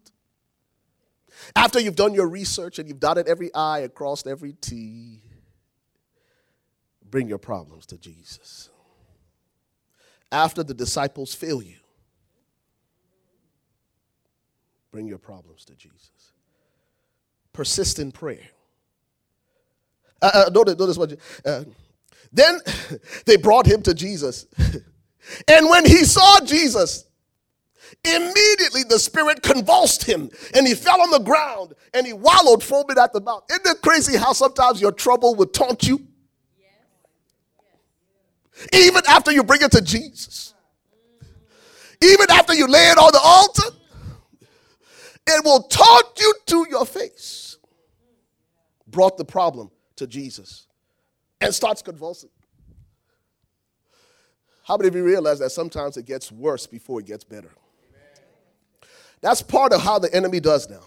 after 1.56 1.80
you've 1.80 1.96
done 1.96 2.14
your 2.14 2.28
research 2.28 2.78
and 2.78 2.88
you've 2.88 3.00
dotted 3.00 3.26
every 3.26 3.52
I 3.52 3.80
and 3.80 3.94
crossed 3.94 4.26
every 4.26 4.52
T, 4.52 5.22
bring 7.10 7.28
your 7.28 7.38
problems 7.38 7.86
to 7.86 7.98
Jesus 7.98 8.70
after 10.34 10.64
the 10.64 10.74
disciples 10.74 11.32
fail 11.32 11.62
you, 11.62 11.76
bring 14.90 15.06
your 15.06 15.18
problems 15.18 15.64
to 15.66 15.74
Jesus. 15.76 16.32
Persist 17.52 18.00
in 18.00 18.10
prayer. 18.10 18.48
Uh, 20.20 20.30
uh, 20.46 20.50
notice, 20.52 20.76
notice 20.76 20.98
what 20.98 21.10
you, 21.10 21.16
uh, 21.46 21.64
then 22.32 22.58
they 23.26 23.36
brought 23.36 23.64
him 23.64 23.80
to 23.82 23.94
Jesus. 23.94 24.46
and 25.48 25.70
when 25.70 25.86
he 25.86 26.04
saw 26.04 26.40
Jesus, 26.40 27.06
immediately 28.04 28.82
the 28.88 28.98
spirit 28.98 29.40
convulsed 29.40 30.02
him 30.02 30.30
and 30.54 30.66
he 30.66 30.74
fell 30.74 31.00
on 31.00 31.10
the 31.12 31.20
ground 31.20 31.74
and 31.92 32.06
he 32.06 32.12
wallowed 32.12 32.62
foaming 32.62 32.98
at 32.98 33.12
the 33.12 33.20
mouth. 33.20 33.44
Isn't 33.50 33.66
it 33.66 33.82
crazy 33.82 34.16
how 34.16 34.32
sometimes 34.32 34.80
your 34.80 34.92
trouble 34.92 35.36
would 35.36 35.54
taunt 35.54 35.86
you? 35.86 36.08
Even 38.72 39.02
after 39.08 39.32
you 39.32 39.42
bring 39.42 39.62
it 39.62 39.72
to 39.72 39.80
Jesus. 39.80 40.54
Even 42.02 42.26
after 42.30 42.54
you 42.54 42.66
lay 42.66 42.90
it 42.90 42.98
on 42.98 43.12
the 43.12 43.20
altar, 43.22 43.76
it 45.26 45.44
will 45.44 45.62
taunt 45.62 46.06
you 46.18 46.34
to 46.46 46.66
your 46.70 46.86
face. 46.86 47.56
brought 48.86 49.16
the 49.16 49.24
problem 49.24 49.70
to 49.96 50.06
Jesus 50.06 50.66
and 51.40 51.52
starts 51.52 51.82
convulsing. 51.82 52.30
How 54.64 54.76
many 54.76 54.88
of 54.88 54.94
you 54.94 55.04
realize 55.04 55.40
that 55.40 55.50
sometimes 55.50 55.96
it 55.96 56.06
gets 56.06 56.30
worse 56.30 56.66
before 56.66 57.00
it 57.00 57.06
gets 57.06 57.24
better? 57.24 57.50
That's 59.20 59.42
part 59.42 59.72
of 59.72 59.82
how 59.82 59.98
the 59.98 60.14
enemy 60.14 60.38
does 60.40 60.68
now. 60.70 60.82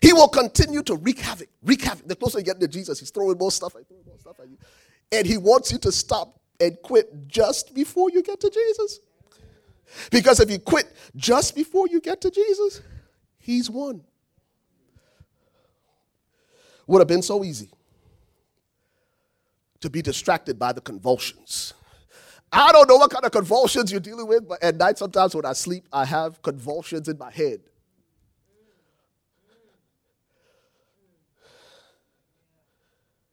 He 0.00 0.12
will 0.12 0.28
continue 0.28 0.82
to 0.82 0.96
wreak 0.96 1.20
havoc, 1.20 1.48
wreak 1.62 1.82
havoc. 1.82 2.06
The 2.08 2.16
closer 2.16 2.38
you 2.38 2.44
get 2.44 2.60
to 2.60 2.68
Jesus, 2.68 2.98
he's 2.98 3.10
throwing 3.10 3.38
more 3.38 3.50
stuff, 3.50 3.72
throwing 3.72 4.04
more 4.06 4.18
stuff 4.18 4.40
at 4.40 4.48
you. 4.48 4.58
And 5.12 5.26
he 5.26 5.36
wants 5.36 5.70
you 5.70 5.78
to 5.78 5.92
stop 5.92 6.40
and 6.58 6.76
quit 6.82 7.28
just 7.28 7.74
before 7.74 8.10
you 8.10 8.22
get 8.22 8.40
to 8.40 8.50
Jesus. 8.50 9.00
Because 10.10 10.40
if 10.40 10.50
you 10.50 10.58
quit 10.58 10.90
just 11.14 11.54
before 11.54 11.86
you 11.86 12.00
get 12.00 12.20
to 12.22 12.30
Jesus, 12.30 12.80
he's 13.38 13.68
won. 13.68 14.02
Would 16.86 17.00
have 17.00 17.08
been 17.08 17.22
so 17.22 17.44
easy 17.44 17.70
to 19.80 19.90
be 19.90 20.00
distracted 20.00 20.58
by 20.58 20.72
the 20.72 20.80
convulsions. 20.80 21.74
I 22.50 22.72
don't 22.72 22.88
know 22.88 22.96
what 22.96 23.10
kind 23.10 23.24
of 23.24 23.32
convulsions 23.32 23.90
you're 23.90 24.00
dealing 24.00 24.26
with, 24.26 24.48
but 24.48 24.62
at 24.62 24.76
night, 24.76 24.98
sometimes 24.98 25.34
when 25.34 25.44
I 25.44 25.52
sleep, 25.52 25.86
I 25.92 26.04
have 26.04 26.40
convulsions 26.42 27.08
in 27.08 27.18
my 27.18 27.30
head. 27.30 27.60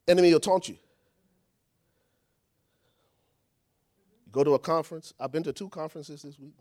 Enemy 0.07 0.33
will 0.33 0.39
taunt 0.39 0.69
you. 0.69 0.77
Go 4.31 4.43
to 4.43 4.53
a 4.53 4.59
conference. 4.59 5.13
I've 5.19 5.31
been 5.31 5.43
to 5.43 5.53
two 5.53 5.69
conferences 5.69 6.21
this 6.21 6.37
week. 6.37 6.53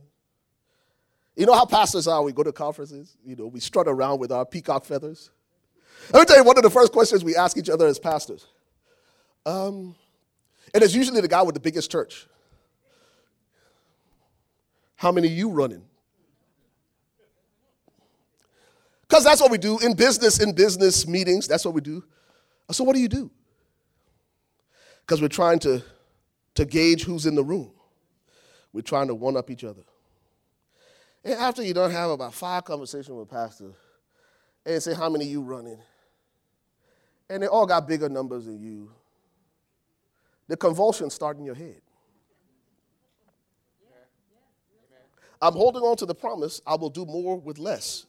You 1.37 1.47
know 1.47 1.55
how 1.55 1.67
pastors 1.67 2.09
are. 2.09 2.23
We 2.23 2.33
go 2.33 2.43
to 2.43 2.53
conferences. 2.53 3.17
You 3.25 3.37
know, 3.37 3.47
we 3.47 3.61
strut 3.61 3.87
around 3.87 4.19
with 4.19 4.33
our 4.33 4.45
peacock 4.45 4.85
feathers. 4.85 5.31
Let 6.13 6.21
me 6.21 6.25
tell 6.27 6.37
you 6.37 6.45
one 6.45 6.57
of 6.57 6.63
the 6.63 6.71
first 6.71 6.93
questions 6.93 7.23
we 7.23 7.37
ask 7.37 7.57
each 7.57 7.71
other 7.71 7.87
as 7.87 7.99
pastors. 7.99 8.47
Um, 9.47 9.95
and 10.75 10.83
it's 10.83 10.95
usually 10.95 11.21
the 11.21 11.29
guy 11.29 11.43
with 11.43 11.55
the 11.55 11.61
biggest 11.61 11.91
church. 11.91 12.27
How 14.97 15.13
many 15.13 15.29
you 15.29 15.51
running? 15.51 15.85
Because 19.09 19.25
that's 19.25 19.41
what 19.41 19.51
we 19.51 19.59
do 19.59 19.79
in 19.79 19.95
business, 19.95 20.41
in 20.41 20.53
business 20.53 21.07
meetings. 21.07 21.47
That's 21.47 21.65
what 21.65 21.73
we 21.73 21.81
do. 21.81 22.05
So, 22.71 22.85
what 22.85 22.95
do 22.95 23.01
you 23.01 23.09
do? 23.09 23.31
Because 25.01 25.23
we're 25.23 25.29
trying 25.29 25.61
to 25.61 25.83
to 26.59 26.65
gauge 26.65 27.05
who's 27.05 27.25
in 27.25 27.37
the 27.37 27.45
room. 27.45 27.71
We're 28.73 28.81
trying 28.81 29.07
to 29.07 29.15
one 29.15 29.37
up 29.37 29.49
each 29.49 29.63
other. 29.63 29.83
And 31.23 31.35
after 31.35 31.63
you 31.63 31.73
don't 31.73 31.93
have 31.93 32.11
about 32.11 32.35
five 32.35 32.65
conversations 32.65 33.11
with 33.11 33.29
pastor, 33.29 33.71
and 34.67 34.83
say 34.83 34.93
how 34.93 35.09
many 35.09 35.25
you 35.25 35.41
running, 35.41 35.79
and 37.31 37.45
they 37.45 37.47
all 37.47 37.65
got 37.65 37.87
bigger 37.87 38.09
numbers 38.09 38.47
than 38.47 38.61
you, 38.61 38.91
the 40.49 40.57
convulsions 40.57 41.15
start 41.15 41.39
in 41.39 41.45
your 41.45 41.55
head. 41.55 41.81
I'm 45.41 45.53
holding 45.53 45.83
on 45.83 45.97
to 45.99 46.07
the 46.07 46.15
promise 46.15 46.61
I 46.67 46.75
will 46.75 46.91
do 46.91 47.07
more 47.07 47.37
with 47.39 47.59
less. 47.61 48.05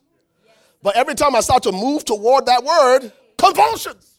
But 0.82 0.96
every 0.96 1.14
time 1.14 1.36
I 1.36 1.42
start 1.42 1.62
to 1.64 1.72
move 1.72 2.04
toward 2.04 2.48
that 2.48 2.64
word, 2.64 3.12
convulsions. 3.38 4.19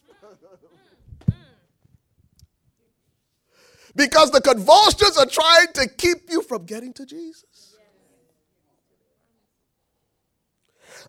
Because 3.95 4.31
the 4.31 4.41
convulsions 4.41 5.17
are 5.17 5.25
trying 5.25 5.67
to 5.73 5.87
keep 5.89 6.29
you 6.29 6.41
from 6.41 6.65
getting 6.65 6.93
to 6.93 7.05
Jesus. 7.05 7.75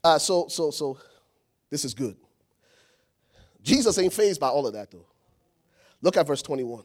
Uh, 0.03 0.19
so, 0.19 0.49
so, 0.49 0.71
so, 0.71 0.99
this 1.71 1.85
is 1.85 1.95
good. 1.95 2.17
Jesus 3.63 3.99
ain't 3.99 4.13
fazed 4.13 4.41
by 4.41 4.49
all 4.49 4.67
of 4.67 4.73
that, 4.73 4.91
though. 4.91 5.07
Look 6.01 6.17
at 6.17 6.27
verse 6.27 6.43
21. 6.43 6.83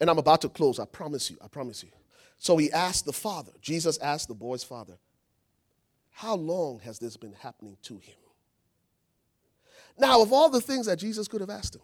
And 0.00 0.10
I'm 0.10 0.18
about 0.18 0.42
to 0.42 0.48
close, 0.48 0.78
I 0.78 0.84
promise 0.84 1.30
you, 1.30 1.36
I 1.42 1.48
promise 1.48 1.82
you. 1.82 1.90
So 2.38 2.56
he 2.56 2.72
asked 2.72 3.04
the 3.04 3.12
father, 3.12 3.52
Jesus 3.60 3.98
asked 3.98 4.28
the 4.28 4.34
boy's 4.34 4.64
father, 4.64 4.98
How 6.10 6.34
long 6.34 6.80
has 6.80 6.98
this 6.98 7.16
been 7.16 7.34
happening 7.34 7.76
to 7.82 7.94
him? 7.94 8.16
Now, 9.98 10.22
of 10.22 10.32
all 10.32 10.48
the 10.48 10.60
things 10.60 10.86
that 10.86 10.98
Jesus 10.98 11.28
could 11.28 11.42
have 11.42 11.50
asked 11.50 11.76
him, 11.76 11.82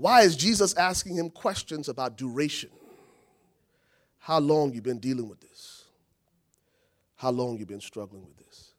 why 0.00 0.22
is 0.22 0.34
Jesus 0.34 0.72
asking 0.76 1.16
him 1.16 1.28
questions 1.28 1.86
about 1.90 2.16
duration? 2.16 2.70
How 4.18 4.38
long 4.38 4.72
you 4.72 4.80
been 4.80 4.98
dealing 4.98 5.28
with 5.28 5.40
this? 5.40 5.84
How 7.16 7.30
long 7.30 7.58
you 7.58 7.66
been 7.66 7.82
struggling 7.82 8.24
with 8.24 8.38
this? 8.38 8.72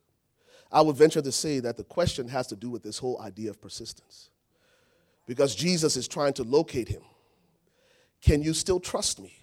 I 0.72 0.82
would 0.82 0.96
venture 0.96 1.22
to 1.22 1.32
say 1.32 1.60
that 1.60 1.78
the 1.78 1.84
question 1.84 2.28
has 2.30 2.48
to 2.48 2.56
do 2.56 2.72
with 2.72 2.82
this 2.82 2.98
whole 2.98 3.22
idea 3.22 3.52
of 3.52 3.62
persistence. 3.62 4.32
Because 5.28 5.54
Jesus 5.54 5.96
is 5.96 6.08
trying 6.08 6.34
to 6.34 6.44
locate 6.44 6.88
him. 6.88 7.04
Can 8.24 8.42
you 8.42 8.56
still 8.56 8.80
trust 8.80 9.20
me? 9.20 9.36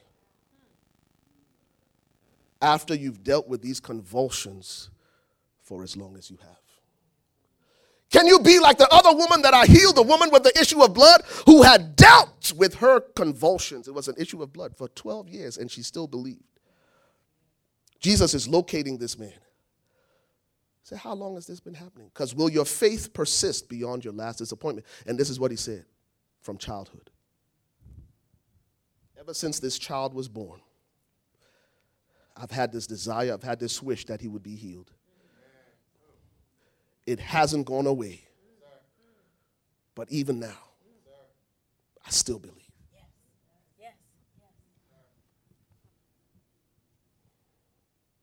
After 2.60 2.92
you've 2.92 3.22
dealt 3.22 3.46
with 3.46 3.62
these 3.62 3.78
convulsions 3.78 4.90
for 5.62 5.84
as 5.84 5.96
long 5.96 6.16
as 6.16 6.28
you 6.28 6.38
have. 6.42 6.67
Can 8.10 8.26
you 8.26 8.40
be 8.40 8.58
like 8.58 8.78
the 8.78 8.88
other 8.90 9.14
woman 9.14 9.42
that 9.42 9.52
I 9.52 9.66
healed, 9.66 9.96
the 9.96 10.02
woman 10.02 10.30
with 10.32 10.42
the 10.42 10.58
issue 10.58 10.82
of 10.82 10.94
blood 10.94 11.22
who 11.44 11.62
had 11.62 11.94
dealt 11.94 12.52
with 12.56 12.76
her 12.76 13.00
convulsions? 13.00 13.86
It 13.86 13.94
was 13.94 14.08
an 14.08 14.14
issue 14.16 14.42
of 14.42 14.52
blood 14.52 14.74
for 14.76 14.88
12 14.88 15.28
years 15.28 15.58
and 15.58 15.70
she 15.70 15.82
still 15.82 16.06
believed. 16.06 16.42
Jesus 18.00 18.32
is 18.32 18.48
locating 18.48 18.96
this 18.96 19.18
man. 19.18 19.32
Say, 20.84 20.96
how 20.96 21.12
long 21.12 21.34
has 21.34 21.46
this 21.46 21.60
been 21.60 21.74
happening? 21.74 22.08
Because 22.08 22.34
will 22.34 22.48
your 22.48 22.64
faith 22.64 23.12
persist 23.12 23.68
beyond 23.68 24.04
your 24.04 24.14
last 24.14 24.38
disappointment? 24.38 24.86
And 25.06 25.18
this 25.18 25.28
is 25.28 25.38
what 25.38 25.50
he 25.50 25.56
said 25.58 25.84
from 26.40 26.56
childhood. 26.56 27.10
Ever 29.20 29.34
since 29.34 29.60
this 29.60 29.78
child 29.78 30.14
was 30.14 30.28
born, 30.28 30.62
I've 32.34 32.52
had 32.52 32.72
this 32.72 32.86
desire, 32.86 33.34
I've 33.34 33.42
had 33.42 33.60
this 33.60 33.82
wish 33.82 34.06
that 34.06 34.22
he 34.22 34.28
would 34.28 34.42
be 34.42 34.56
healed 34.56 34.92
it 37.08 37.18
hasn't 37.18 37.64
gone 37.64 37.86
away. 37.86 38.20
But 39.94 40.12
even 40.12 40.38
now, 40.38 40.58
I 42.06 42.10
still 42.10 42.38
believe. 42.38 42.54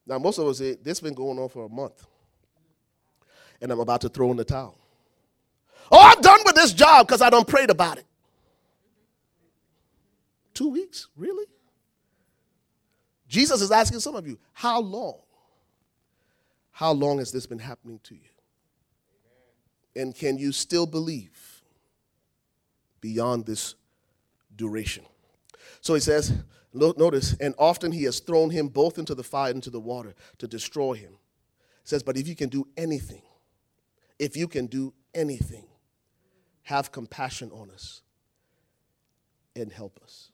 Now, 0.05 0.19
most 0.19 0.37
of 0.37 0.45
us 0.45 0.59
say, 0.59 0.75
this 0.75 0.99
has 0.99 1.01
been 1.01 1.15
going 1.15 1.39
on 1.39 1.49
for 1.49 1.65
a 1.65 1.69
month, 1.69 2.05
and 3.59 3.71
I'm 3.71 3.79
about 3.79 4.01
to 4.01 4.09
throw 4.09 4.29
in 4.29 4.37
the 4.37 4.45
towel. 4.45 4.77
Oh, 5.91 5.99
I'm 5.99 6.21
done 6.21 6.41
with 6.45 6.53
this 6.53 6.71
job 6.71 7.07
because 7.07 7.23
I 7.23 7.31
don't 7.31 7.47
prayed 7.47 7.71
about 7.71 7.97
it. 7.97 8.05
Two 10.53 10.69
weeks? 10.69 11.07
Really? 11.17 11.47
Jesus 13.27 13.63
is 13.63 13.71
asking 13.71 13.99
some 13.99 14.15
of 14.15 14.27
you, 14.27 14.37
how 14.53 14.79
long? 14.79 15.21
How 16.69 16.91
long 16.91 17.17
has 17.17 17.31
this 17.31 17.47
been 17.47 17.57
happening 17.57 17.99
to 18.03 18.13
you? 18.13 18.29
And 19.95 20.15
can 20.15 20.37
you 20.37 20.51
still 20.51 20.85
believe 20.85 21.63
beyond 23.01 23.45
this 23.45 23.75
duration? 24.55 25.05
So 25.81 25.93
he 25.93 25.99
says, 25.99 26.33
notice, 26.73 27.35
and 27.39 27.55
often 27.57 27.91
he 27.91 28.03
has 28.03 28.19
thrown 28.19 28.49
him 28.49 28.67
both 28.67 28.97
into 28.97 29.15
the 29.15 29.23
fire 29.23 29.49
and 29.49 29.57
into 29.57 29.69
the 29.69 29.79
water 29.79 30.15
to 30.39 30.47
destroy 30.47 30.93
him. 30.93 31.11
He 31.11 31.89
says, 31.89 32.03
but 32.03 32.17
if 32.17 32.27
you 32.27 32.35
can 32.35 32.49
do 32.49 32.67
anything, 32.75 33.21
if 34.19 34.35
you 34.35 34.47
can 34.47 34.65
do 34.65 34.93
anything, 35.13 35.65
have 36.63 36.91
compassion 36.91 37.51
on 37.51 37.69
us 37.69 38.01
and 39.55 39.71
help 39.71 39.99
us. 40.03 40.31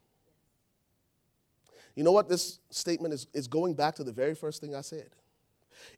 You 1.96 2.04
know 2.04 2.14
what? 2.14 2.30
This 2.30 2.60
statement 2.70 3.14
is, 3.14 3.28
is 3.34 3.48
going 3.48 3.74
back 3.74 3.96
to 3.96 4.04
the 4.04 4.14
very 4.14 4.34
first 4.34 4.62
thing 4.62 4.74
I 4.74 4.82
said. 4.82 5.10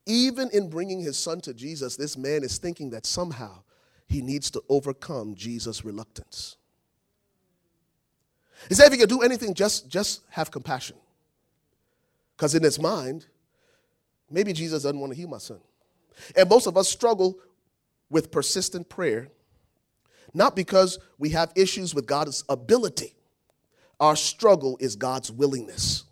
Even 0.06 0.50
in 0.52 0.70
bringing 0.70 1.00
his 1.00 1.18
son 1.18 1.42
to 1.42 1.54
Jesus, 1.54 1.96
this 1.96 2.18
man 2.18 2.44
is 2.44 2.58
thinking 2.58 2.90
that 2.92 3.06
somehow 3.06 3.64
he 4.08 4.22
needs 4.22 4.52
to 4.52 4.64
overcome 4.70 5.36
Jesus' 5.36 5.86
reluctance. 5.86 6.58
He 8.70 8.76
said, 8.76 8.88
if 8.88 8.94
you 8.94 9.00
can 9.00 9.10
do 9.10 9.22
anything, 9.22 9.54
just, 9.54 9.90
just 9.90 10.22
have 10.30 10.52
compassion. 10.52 10.98
Because 12.36 12.56
in 12.56 12.64
his 12.64 12.80
mind, 12.80 13.26
maybe 14.30 14.54
Jesus 14.54 14.84
doesn't 14.84 15.00
want 15.00 15.12
to 15.12 15.18
heal 15.18 15.28
my 15.28 15.38
son. 15.38 15.60
And 16.36 16.50
most 16.50 16.68
of 16.68 16.78
us 16.78 16.90
struggle 16.90 17.38
with 18.10 18.32
persistent 18.32 18.90
prayer, 18.90 19.30
not 20.34 20.56
because 20.56 21.00
we 21.18 21.30
have 21.30 21.52
issues 21.56 21.96
with 21.96 22.06
God's 22.06 22.44
ability. 22.50 23.16
Our 24.00 24.16
struggle 24.16 24.78
is 24.80 24.96
God's 24.96 25.32
willingness. 25.32 26.04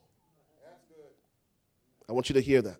I 2.09 2.13
want 2.13 2.29
you 2.29 2.33
to 2.33 2.41
hear 2.41 2.61
that 2.61 2.77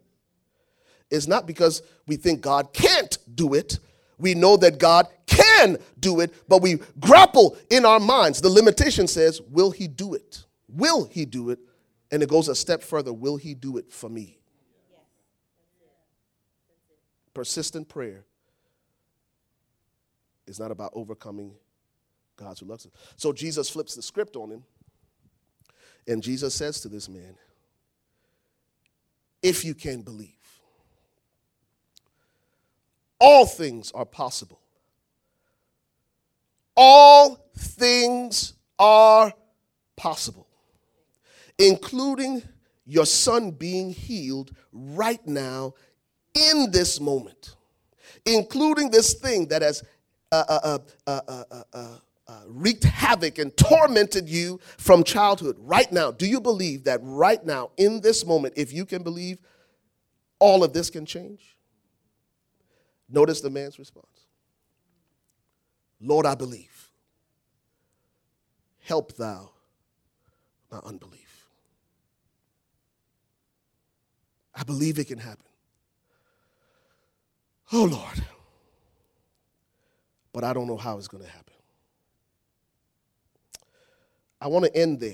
is 1.12 1.28
not 1.28 1.46
because 1.46 1.84
we 2.08 2.16
think 2.16 2.42
God 2.42 2.74
can't 2.74 3.18
do 3.36 3.54
it. 3.54 3.78
We 4.18 4.34
know 4.34 4.58
that 4.58 4.80
God 4.80 5.08
can 5.28 5.78
do 6.00 6.20
it, 6.22 6.34
but 6.48 6.62
we 6.62 6.80
grapple 7.00 7.58
in 7.70 7.86
our 7.86 8.00
minds. 8.00 8.42
The 8.42 8.50
limitation 8.50 9.08
says, 9.08 9.42
Will 9.42 9.72
He 9.72 9.88
do 9.88 10.14
it? 10.14 10.44
Will 10.68 11.06
He 11.06 11.26
do 11.26 11.50
it? 11.50 11.60
And 12.12 12.24
it 12.24 12.30
goes 12.30 12.48
a 12.48 12.56
step 12.56 12.82
further 12.82 13.14
Will 13.14 13.38
He 13.38 13.54
do 13.54 13.78
it 13.78 13.92
for 13.92 14.10
me? 14.10 14.40
Persistent 17.34 17.88
prayer 17.88 18.26
is 20.48 20.60
not 20.60 20.72
about 20.72 20.92
overcoming 20.94 21.54
God's 22.36 22.62
reluctance. 22.62 22.94
So 23.16 23.32
Jesus 23.32 23.70
flips 23.70 23.96
the 23.96 24.02
script 24.02 24.36
on 24.36 24.52
him, 24.52 24.64
and 26.08 26.22
Jesus 26.22 26.54
says 26.54 26.82
to 26.82 26.90
this 26.90 27.08
man, 27.08 27.36
If 29.42 29.64
you 29.64 29.74
can 29.74 30.02
believe, 30.02 30.41
all 33.22 33.46
things 33.46 33.92
are 33.92 34.06
possible. 34.06 34.60
All 36.76 37.46
things 37.56 38.54
are 38.80 39.32
possible, 39.96 40.48
including 41.60 42.42
your 42.86 43.06
son 43.06 43.52
being 43.52 43.92
healed 43.92 44.52
right 44.74 45.26
now 45.28 45.76
in 46.34 46.72
this 46.72 47.00
moment, 47.00 47.56
including 48.26 48.90
this 48.90 49.14
thing 49.14 49.48
that 49.50 49.62
has 49.62 49.84
uh, 50.32 50.80
uh, 51.06 51.18
uh, 51.74 51.98
wreaked 52.48 52.86
havoc 52.86 53.38
and 53.38 53.56
tormented 53.56 54.28
you 54.28 54.60
from 54.78 55.04
childhood. 55.04 55.58
Right 55.60 55.92
now, 55.92 56.10
do 56.10 56.26
you 56.26 56.42
believe 56.42 56.86
that 56.86 57.02
right 57.04 57.46
now, 57.46 57.70
in 57.78 58.02
this 58.02 58.26
moment, 58.26 58.56
if 58.58 58.74
you 58.74 58.86
can 58.86 59.04
believe, 59.04 59.40
all 60.40 60.64
of 60.64 60.74
this 60.74 60.90
can 60.90 61.06
change? 61.06 61.56
Notice 63.12 63.42
the 63.42 63.50
man's 63.50 63.78
response 63.78 64.08
Lord, 66.00 66.26
I 66.26 66.36
believe. 66.36 66.90
Help 68.80 69.16
thou 69.16 69.52
my 70.72 70.80
unbelief. 70.80 71.48
I 74.56 74.64
believe 74.64 74.98
it 74.98 75.08
can 75.08 75.20
happen. 75.20 75.46
Oh, 77.72 77.86
Lord. 77.86 78.26
But 80.34 80.44
I 80.44 80.54
don't 80.54 80.68
know 80.68 80.78
how 80.78 80.98
it's 80.98 81.08
going 81.08 81.24
to 81.24 81.30
happen. 81.30 81.54
I 84.40 84.48
want 84.48 84.66
to 84.66 84.76
end 84.76 85.00
there 85.00 85.14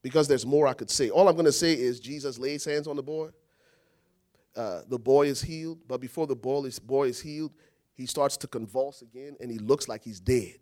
because 0.00 0.28
there's 0.28 0.46
more 0.46 0.66
I 0.66 0.74
could 0.74 0.90
say. 0.90 1.10
All 1.10 1.28
I'm 1.28 1.34
going 1.34 1.46
to 1.46 1.52
say 1.52 1.72
is 1.74 1.98
Jesus 1.98 2.38
lays 2.38 2.64
hands 2.64 2.86
on 2.86 2.96
the 2.96 3.02
boy. 3.02 3.30
Uh, 4.56 4.82
the 4.88 4.98
boy 4.98 5.26
is 5.26 5.42
healed, 5.42 5.80
but 5.88 6.00
before 6.00 6.26
the 6.26 6.36
boy 6.36 6.64
is, 6.64 6.78
boy 6.78 7.08
is 7.08 7.20
healed, 7.20 7.52
he 7.94 8.06
starts 8.06 8.36
to 8.36 8.46
convulse 8.46 9.02
again 9.02 9.36
and 9.40 9.50
he 9.50 9.58
looks 9.58 9.88
like 9.88 10.04
he's 10.04 10.20
dead. 10.20 10.58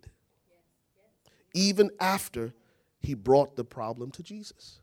Even 1.55 1.90
after 2.01 2.55
he 3.01 3.14
brought 3.14 3.57
the 3.57 3.64
problem 3.64 4.11
to 4.12 4.22
Jesus. 4.22 4.80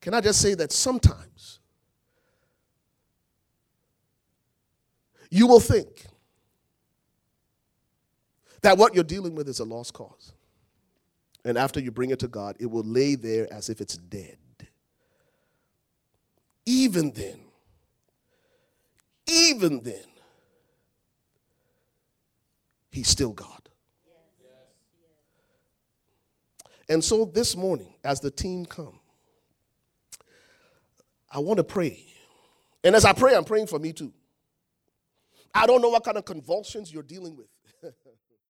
Can 0.00 0.14
I 0.14 0.20
just 0.20 0.40
say 0.40 0.54
that 0.54 0.72
sometimes 0.72 1.60
you 5.30 5.46
will 5.46 5.60
think 5.60 6.06
that 8.62 8.78
what 8.78 8.94
you're 8.94 9.04
dealing 9.04 9.34
with 9.34 9.48
is 9.48 9.60
a 9.60 9.64
lost 9.64 9.92
cause. 9.92 10.32
And 11.44 11.56
after 11.56 11.78
you 11.78 11.90
bring 11.92 12.10
it 12.10 12.18
to 12.20 12.28
God, 12.28 12.56
it 12.58 12.66
will 12.66 12.84
lay 12.84 13.14
there 13.14 13.52
as 13.52 13.68
if 13.68 13.80
it's 13.80 13.96
dead. 13.96 14.36
Even 16.66 17.12
then, 17.12 17.38
even 19.26 19.80
then, 19.80 20.04
He's 22.90 23.08
still 23.08 23.32
God. 23.32 23.68
And 26.88 27.02
so 27.02 27.24
this 27.24 27.56
morning, 27.56 27.94
as 28.04 28.20
the 28.20 28.30
team 28.30 28.64
come, 28.64 28.98
I 31.30 31.38
want 31.38 31.58
to 31.58 31.64
pray. 31.64 32.04
And 32.84 32.94
as 32.94 33.04
I 33.04 33.12
pray, 33.12 33.34
I'm 33.34 33.44
praying 33.44 33.66
for 33.66 33.78
me 33.78 33.92
too. 33.92 34.12
I 35.52 35.66
don't 35.66 35.82
know 35.82 35.88
what 35.88 36.04
kind 36.04 36.16
of 36.16 36.24
convulsions 36.24 36.92
you're 36.92 37.02
dealing 37.02 37.36
with. 37.36 37.48